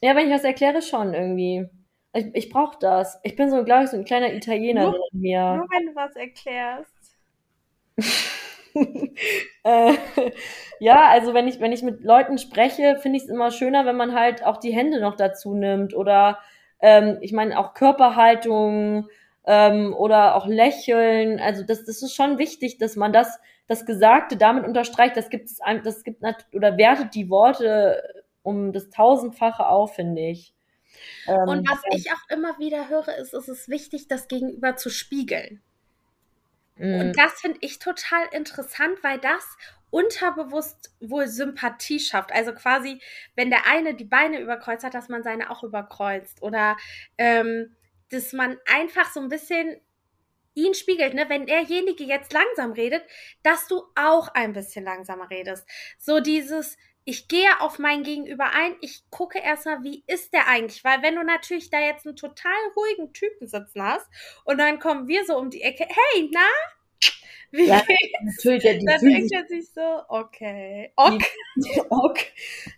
Ja, 0.00 0.16
wenn 0.16 0.28
ich 0.28 0.34
was 0.34 0.44
erkläre, 0.44 0.82
schon 0.82 1.14
irgendwie. 1.14 1.68
Ich, 2.14 2.26
ich 2.34 2.50
brauche 2.50 2.78
das. 2.80 3.20
Ich 3.22 3.36
bin 3.36 3.50
so, 3.50 3.64
glaube 3.64 3.84
ich, 3.84 3.90
so 3.90 3.96
ein 3.96 4.04
kleiner 4.04 4.32
Italiener 4.32 4.90
nur, 4.90 5.08
in 5.12 5.20
mir. 5.20 5.56
Nur 5.56 5.68
wenn 5.70 5.86
du 5.86 5.94
was 5.94 6.14
erklärst. 6.16 6.92
äh, 9.64 9.94
ja, 10.80 11.08
also 11.08 11.34
wenn 11.34 11.48
ich, 11.48 11.60
wenn 11.60 11.72
ich 11.72 11.82
mit 11.82 12.02
Leuten 12.02 12.38
spreche, 12.38 12.96
finde 12.96 13.18
ich 13.18 13.24
es 13.24 13.28
immer 13.28 13.50
schöner, 13.50 13.86
wenn 13.86 13.96
man 13.96 14.14
halt 14.14 14.44
auch 14.44 14.58
die 14.58 14.72
Hände 14.74 15.00
noch 15.00 15.16
dazu 15.16 15.54
nimmt 15.54 15.94
oder 15.94 16.38
ähm, 16.80 17.18
ich 17.20 17.32
meine 17.32 17.58
auch 17.58 17.74
Körperhaltung 17.74 19.08
ähm, 19.46 19.94
oder 19.94 20.34
auch 20.36 20.46
Lächeln. 20.46 21.38
Also 21.40 21.62
das, 21.62 21.84
das 21.84 22.02
ist 22.02 22.14
schon 22.14 22.38
wichtig, 22.38 22.78
dass 22.78 22.96
man 22.96 23.12
das 23.12 23.38
das 23.72 23.86
Gesagte 23.86 24.36
damit 24.36 24.64
unterstreicht, 24.64 25.16
das 25.16 25.30
gibt 25.30 25.46
es 25.46 25.58
das 25.82 26.04
gibt 26.04 26.22
oder 26.52 26.76
wertet 26.76 27.14
die 27.14 27.30
Worte 27.30 28.24
um 28.42 28.72
das 28.72 28.90
tausendfache 28.90 29.66
auf, 29.66 29.94
finde 29.94 30.22
ich. 30.22 30.54
Ähm, 31.26 31.48
und 31.48 31.68
was 31.68 31.80
ich 31.90 32.12
auch 32.12 32.28
immer 32.28 32.58
wieder 32.58 32.88
höre, 32.88 33.16
ist, 33.16 33.34
es 33.34 33.48
ist 33.48 33.68
wichtig, 33.68 34.08
das 34.08 34.28
Gegenüber 34.28 34.76
zu 34.76 34.90
spiegeln. 34.90 35.62
Mhm. 36.76 37.00
Und 37.00 37.18
das 37.18 37.40
finde 37.40 37.58
ich 37.62 37.78
total 37.78 38.26
interessant, 38.32 39.02
weil 39.02 39.18
das 39.18 39.56
unterbewusst 39.90 40.94
wohl 41.00 41.28
Sympathie 41.28 42.00
schafft. 42.00 42.32
Also 42.32 42.52
quasi, 42.52 43.00
wenn 43.36 43.50
der 43.50 43.66
eine 43.66 43.94
die 43.94 44.04
Beine 44.04 44.40
überkreuzt 44.40 44.84
hat, 44.84 44.94
dass 44.94 45.08
man 45.08 45.22
seine 45.22 45.50
auch 45.50 45.62
überkreuzt. 45.62 46.42
Oder 46.42 46.76
ähm, 47.18 47.76
dass 48.10 48.32
man 48.32 48.58
einfach 48.66 49.10
so 49.10 49.20
ein 49.20 49.28
bisschen 49.28 49.80
ihn 50.54 50.74
spiegelt, 50.74 51.14
ne, 51.14 51.28
wenn 51.28 51.46
derjenige 51.46 52.04
jetzt 52.04 52.32
langsam 52.32 52.72
redet, 52.72 53.02
dass 53.42 53.66
du 53.66 53.82
auch 53.94 54.28
ein 54.34 54.52
bisschen 54.52 54.84
langsamer 54.84 55.30
redest. 55.30 55.66
So 55.98 56.20
dieses, 56.20 56.76
ich 57.04 57.28
gehe 57.28 57.60
auf 57.60 57.78
mein 57.78 58.02
Gegenüber 58.02 58.50
ein, 58.54 58.76
ich 58.80 59.02
gucke 59.10 59.38
erstmal, 59.38 59.82
wie 59.82 60.04
ist 60.06 60.32
der 60.32 60.48
eigentlich? 60.48 60.84
Weil 60.84 61.02
wenn 61.02 61.16
du 61.16 61.24
natürlich 61.24 61.70
da 61.70 61.80
jetzt 61.80 62.06
einen 62.06 62.16
total 62.16 62.52
ruhigen 62.76 63.12
Typen 63.12 63.46
sitzen 63.46 63.82
hast 63.82 64.06
und 64.44 64.58
dann 64.58 64.78
kommen 64.78 65.08
wir 65.08 65.24
so 65.24 65.36
um 65.36 65.50
die 65.50 65.62
Ecke, 65.62 65.86
hey, 65.88 66.30
na? 66.32 66.40
Wie 67.54 67.66
ja, 67.66 67.82
natürlich, 68.22 68.64
ja, 68.64 68.72
die 68.72 68.84
dann 68.86 69.00
denkt 69.00 69.30
er 69.30 69.46
sich 69.46 69.68
so, 69.72 69.82
okay, 70.08 70.90
ok. 70.96 71.22
Die, 71.56 71.80
ok. 71.90 72.18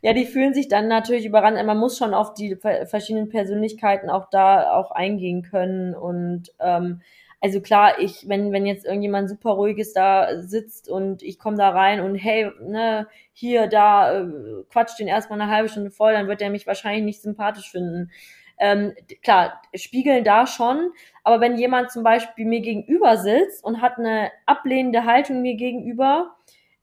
Ja, 0.03 0.13
die 0.15 0.27
fühlen 0.27 0.53
sich 0.53 0.67
dann 0.67 0.89
natürlich 0.89 1.27
überrannt. 1.27 1.65
Man 1.65 1.79
muss 1.79 1.97
schon 1.97 2.13
auf 2.13 2.35
die 2.35 2.57
verschiedenen 2.57 3.29
Persönlichkeiten 3.29 4.11
auch 4.11 4.31
da 4.31 4.73
auch 4.73 4.91
eingehen 4.91 5.43
können 5.43 5.95
und 5.95 6.53
ähm, 6.59 7.03
also 7.45 7.61
klar, 7.61 8.01
ich, 8.01 8.27
wenn, 8.27 8.53
wenn 8.53 8.65
jetzt 8.65 8.87
irgendjemand 8.87 9.29
super 9.29 9.51
ruhiges 9.51 9.93
da 9.93 10.41
sitzt 10.41 10.89
und 10.89 11.23
ich 11.23 11.39
komme 11.39 11.59
da 11.59 11.69
rein 11.69 12.01
und 12.01 12.15
hey, 12.15 12.51
ne, 12.63 13.07
hier, 13.35 13.67
da, 13.67 14.23
äh, 14.23 14.27
quatscht 14.71 14.99
den 14.99 15.09
erstmal 15.09 15.39
eine 15.39 15.51
halbe 15.51 15.69
Stunde 15.69 15.91
voll, 15.91 16.15
dann 16.15 16.27
wird 16.27 16.41
er 16.41 16.49
mich 16.49 16.67
wahrscheinlich 16.67 17.05
nicht 17.05 17.21
sympathisch 17.21 17.71
finden. 17.71 18.11
Ähm, 18.59 18.95
klar, 19.23 19.61
spiegeln 19.75 20.25
da 20.25 20.47
schon, 20.47 20.93
aber 21.23 21.43
wenn 21.43 21.59
jemand 21.59 21.91
zum 21.91 22.03
Beispiel 22.03 22.47
mir 22.47 22.63
gegenüber 22.63 23.19
sitzt 23.19 23.63
und 23.63 23.83
hat 23.83 23.99
eine 23.99 24.31
ablehnende 24.47 25.05
Haltung 25.05 25.43
mir 25.43 25.57
gegenüber, 25.57 26.37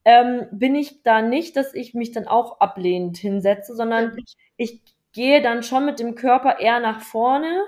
ähm, 0.05 0.45
bin 0.51 0.75
ich 0.75 1.01
da 1.01 1.23
nicht, 1.23 1.55
dass 1.55 1.73
ich 1.73 1.95
mich 1.95 2.11
dann 2.11 2.27
auch 2.27 2.59
ablehnend 2.59 3.17
hinsetze, 3.17 3.75
sondern 3.75 4.15
ich 4.57 4.79
gehe 5.11 5.41
dann 5.41 5.63
schon 5.63 5.85
mit 5.85 5.99
dem 5.99 6.13
Körper 6.13 6.59
eher 6.59 6.79
nach 6.79 7.01
vorne 7.01 7.63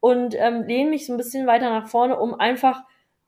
und 0.00 0.34
ähm, 0.36 0.64
lehne 0.64 0.90
mich 0.90 1.06
so 1.06 1.12
ein 1.12 1.16
bisschen 1.16 1.46
weiter 1.46 1.70
nach 1.70 1.88
vorne, 1.88 2.18
um 2.18 2.34
einfach 2.34 2.82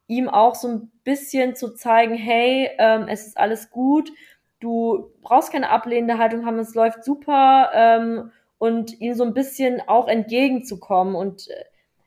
ihm 0.06 0.28
auch 0.28 0.54
so 0.54 0.68
ein 0.68 0.92
bisschen 1.04 1.54
zu 1.54 1.74
zeigen, 1.74 2.14
hey, 2.14 2.70
ähm, 2.78 3.06
es 3.08 3.26
ist 3.26 3.38
alles 3.38 3.70
gut, 3.70 4.10
du 4.58 5.12
brauchst 5.22 5.52
keine 5.52 5.70
ablehnende 5.70 6.18
Haltung 6.18 6.46
haben, 6.46 6.58
es 6.58 6.74
läuft 6.74 7.04
super 7.04 7.70
ähm, 7.74 8.32
und 8.58 9.00
ihm 9.00 9.14
so 9.14 9.24
ein 9.24 9.34
bisschen 9.34 9.80
auch 9.86 10.08
entgegenzukommen 10.08 11.14
und 11.14 11.48
äh, 11.48 11.64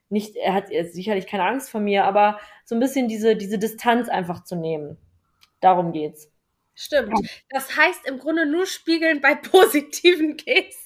nicht, 0.09 0.36
er 0.36 0.53
hat 0.53 0.68
sicherlich 0.68 1.26
keine 1.28 1.45
Angst 1.45 1.72
vor 1.72 1.82
mir, 1.82 2.05
aber 2.05 2.39
so 2.66 2.76
ein 2.76 2.80
bisschen 2.80 3.07
diese, 3.07 3.36
diese 3.36 3.57
Distanz 3.57 4.09
einfach 4.09 4.43
zu 4.43 4.55
nehmen. 4.55 4.97
Darum 5.59 5.91
geht's. 5.91 6.30
Stimmt. 6.76 7.14
Das 7.49 7.76
heißt 7.78 8.05
im 8.05 8.20
Grunde 8.20 8.45
nur 8.45 8.66
spiegeln 8.66 9.22
bei 9.22 9.34
positiven 9.36 10.38
Gesten. 10.38 10.83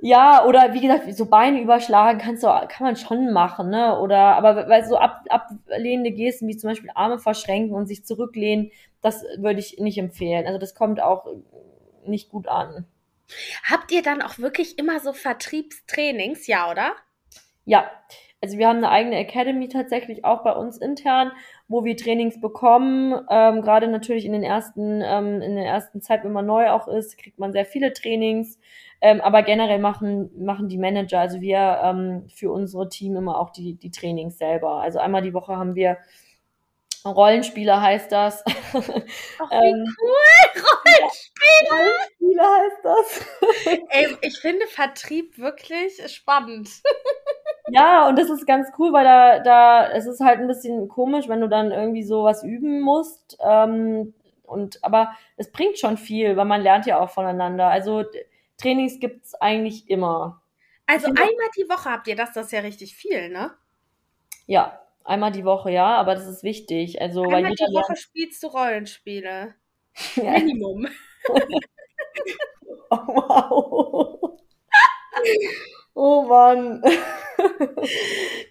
Ja, 0.00 0.46
oder 0.46 0.72
wie 0.72 0.80
gesagt, 0.80 1.14
so 1.14 1.26
Beine 1.26 1.60
überschlagen 1.60 2.18
kannst 2.18 2.42
du, 2.42 2.46
kann 2.46 2.86
man 2.86 2.96
schon 2.96 3.32
machen, 3.32 3.68
ne? 3.68 3.98
Oder, 4.00 4.36
aber 4.36 4.68
weil 4.68 4.84
so 4.86 4.96
ab, 4.96 5.24
ablehnende 5.28 6.12
Gesten 6.12 6.48
wie 6.48 6.56
zum 6.56 6.70
Beispiel 6.70 6.90
Arme 6.94 7.18
verschränken 7.18 7.74
und 7.76 7.86
sich 7.86 8.04
zurücklehnen, 8.04 8.70
das 9.02 9.22
würde 9.36 9.60
ich 9.60 9.78
nicht 9.78 9.98
empfehlen. 9.98 10.46
Also 10.46 10.58
das 10.58 10.74
kommt 10.74 11.00
auch 11.00 11.26
nicht 12.06 12.30
gut 12.30 12.48
an. 12.48 12.86
Habt 13.64 13.92
ihr 13.92 14.02
dann 14.02 14.22
auch 14.22 14.38
wirklich 14.38 14.78
immer 14.78 14.98
so 15.00 15.12
Vertriebstrainings, 15.12 16.46
ja, 16.46 16.70
oder? 16.70 16.92
Ja. 17.64 17.90
also 18.40 18.58
wir 18.58 18.68
haben 18.68 18.78
eine 18.78 18.90
eigene 18.90 19.16
Academy 19.16 19.68
tatsächlich 19.68 20.24
auch 20.24 20.42
bei 20.42 20.52
uns 20.52 20.78
intern, 20.78 21.30
wo 21.68 21.84
wir 21.84 21.96
Trainings 21.96 22.40
bekommen. 22.40 23.24
Ähm, 23.30 23.62
Gerade 23.62 23.88
natürlich 23.88 24.24
in 24.24 24.32
den 24.32 24.42
ersten, 24.42 25.00
ähm, 25.04 25.40
in 25.40 25.54
der 25.54 25.66
ersten 25.66 26.00
Zeit, 26.00 26.24
wenn 26.24 26.32
man 26.32 26.46
neu 26.46 26.70
auch 26.70 26.88
ist, 26.88 27.18
kriegt 27.18 27.38
man 27.38 27.52
sehr 27.52 27.66
viele 27.66 27.92
Trainings. 27.92 28.58
Ähm, 29.04 29.20
aber 29.20 29.42
generell 29.42 29.80
machen, 29.80 30.30
machen 30.38 30.68
die 30.68 30.78
Manager, 30.78 31.18
also 31.18 31.40
wir 31.40 31.80
ähm, 31.82 32.28
für 32.32 32.52
unsere 32.52 32.88
Team 32.88 33.16
immer 33.16 33.36
auch 33.36 33.50
die, 33.50 33.74
die 33.74 33.90
Trainings 33.90 34.38
selber. 34.38 34.80
Also 34.80 35.00
einmal 35.00 35.22
die 35.22 35.34
Woche 35.34 35.56
haben 35.56 35.74
wir 35.74 35.98
Rollenspieler 37.04 37.82
heißt 37.82 38.12
das. 38.12 38.44
Ach, 38.46 39.50
wie 39.50 39.54
ähm, 39.54 39.96
cool! 40.00 40.62
Rollenspieler! 40.62 41.70
Rollenspieler 41.70 42.48
heißt 42.60 42.84
das. 42.84 43.26
Ey, 43.88 44.16
ich 44.20 44.38
finde 44.38 44.66
Vertrieb 44.68 45.36
wirklich 45.36 46.00
spannend. 46.12 46.70
ja, 47.70 48.08
und 48.08 48.16
das 48.16 48.30
ist 48.30 48.46
ganz 48.46 48.68
cool, 48.78 48.92
weil 48.92 49.04
da, 49.04 49.40
da, 49.40 49.90
es 49.90 50.06
ist 50.06 50.20
halt 50.20 50.38
ein 50.38 50.46
bisschen 50.46 50.86
komisch, 50.88 51.28
wenn 51.28 51.40
du 51.40 51.48
dann 51.48 51.72
irgendwie 51.72 52.04
so 52.04 52.22
was 52.22 52.44
üben 52.44 52.80
musst. 52.80 53.36
Ähm, 53.44 54.14
und, 54.44 54.84
aber 54.84 55.12
es 55.36 55.50
bringt 55.50 55.78
schon 55.78 55.96
viel, 55.96 56.36
weil 56.36 56.44
man 56.44 56.62
lernt 56.62 56.86
ja 56.86 57.00
auch 57.00 57.10
voneinander. 57.10 57.66
Also 57.68 58.04
Trainings 58.62 59.00
gibt's 59.00 59.34
eigentlich 59.34 59.90
immer. 59.90 60.42
Also 60.86 61.08
einmal 61.08 61.48
die 61.56 61.68
Woche 61.68 61.90
habt 61.90 62.06
ihr 62.08 62.16
das, 62.16 62.32
das 62.32 62.46
ist 62.46 62.52
ja 62.52 62.60
richtig 62.60 62.94
viel, 62.94 63.28
ne? 63.28 63.54
Ja, 64.46 64.80
einmal 65.04 65.32
die 65.32 65.44
Woche, 65.44 65.70
ja, 65.70 65.96
aber 65.96 66.14
das 66.14 66.26
ist 66.26 66.42
wichtig. 66.42 67.00
Also, 67.00 67.22
einmal 67.22 67.52
die 67.54 67.62
Woche 67.64 67.92
lernt... 67.92 67.98
spielst 67.98 68.42
du 68.42 68.48
Rollenspiele. 68.48 69.54
Ja. 70.16 70.32
Minimum. 70.32 70.88
oh, 72.90 72.96
wow. 72.96 74.38
Oh 75.94 76.22
Mann. 76.22 76.80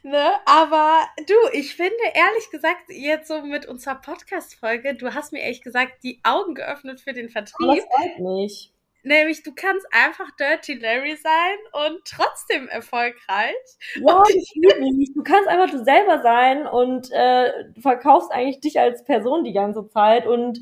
ne? 0.03 0.32
Aber 0.45 1.07
du, 1.26 1.34
ich 1.53 1.76
finde 1.76 1.95
ehrlich 2.14 2.51
gesagt, 2.51 2.84
jetzt 2.89 3.28
so 3.28 3.41
mit 3.41 3.66
unserer 3.66 3.95
Podcast-Folge, 3.95 4.93
du 4.93 5.16
hast 5.16 5.34
mir 5.34 5.41
ehrlich 5.41 5.64
gesagt 5.64 6.03
die 6.03 6.20
Augen 6.24 6.53
geöffnet 6.53 7.01
für 7.01 7.14
den 7.14 7.30
Vertrieb. 7.30 7.68
Das 7.68 7.86
freut 7.86 8.20
mich. 8.20 8.72
Nämlich, 9.04 9.43
du 9.43 9.52
kannst 9.56 9.86
einfach 9.91 10.30
Dirty 10.39 10.76
Larry 10.76 11.16
sein 11.16 11.88
und 11.88 12.02
trotzdem 12.06 12.68
erfolgreich. 12.68 13.56
Und 14.02 14.30
ich 14.30 14.54
liebe 14.56 14.80
mich. 14.80 15.12
Du 15.14 15.24
kannst 15.24 15.47
einfach 15.47 15.72
du 15.72 15.84
selber 15.84 16.22
sein 16.22 16.68
und 16.68 17.12
äh, 17.12 17.52
verkaufst 17.80 18.32
eigentlich 18.32 18.60
dich 18.60 18.80
als 18.80 19.04
Person 19.04 19.43
die 19.43 19.54
ganze 19.54 19.88
Zeit 19.88 20.28
und 20.28 20.60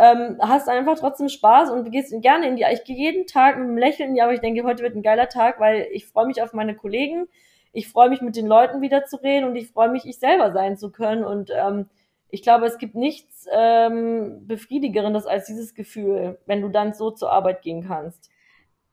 ähm, 0.00 0.38
hast 0.40 0.68
einfach 0.68 0.98
trotzdem 0.98 1.28
Spaß 1.28 1.70
und 1.70 1.90
gehst 1.90 2.14
gerne 2.22 2.46
in 2.46 2.56
die. 2.56 2.64
Ich 2.72 2.84
gehe 2.84 2.96
jeden 2.96 3.26
Tag 3.26 3.56
mit 3.56 3.66
einem 3.66 3.76
Lächeln 3.76 4.10
in 4.10 4.14
die, 4.14 4.22
aber 4.22 4.32
ich 4.32 4.40
denke, 4.40 4.64
heute 4.64 4.82
wird 4.82 4.94
ein 4.94 5.02
geiler 5.02 5.28
Tag, 5.28 5.60
weil 5.60 5.88
ich 5.92 6.06
freue 6.06 6.26
mich 6.26 6.42
auf 6.42 6.52
meine 6.52 6.74
Kollegen, 6.74 7.26
ich 7.72 7.88
freue 7.88 8.08
mich 8.08 8.20
mit 8.20 8.34
den 8.34 8.46
Leuten 8.46 8.80
wieder 8.80 9.04
zu 9.04 9.16
reden 9.22 9.46
und 9.46 9.56
ich 9.56 9.68
freue 9.68 9.90
mich, 9.90 10.06
ich 10.06 10.18
selber 10.18 10.52
sein 10.52 10.76
zu 10.76 10.90
können. 10.90 11.24
Und 11.24 11.50
ähm, 11.54 11.88
ich 12.30 12.42
glaube, 12.42 12.66
es 12.66 12.78
gibt 12.78 12.94
nichts 12.94 13.46
ähm, 13.52 14.46
befriedigerendes 14.46 15.26
als 15.26 15.46
dieses 15.46 15.74
Gefühl, 15.74 16.38
wenn 16.46 16.62
du 16.62 16.68
dann 16.68 16.94
so 16.94 17.10
zur 17.10 17.30
Arbeit 17.32 17.62
gehen 17.62 17.86
kannst. 17.86 18.30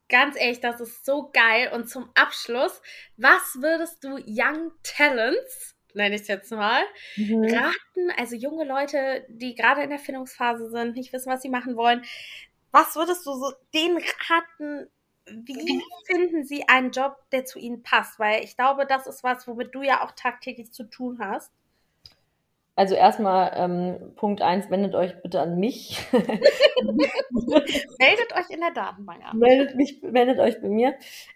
Ganz 0.09 0.39
ehrlich, 0.39 0.61
das 0.61 0.79
ist 0.79 1.05
so 1.05 1.29
geil. 1.33 1.71
Und 1.73 1.89
zum 1.89 2.09
Abschluss, 2.15 2.81
was 3.17 3.57
würdest 3.61 4.03
du 4.03 4.17
Young 4.25 4.71
Talents 4.83 5.77
nenne 5.97 6.15
ich 6.15 6.21
es 6.21 6.27
jetzt 6.27 6.51
mal, 6.51 6.83
mhm. 7.17 7.43
raten, 7.43 8.11
also 8.17 8.35
junge 8.35 8.65
Leute, 8.65 9.25
die 9.29 9.55
gerade 9.55 9.81
in 9.81 9.89
der 9.89 9.99
Findungsphase 9.99 10.69
sind, 10.69 10.95
nicht 10.95 11.11
wissen, 11.11 11.31
was 11.31 11.41
sie 11.41 11.49
machen 11.49 11.75
wollen, 11.75 12.03
was 12.71 12.95
würdest 12.95 13.25
du 13.25 13.33
so 13.33 13.51
denen 13.73 13.97
raten, 14.29 14.89
wie 15.25 15.81
finden 16.05 16.45
sie 16.45 16.67
einen 16.69 16.91
Job, 16.91 17.17
der 17.31 17.45
zu 17.45 17.59
ihnen 17.59 17.83
passt? 17.83 18.19
Weil 18.19 18.43
ich 18.43 18.55
glaube, 18.55 18.85
das 18.85 19.07
ist 19.07 19.23
was, 19.23 19.47
womit 19.47 19.75
du 19.75 19.81
ja 19.81 20.05
auch 20.05 20.11
tagtäglich 20.11 20.71
zu 20.71 20.83
tun 20.83 21.19
hast. 21.19 21.51
Also 22.77 22.93
erstmal 22.93 23.53
ähm, 23.55 24.13
Punkt 24.17 24.43
eins, 24.43 24.69
wendet 24.69 24.93
euch 24.93 25.19
bitte 25.23 25.41
an 25.41 25.57
mich. 25.57 25.99
meldet 26.11 26.35
euch 28.35 28.51
in 28.51 28.59
der 28.59 28.69
Datenbank 28.71 29.25
an. 29.25 29.39
Meldet 29.39 29.75
mich, 29.75 30.03
meldet 30.03 30.37
euch 30.37 30.61
bei 30.61 30.69
mir. 30.69 30.93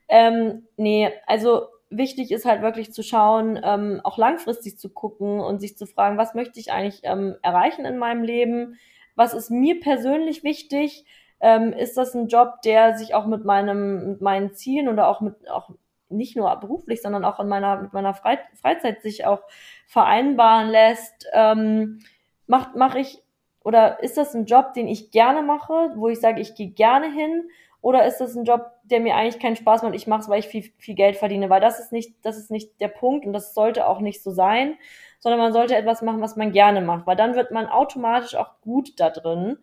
Ähm, 0.08 0.68
nee, 0.78 1.10
also 1.26 1.64
wichtig 1.90 2.32
ist 2.32 2.46
halt 2.46 2.62
wirklich 2.62 2.94
zu 2.94 3.02
schauen, 3.02 3.60
ähm, 3.64 4.02
auch 4.04 4.20
langfristig 4.20 4.78
zu 4.78 4.94
gucken 4.94 5.40
und 5.40 5.60
sich 5.60 5.80
zu 5.80 5.88
fragen, 5.88 6.20
was 6.20 6.36
möchte 6.36 6.60
ich 6.60 6.72
eigentlich 6.72 7.02
ähm, 7.06 7.36
erreichen 7.42 7.86
in 7.86 7.98
meinem 7.98 8.22
Leben? 8.22 8.78
Was 9.16 9.34
ist 9.34 9.50
mir 9.50 9.80
persönlich 9.80 10.44
wichtig? 10.44 11.06
Ähm, 11.40 11.74
ist 11.74 11.98
das 11.98 12.14
ein 12.14 12.28
Job, 12.28 12.62
der 12.64 13.00
sich 13.00 13.16
auch 13.16 13.26
mit 13.26 13.46
meinem, 13.46 14.12
mit 14.12 14.22
meinen 14.22 14.54
Zielen 14.54 14.90
oder 14.90 15.08
auch 15.08 15.22
mit, 15.22 15.50
auch 15.50 15.72
nicht 16.12 16.36
nur 16.36 16.56
beruflich, 16.58 17.02
sondern 17.02 17.26
auch 17.26 17.40
in 17.40 17.48
meiner, 17.48 17.82
mit 17.82 17.94
meiner 17.94 18.14
Freizeit 18.14 19.02
sich 19.02 19.26
auch 19.26 19.42
vereinbaren 19.88 20.70
lässt? 20.70 21.28
Ähm, 21.34 22.00
macht, 22.48 22.76
mache 22.76 23.00
ich, 23.00 23.24
oder 23.64 24.02
ist 24.04 24.18
das 24.18 24.36
ein 24.36 24.46
Job, 24.46 24.74
den 24.74 24.88
ich 24.88 25.12
gerne 25.12 25.42
mache, 25.42 25.94
wo 25.96 26.08
ich 26.08 26.20
sage, 26.20 26.42
ich 26.42 26.56
gehe 26.56 26.70
gerne 26.70 27.12
hin? 27.12 27.50
Oder 27.82 28.06
ist 28.06 28.20
das 28.20 28.36
ein 28.36 28.46
Job, 28.46 28.72
der 28.84 29.00
mir 29.00 29.16
eigentlich 29.16 29.42
keinen 29.42 29.56
Spaß 29.56 29.82
macht? 29.82 29.96
Ich 29.96 30.06
mache 30.06 30.22
es, 30.22 30.30
weil 30.30 30.40
ich 30.40 30.48
viel, 30.48 30.64
viel 30.78 30.96
Geld 30.96 31.18
verdiene. 31.18 31.50
Weil 31.50 31.62
das 31.62 31.80
ist 31.80 31.92
nicht, 31.92 32.14
das 32.24 32.38
ist 32.38 32.52
nicht 32.52 32.80
der 32.80 32.90
Punkt 32.90 33.26
und 33.26 33.34
das 33.34 33.56
sollte 33.56 33.88
auch 33.88 34.00
nicht 34.00 34.22
so 34.22 34.30
sein, 34.32 34.78
sondern 35.20 35.40
man 35.40 35.54
sollte 35.54 35.76
etwas 35.76 36.02
machen, 36.02 36.22
was 36.22 36.36
man 36.36 36.52
gerne 36.52 36.82
macht, 36.82 37.08
weil 37.08 37.16
dann 37.16 37.36
wird 37.36 37.52
man 37.52 37.68
automatisch 37.68 38.36
auch 38.36 38.62
gut 38.62 39.00
da 39.00 39.10
drin. 39.10 39.58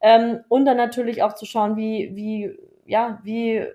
Ähm, 0.00 0.44
und 0.48 0.66
dann 0.66 0.76
natürlich 0.76 1.22
auch 1.22 1.34
zu 1.34 1.46
schauen, 1.46 1.76
wie, 1.76 2.10
wie, 2.14 2.58
ja, 2.84 3.20
wie, 3.22 3.66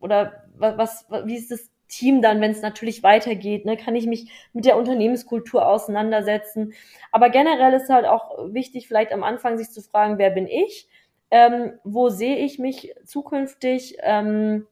oder 0.00 0.43
was, 0.54 1.06
wie 1.24 1.36
ist 1.36 1.50
das 1.50 1.70
Team 1.88 2.22
dann, 2.22 2.40
wenn 2.40 2.50
es 2.50 2.62
natürlich 2.62 3.02
weitergeht, 3.02 3.66
ne, 3.66 3.76
kann 3.76 3.94
ich 3.94 4.06
mich 4.06 4.30
mit 4.52 4.64
der 4.64 4.76
Unternehmenskultur 4.76 5.66
auseinandersetzen. 5.66 6.72
Aber 7.12 7.30
generell 7.30 7.74
ist 7.74 7.90
halt 7.90 8.06
auch 8.06 8.52
wichtig, 8.52 8.88
vielleicht 8.88 9.12
am 9.12 9.22
Anfang 9.22 9.58
sich 9.58 9.70
zu 9.70 9.82
fragen, 9.82 10.18
wer 10.18 10.30
bin 10.30 10.46
ich? 10.46 10.88
ähm, 11.34 11.72
wo 11.82 12.10
sehe 12.10 12.36
ich 12.36 12.60
mich 12.60 12.94
zukünftig, 13.04 13.96
ähm, 14.02 14.68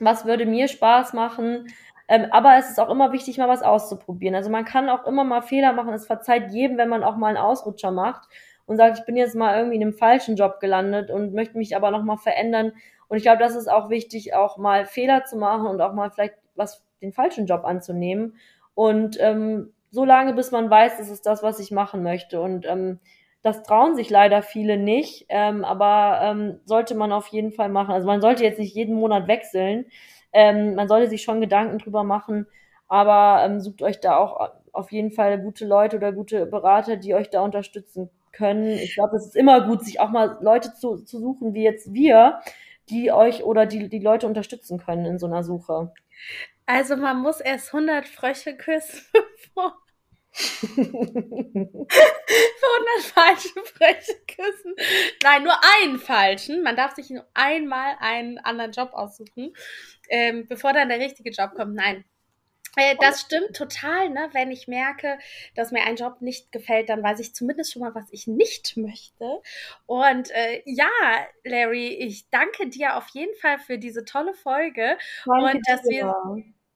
was 0.00 0.24
würde 0.24 0.46
mir 0.46 0.68
Spaß 0.68 1.12
machen. 1.12 1.66
Ähm, 2.08 2.28
aber 2.30 2.56
es 2.56 2.70
ist 2.70 2.80
auch 2.80 2.88
immer 2.88 3.12
wichtig, 3.12 3.36
mal 3.36 3.48
was 3.48 3.62
auszuprobieren. 3.62 4.34
Also 4.34 4.48
man 4.48 4.64
kann 4.64 4.88
auch 4.88 5.06
immer 5.06 5.22
mal 5.22 5.42
Fehler 5.42 5.74
machen. 5.74 5.92
Es 5.92 6.06
verzeiht 6.06 6.50
jedem, 6.50 6.78
wenn 6.78 6.88
man 6.88 7.04
auch 7.04 7.16
mal 7.16 7.28
einen 7.28 7.36
Ausrutscher 7.36 7.90
macht 7.90 8.26
und 8.64 8.78
sagt, 8.78 9.00
ich 9.00 9.04
bin 9.04 9.16
jetzt 9.16 9.34
mal 9.34 9.54
irgendwie 9.56 9.76
in 9.76 9.82
einem 9.82 9.92
falschen 9.92 10.36
Job 10.36 10.60
gelandet 10.60 11.10
und 11.10 11.34
möchte 11.34 11.58
mich 11.58 11.76
aber 11.76 11.90
noch 11.90 12.02
mal 12.02 12.16
verändern. 12.16 12.72
Und 13.12 13.18
ich 13.18 13.24
glaube, 13.24 13.40
das 13.40 13.54
ist 13.54 13.70
auch 13.70 13.90
wichtig, 13.90 14.32
auch 14.32 14.56
mal 14.56 14.86
Fehler 14.86 15.26
zu 15.26 15.36
machen 15.36 15.66
und 15.66 15.82
auch 15.82 15.92
mal 15.92 16.10
vielleicht 16.10 16.32
was 16.54 16.82
den 17.02 17.12
falschen 17.12 17.44
Job 17.44 17.62
anzunehmen. 17.66 18.36
Und 18.72 19.18
ähm, 19.20 19.74
so 19.90 20.06
lange, 20.06 20.32
bis 20.32 20.50
man 20.50 20.70
weiß, 20.70 20.96
das 20.96 21.10
ist 21.10 21.26
das, 21.26 21.42
was 21.42 21.58
ich 21.58 21.70
machen 21.70 22.02
möchte. 22.02 22.40
Und 22.40 22.64
ähm, 22.64 23.00
das 23.42 23.64
trauen 23.64 23.96
sich 23.96 24.08
leider 24.08 24.40
viele 24.40 24.78
nicht, 24.78 25.26
ähm, 25.28 25.62
aber 25.62 26.20
ähm, 26.22 26.60
sollte 26.64 26.94
man 26.94 27.12
auf 27.12 27.26
jeden 27.26 27.52
Fall 27.52 27.68
machen. 27.68 27.92
Also 27.92 28.06
man 28.06 28.22
sollte 28.22 28.44
jetzt 28.44 28.58
nicht 28.58 28.74
jeden 28.74 28.94
Monat 28.94 29.28
wechseln. 29.28 29.84
Ähm, 30.32 30.74
man 30.74 30.88
sollte 30.88 31.10
sich 31.10 31.22
schon 31.22 31.42
Gedanken 31.42 31.76
drüber 31.76 32.04
machen, 32.04 32.46
aber 32.88 33.44
ähm, 33.44 33.60
sucht 33.60 33.82
euch 33.82 34.00
da 34.00 34.16
auch 34.16 34.52
auf 34.72 34.90
jeden 34.90 35.10
Fall 35.10 35.38
gute 35.38 35.66
Leute 35.66 35.98
oder 35.98 36.12
gute 36.12 36.46
Berater, 36.46 36.96
die 36.96 37.14
euch 37.14 37.28
da 37.28 37.42
unterstützen 37.42 38.08
können. 38.32 38.68
Ich 38.68 38.94
glaube, 38.94 39.16
es 39.16 39.26
ist 39.26 39.36
immer 39.36 39.66
gut, 39.66 39.84
sich 39.84 40.00
auch 40.00 40.08
mal 40.08 40.38
Leute 40.40 40.72
zu, 40.72 40.96
zu 41.04 41.20
suchen, 41.20 41.52
wie 41.52 41.62
jetzt 41.62 41.92
wir, 41.92 42.40
die 42.92 43.10
euch 43.10 43.42
oder 43.42 43.66
die, 43.66 43.88
die 43.88 43.98
Leute 43.98 44.26
unterstützen 44.26 44.78
können 44.78 45.06
in 45.06 45.18
so 45.18 45.26
einer 45.26 45.42
Suche. 45.42 45.92
Also 46.66 46.96
man 46.96 47.20
muss 47.20 47.40
erst 47.40 47.74
100 47.74 48.06
Frösche 48.06 48.56
küssen, 48.56 49.00
bevor 49.12 49.82
100 50.34 51.88
falsche 53.12 53.62
Freche 53.64 54.16
küssen. 54.26 54.74
Nein, 55.22 55.44
nur 55.44 55.54
einen 55.76 55.98
falschen. 55.98 56.62
Man 56.62 56.76
darf 56.76 56.94
sich 56.94 57.10
nur 57.10 57.26
einmal 57.34 57.96
einen 58.00 58.38
anderen 58.38 58.72
Job 58.72 58.90
aussuchen, 58.92 59.52
ähm, 60.08 60.46
bevor 60.48 60.72
dann 60.72 60.88
der 60.88 61.00
richtige 61.00 61.30
Job 61.30 61.54
kommt. 61.54 61.74
Nein. 61.74 62.04
Äh, 62.76 62.96
das 63.00 63.20
stimmt 63.20 63.54
total, 63.54 64.08
ne? 64.10 64.30
Wenn 64.32 64.50
ich 64.50 64.66
merke, 64.66 65.18
dass 65.54 65.72
mir 65.72 65.84
ein 65.84 65.96
Job 65.96 66.20
nicht 66.20 66.52
gefällt, 66.52 66.88
dann 66.88 67.02
weiß 67.02 67.20
ich 67.20 67.34
zumindest 67.34 67.72
schon 67.72 67.82
mal, 67.82 67.94
was 67.94 68.06
ich 68.10 68.26
nicht 68.26 68.76
möchte. 68.76 69.42
Und 69.86 70.30
äh, 70.30 70.62
ja, 70.64 70.88
Larry, 71.44 71.88
ich 71.88 72.30
danke 72.30 72.68
dir 72.68 72.96
auf 72.96 73.08
jeden 73.08 73.34
Fall 73.36 73.58
für 73.58 73.78
diese 73.78 74.04
tolle 74.04 74.34
Folge 74.34 74.96
danke 75.24 75.44
und 75.44 75.60
dass 75.68 75.84
wir 75.84 76.14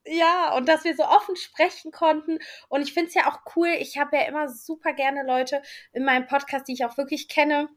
ja, 0.09 0.55
und 0.55 0.69
dass 0.69 0.85
wir 0.85 0.95
so 0.95 1.05
offen 1.05 1.35
sprechen 1.37 1.91
konnten. 1.91 2.39
Und 2.69 2.83
ich 2.83 2.95
finde 2.95 3.09
es 3.09 3.15
ja 3.15 3.29
auch 3.29 3.41
cool. 3.57 3.69
Ich 3.81 3.99
habe 3.99 4.17
ja 4.17 4.23
immer 4.25 4.49
super 4.49 4.93
gerne 4.93 5.25
Leute 5.25 5.63
in 5.93 6.05
meinem 6.05 6.27
Podcast, 6.27 6.69
die 6.69 6.75
ich 6.75 6.85
auch 6.85 6.97
wirklich 6.97 7.29
kenne. 7.29 7.69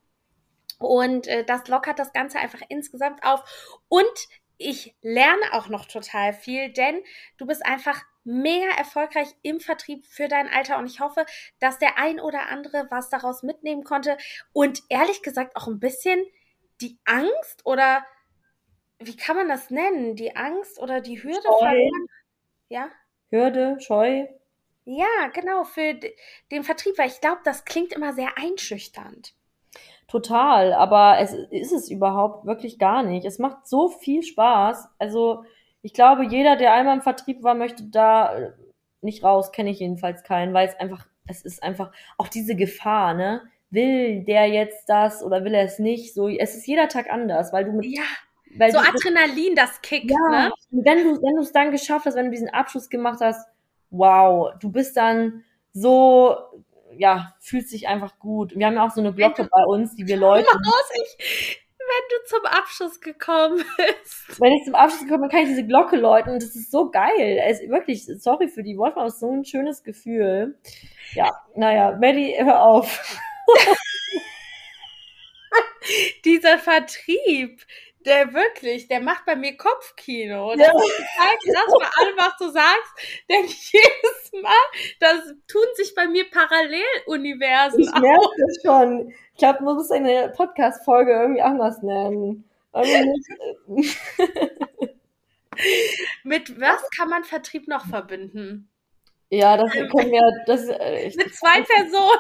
Und 0.77 1.27
äh, 1.27 1.43
das 1.43 1.67
lockert 1.67 1.97
das 1.99 2.13
Ganze 2.13 2.39
einfach 2.39 2.61
insgesamt 2.69 3.23
auf. 3.23 3.43
Und 3.87 4.29
ich 4.59 4.95
lerne 5.01 5.53
auch 5.53 5.69
noch 5.69 5.85
total 5.85 6.33
viel, 6.33 6.71
denn 6.71 7.01
du 7.37 7.47
bist 7.47 7.65
einfach 7.65 8.03
mega 8.23 8.69
erfolgreich 8.77 9.29
im 9.41 9.59
Vertrieb 9.59 10.05
für 10.05 10.27
dein 10.27 10.47
Alter 10.47 10.77
und 10.77 10.85
ich 10.85 10.99
hoffe, 10.99 11.25
dass 11.59 11.79
der 11.79 11.97
ein 11.97 12.19
oder 12.19 12.49
andere 12.49 12.87
was 12.91 13.09
daraus 13.09 13.41
mitnehmen 13.41 13.83
konnte 13.83 14.17
und 14.53 14.83
ehrlich 14.89 15.23
gesagt 15.23 15.55
auch 15.55 15.67
ein 15.67 15.79
bisschen 15.79 16.21
die 16.81 16.99
Angst 17.05 17.65
oder 17.65 18.05
wie 18.99 19.15
kann 19.15 19.37
man 19.37 19.47
das 19.47 19.69
nennen? 19.69 20.15
Die 20.15 20.35
Angst 20.35 20.77
oder 20.77 21.01
die 21.01 21.23
Hürde 21.23 21.41
verloren 21.41 22.07
ja? 22.67 22.91
Hürde, 23.31 23.77
Scheu. 23.79 24.27
Ja, 24.85 25.27
genau, 25.33 25.63
für 25.63 25.99
den 26.51 26.63
Vertrieb, 26.63 26.97
weil 26.97 27.09
ich 27.09 27.21
glaube, 27.21 27.41
das 27.43 27.65
klingt 27.65 27.93
immer 27.93 28.13
sehr 28.13 28.37
einschüchternd. 28.37 29.35
Total, 30.09 30.73
aber 30.73 31.19
es 31.19 31.33
ist 31.33 31.71
es 31.71 31.89
überhaupt 31.91 32.45
wirklich 32.45 32.79
gar 32.79 33.03
nicht. 33.03 33.25
Es 33.25 33.37
macht 33.37 33.67
so 33.67 33.89
viel 33.89 34.23
Spaß. 34.23 34.89
Also 34.97 35.43
ich 35.83 35.93
glaube, 35.93 36.25
jeder, 36.25 36.55
der 36.55 36.73
einmal 36.73 36.95
im 36.95 37.03
Vertrieb 37.03 37.43
war, 37.43 37.53
möchte 37.53 37.83
da 37.83 38.35
äh, 38.35 38.51
nicht 39.01 39.23
raus, 39.23 39.51
kenne 39.51 39.69
ich 39.69 39.79
jedenfalls 39.79 40.23
keinen, 40.23 40.53
weil 40.53 40.67
es 40.67 40.79
einfach, 40.79 41.05
es 41.27 41.43
ist 41.43 41.61
einfach 41.61 41.91
auch 42.17 42.27
diese 42.27 42.55
Gefahr, 42.55 43.13
ne? 43.13 43.43
Will 43.69 44.23
der 44.23 44.47
jetzt 44.47 44.89
das 44.89 45.23
oder 45.23 45.43
will 45.43 45.53
er 45.53 45.65
es 45.65 45.77
nicht? 45.77 46.15
So, 46.15 46.27
es 46.27 46.55
ist 46.55 46.65
jeder 46.65 46.87
Tag 46.87 47.11
anders, 47.11 47.53
weil 47.53 47.65
du 47.65 47.71
mit 47.71 47.85
ja. 47.85 48.01
Weil 48.57 48.71
so 48.71 48.79
Adrenalin, 48.79 49.55
das 49.55 49.79
kickt, 49.83 50.09
ja, 50.09 50.29
ne? 50.31 50.51
Wenn 50.71 51.03
du, 51.03 51.21
wenn 51.21 51.35
du 51.35 51.41
es 51.41 51.51
dann 51.51 51.69
geschafft 51.69 52.07
hast, 52.07 52.15
wenn 52.15 52.25
du 52.25 52.31
diesen 52.31 52.49
Abschluss 52.49 52.89
gemacht 52.89 53.19
hast, 53.21 53.47
wow, 53.91 54.53
du 54.59 54.71
bist 54.71 54.97
dann 54.97 55.43
so, 55.71 56.35
ja, 56.99 57.33
fühlt 57.39 57.67
sich 57.69 57.87
einfach 57.87 58.19
gut. 58.19 58.55
Wir 58.55 58.67
haben 58.67 58.75
ja 58.75 58.85
auch 58.85 58.91
so 58.91 58.99
eine 58.99 59.13
Glocke 59.13 59.47
bei 59.49 59.63
uns, 59.63 59.95
die 59.95 60.05
wir 60.05 60.17
Leute. 60.17 60.47
Ich, 61.17 61.61
wenn 61.79 62.09
du 62.09 62.25
zum 62.25 62.45
Abschluss 62.45 62.99
gekommen 62.99 63.63
bist. 63.77 64.39
Wenn 64.39 64.51
ich 64.51 64.65
zum 64.65 64.75
Abschluss 64.75 65.03
gekommen 65.03 65.21
bin, 65.21 65.29
kann 65.29 65.43
ich 65.43 65.47
diese 65.49 65.65
Glocke 65.65 65.95
läuten 65.95 66.33
und 66.33 66.43
das 66.43 66.55
ist 66.55 66.71
so 66.71 66.91
geil. 66.91 67.41
Es, 67.47 67.61
wirklich, 67.69 68.05
sorry 68.05 68.49
für 68.49 68.63
die 68.63 68.77
Worte, 68.77 68.97
aber 68.97 69.07
es 69.07 69.13
ist 69.13 69.21
so 69.21 69.31
ein 69.31 69.45
schönes 69.45 69.81
Gefühl. 69.83 70.59
Ja, 71.13 71.31
naja, 71.55 71.97
Maddie, 71.99 72.35
hör 72.37 72.61
auf. 72.61 73.17
Dieser 76.25 76.59
Vertrieb, 76.59 77.65
der 78.05 78.33
wirklich, 78.33 78.87
der 78.87 79.01
macht 79.01 79.25
bei 79.25 79.35
mir 79.35 79.57
Kopfkino. 79.57 80.55
Das 80.55 80.67
ja. 80.67 80.73
ist 80.73 80.97
total 80.97 81.37
krass, 81.53 81.73
bei 81.79 82.03
allem, 82.03 82.17
was 82.17 82.37
du 82.37 82.49
sagst, 82.49 83.23
denke 83.29 83.47
ich 83.47 83.71
jedes 83.73 84.41
Mal, 84.41 84.53
das 84.99 85.33
tun 85.47 85.65
sich 85.75 85.93
bei 85.95 86.07
mir 86.07 86.29
Paralleluniversen 86.29 87.81
Ich 87.81 87.91
merke 87.91 88.29
das 88.47 88.61
schon. 88.63 89.13
Ich 89.33 89.39
glaube, 89.39 89.63
man 89.63 89.75
muss 89.75 89.91
eine 89.91 90.29
Podcast-Folge 90.35 91.11
irgendwie 91.11 91.41
anders 91.41 91.81
nennen. 91.81 92.45
Mit 96.23 96.59
was 96.59 96.89
kann 96.95 97.09
man 97.09 97.23
Vertrieb 97.23 97.67
noch 97.67 97.85
verbinden? 97.87 98.69
Ja, 99.29 99.57
das 99.57 99.71
können 99.71 100.11
wir. 100.11 100.43
Das, 100.45 100.67
äh, 100.67 101.11
Mit 101.15 101.35
zwei 101.35 101.61
Personen. 101.67 102.19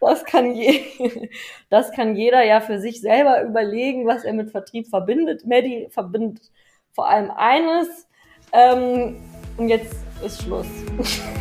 Das 0.00 0.24
kann, 0.24 0.54
je, 0.54 0.82
das 1.70 1.90
kann 1.92 2.16
jeder 2.16 2.42
ja 2.44 2.60
für 2.60 2.78
sich 2.78 3.00
selber 3.00 3.42
überlegen, 3.42 4.06
was 4.06 4.24
er 4.24 4.32
mit 4.32 4.50
Vertrieb 4.50 4.88
verbindet. 4.88 5.46
Maddie 5.46 5.88
verbindet 5.90 6.50
vor 6.92 7.08
allem 7.08 7.30
eines. 7.30 8.06
Ähm, 8.52 9.16
und 9.56 9.68
jetzt 9.68 9.96
ist 10.24 10.42
Schluss. 10.42 10.66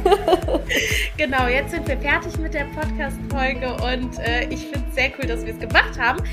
genau, 1.17 1.47
jetzt 1.47 1.71
sind 1.71 1.87
wir 1.87 1.97
fertig 1.97 2.37
mit 2.37 2.53
der 2.53 2.65
Podcast-Folge 2.65 3.73
und 3.83 4.19
äh, 4.19 4.47
ich 4.49 4.67
finde 4.67 4.83
es 4.89 4.95
sehr 4.95 5.11
cool, 5.17 5.27
dass 5.27 5.45
wir 5.45 5.53
es 5.53 5.59
gemacht 5.59 5.99
haben. 5.99 6.23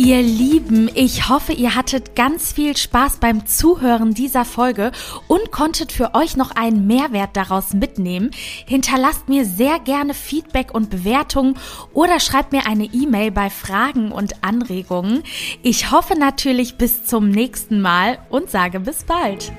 Ihr 0.00 0.22
Lieben, 0.22 0.88
ich 0.94 1.28
hoffe, 1.28 1.52
ihr 1.52 1.74
hattet 1.74 2.14
ganz 2.14 2.52
viel 2.52 2.76
Spaß 2.76 3.16
beim 3.16 3.46
Zuhören 3.46 4.14
dieser 4.14 4.44
Folge 4.44 4.92
und 5.26 5.50
konntet 5.50 5.90
für 5.90 6.14
euch 6.14 6.36
noch 6.36 6.52
einen 6.52 6.86
Mehrwert 6.86 7.36
daraus 7.36 7.74
mitnehmen. 7.74 8.30
Hinterlasst 8.64 9.28
mir 9.28 9.44
sehr 9.44 9.80
gerne 9.80 10.14
Feedback 10.14 10.72
und 10.72 10.88
Bewertungen 10.88 11.56
oder 11.92 12.20
schreibt 12.20 12.52
mir 12.52 12.64
eine 12.68 12.84
E-Mail 12.84 13.32
bei 13.32 13.50
Fragen 13.50 14.12
und 14.12 14.44
Anregungen. 14.44 15.24
Ich 15.64 15.90
hoffe 15.90 16.16
natürlich 16.16 16.78
bis 16.78 17.04
zum 17.04 17.28
nächsten 17.28 17.80
Mal 17.80 18.20
und 18.30 18.50
sage 18.50 18.78
bis 18.78 19.02
bald. 19.02 19.50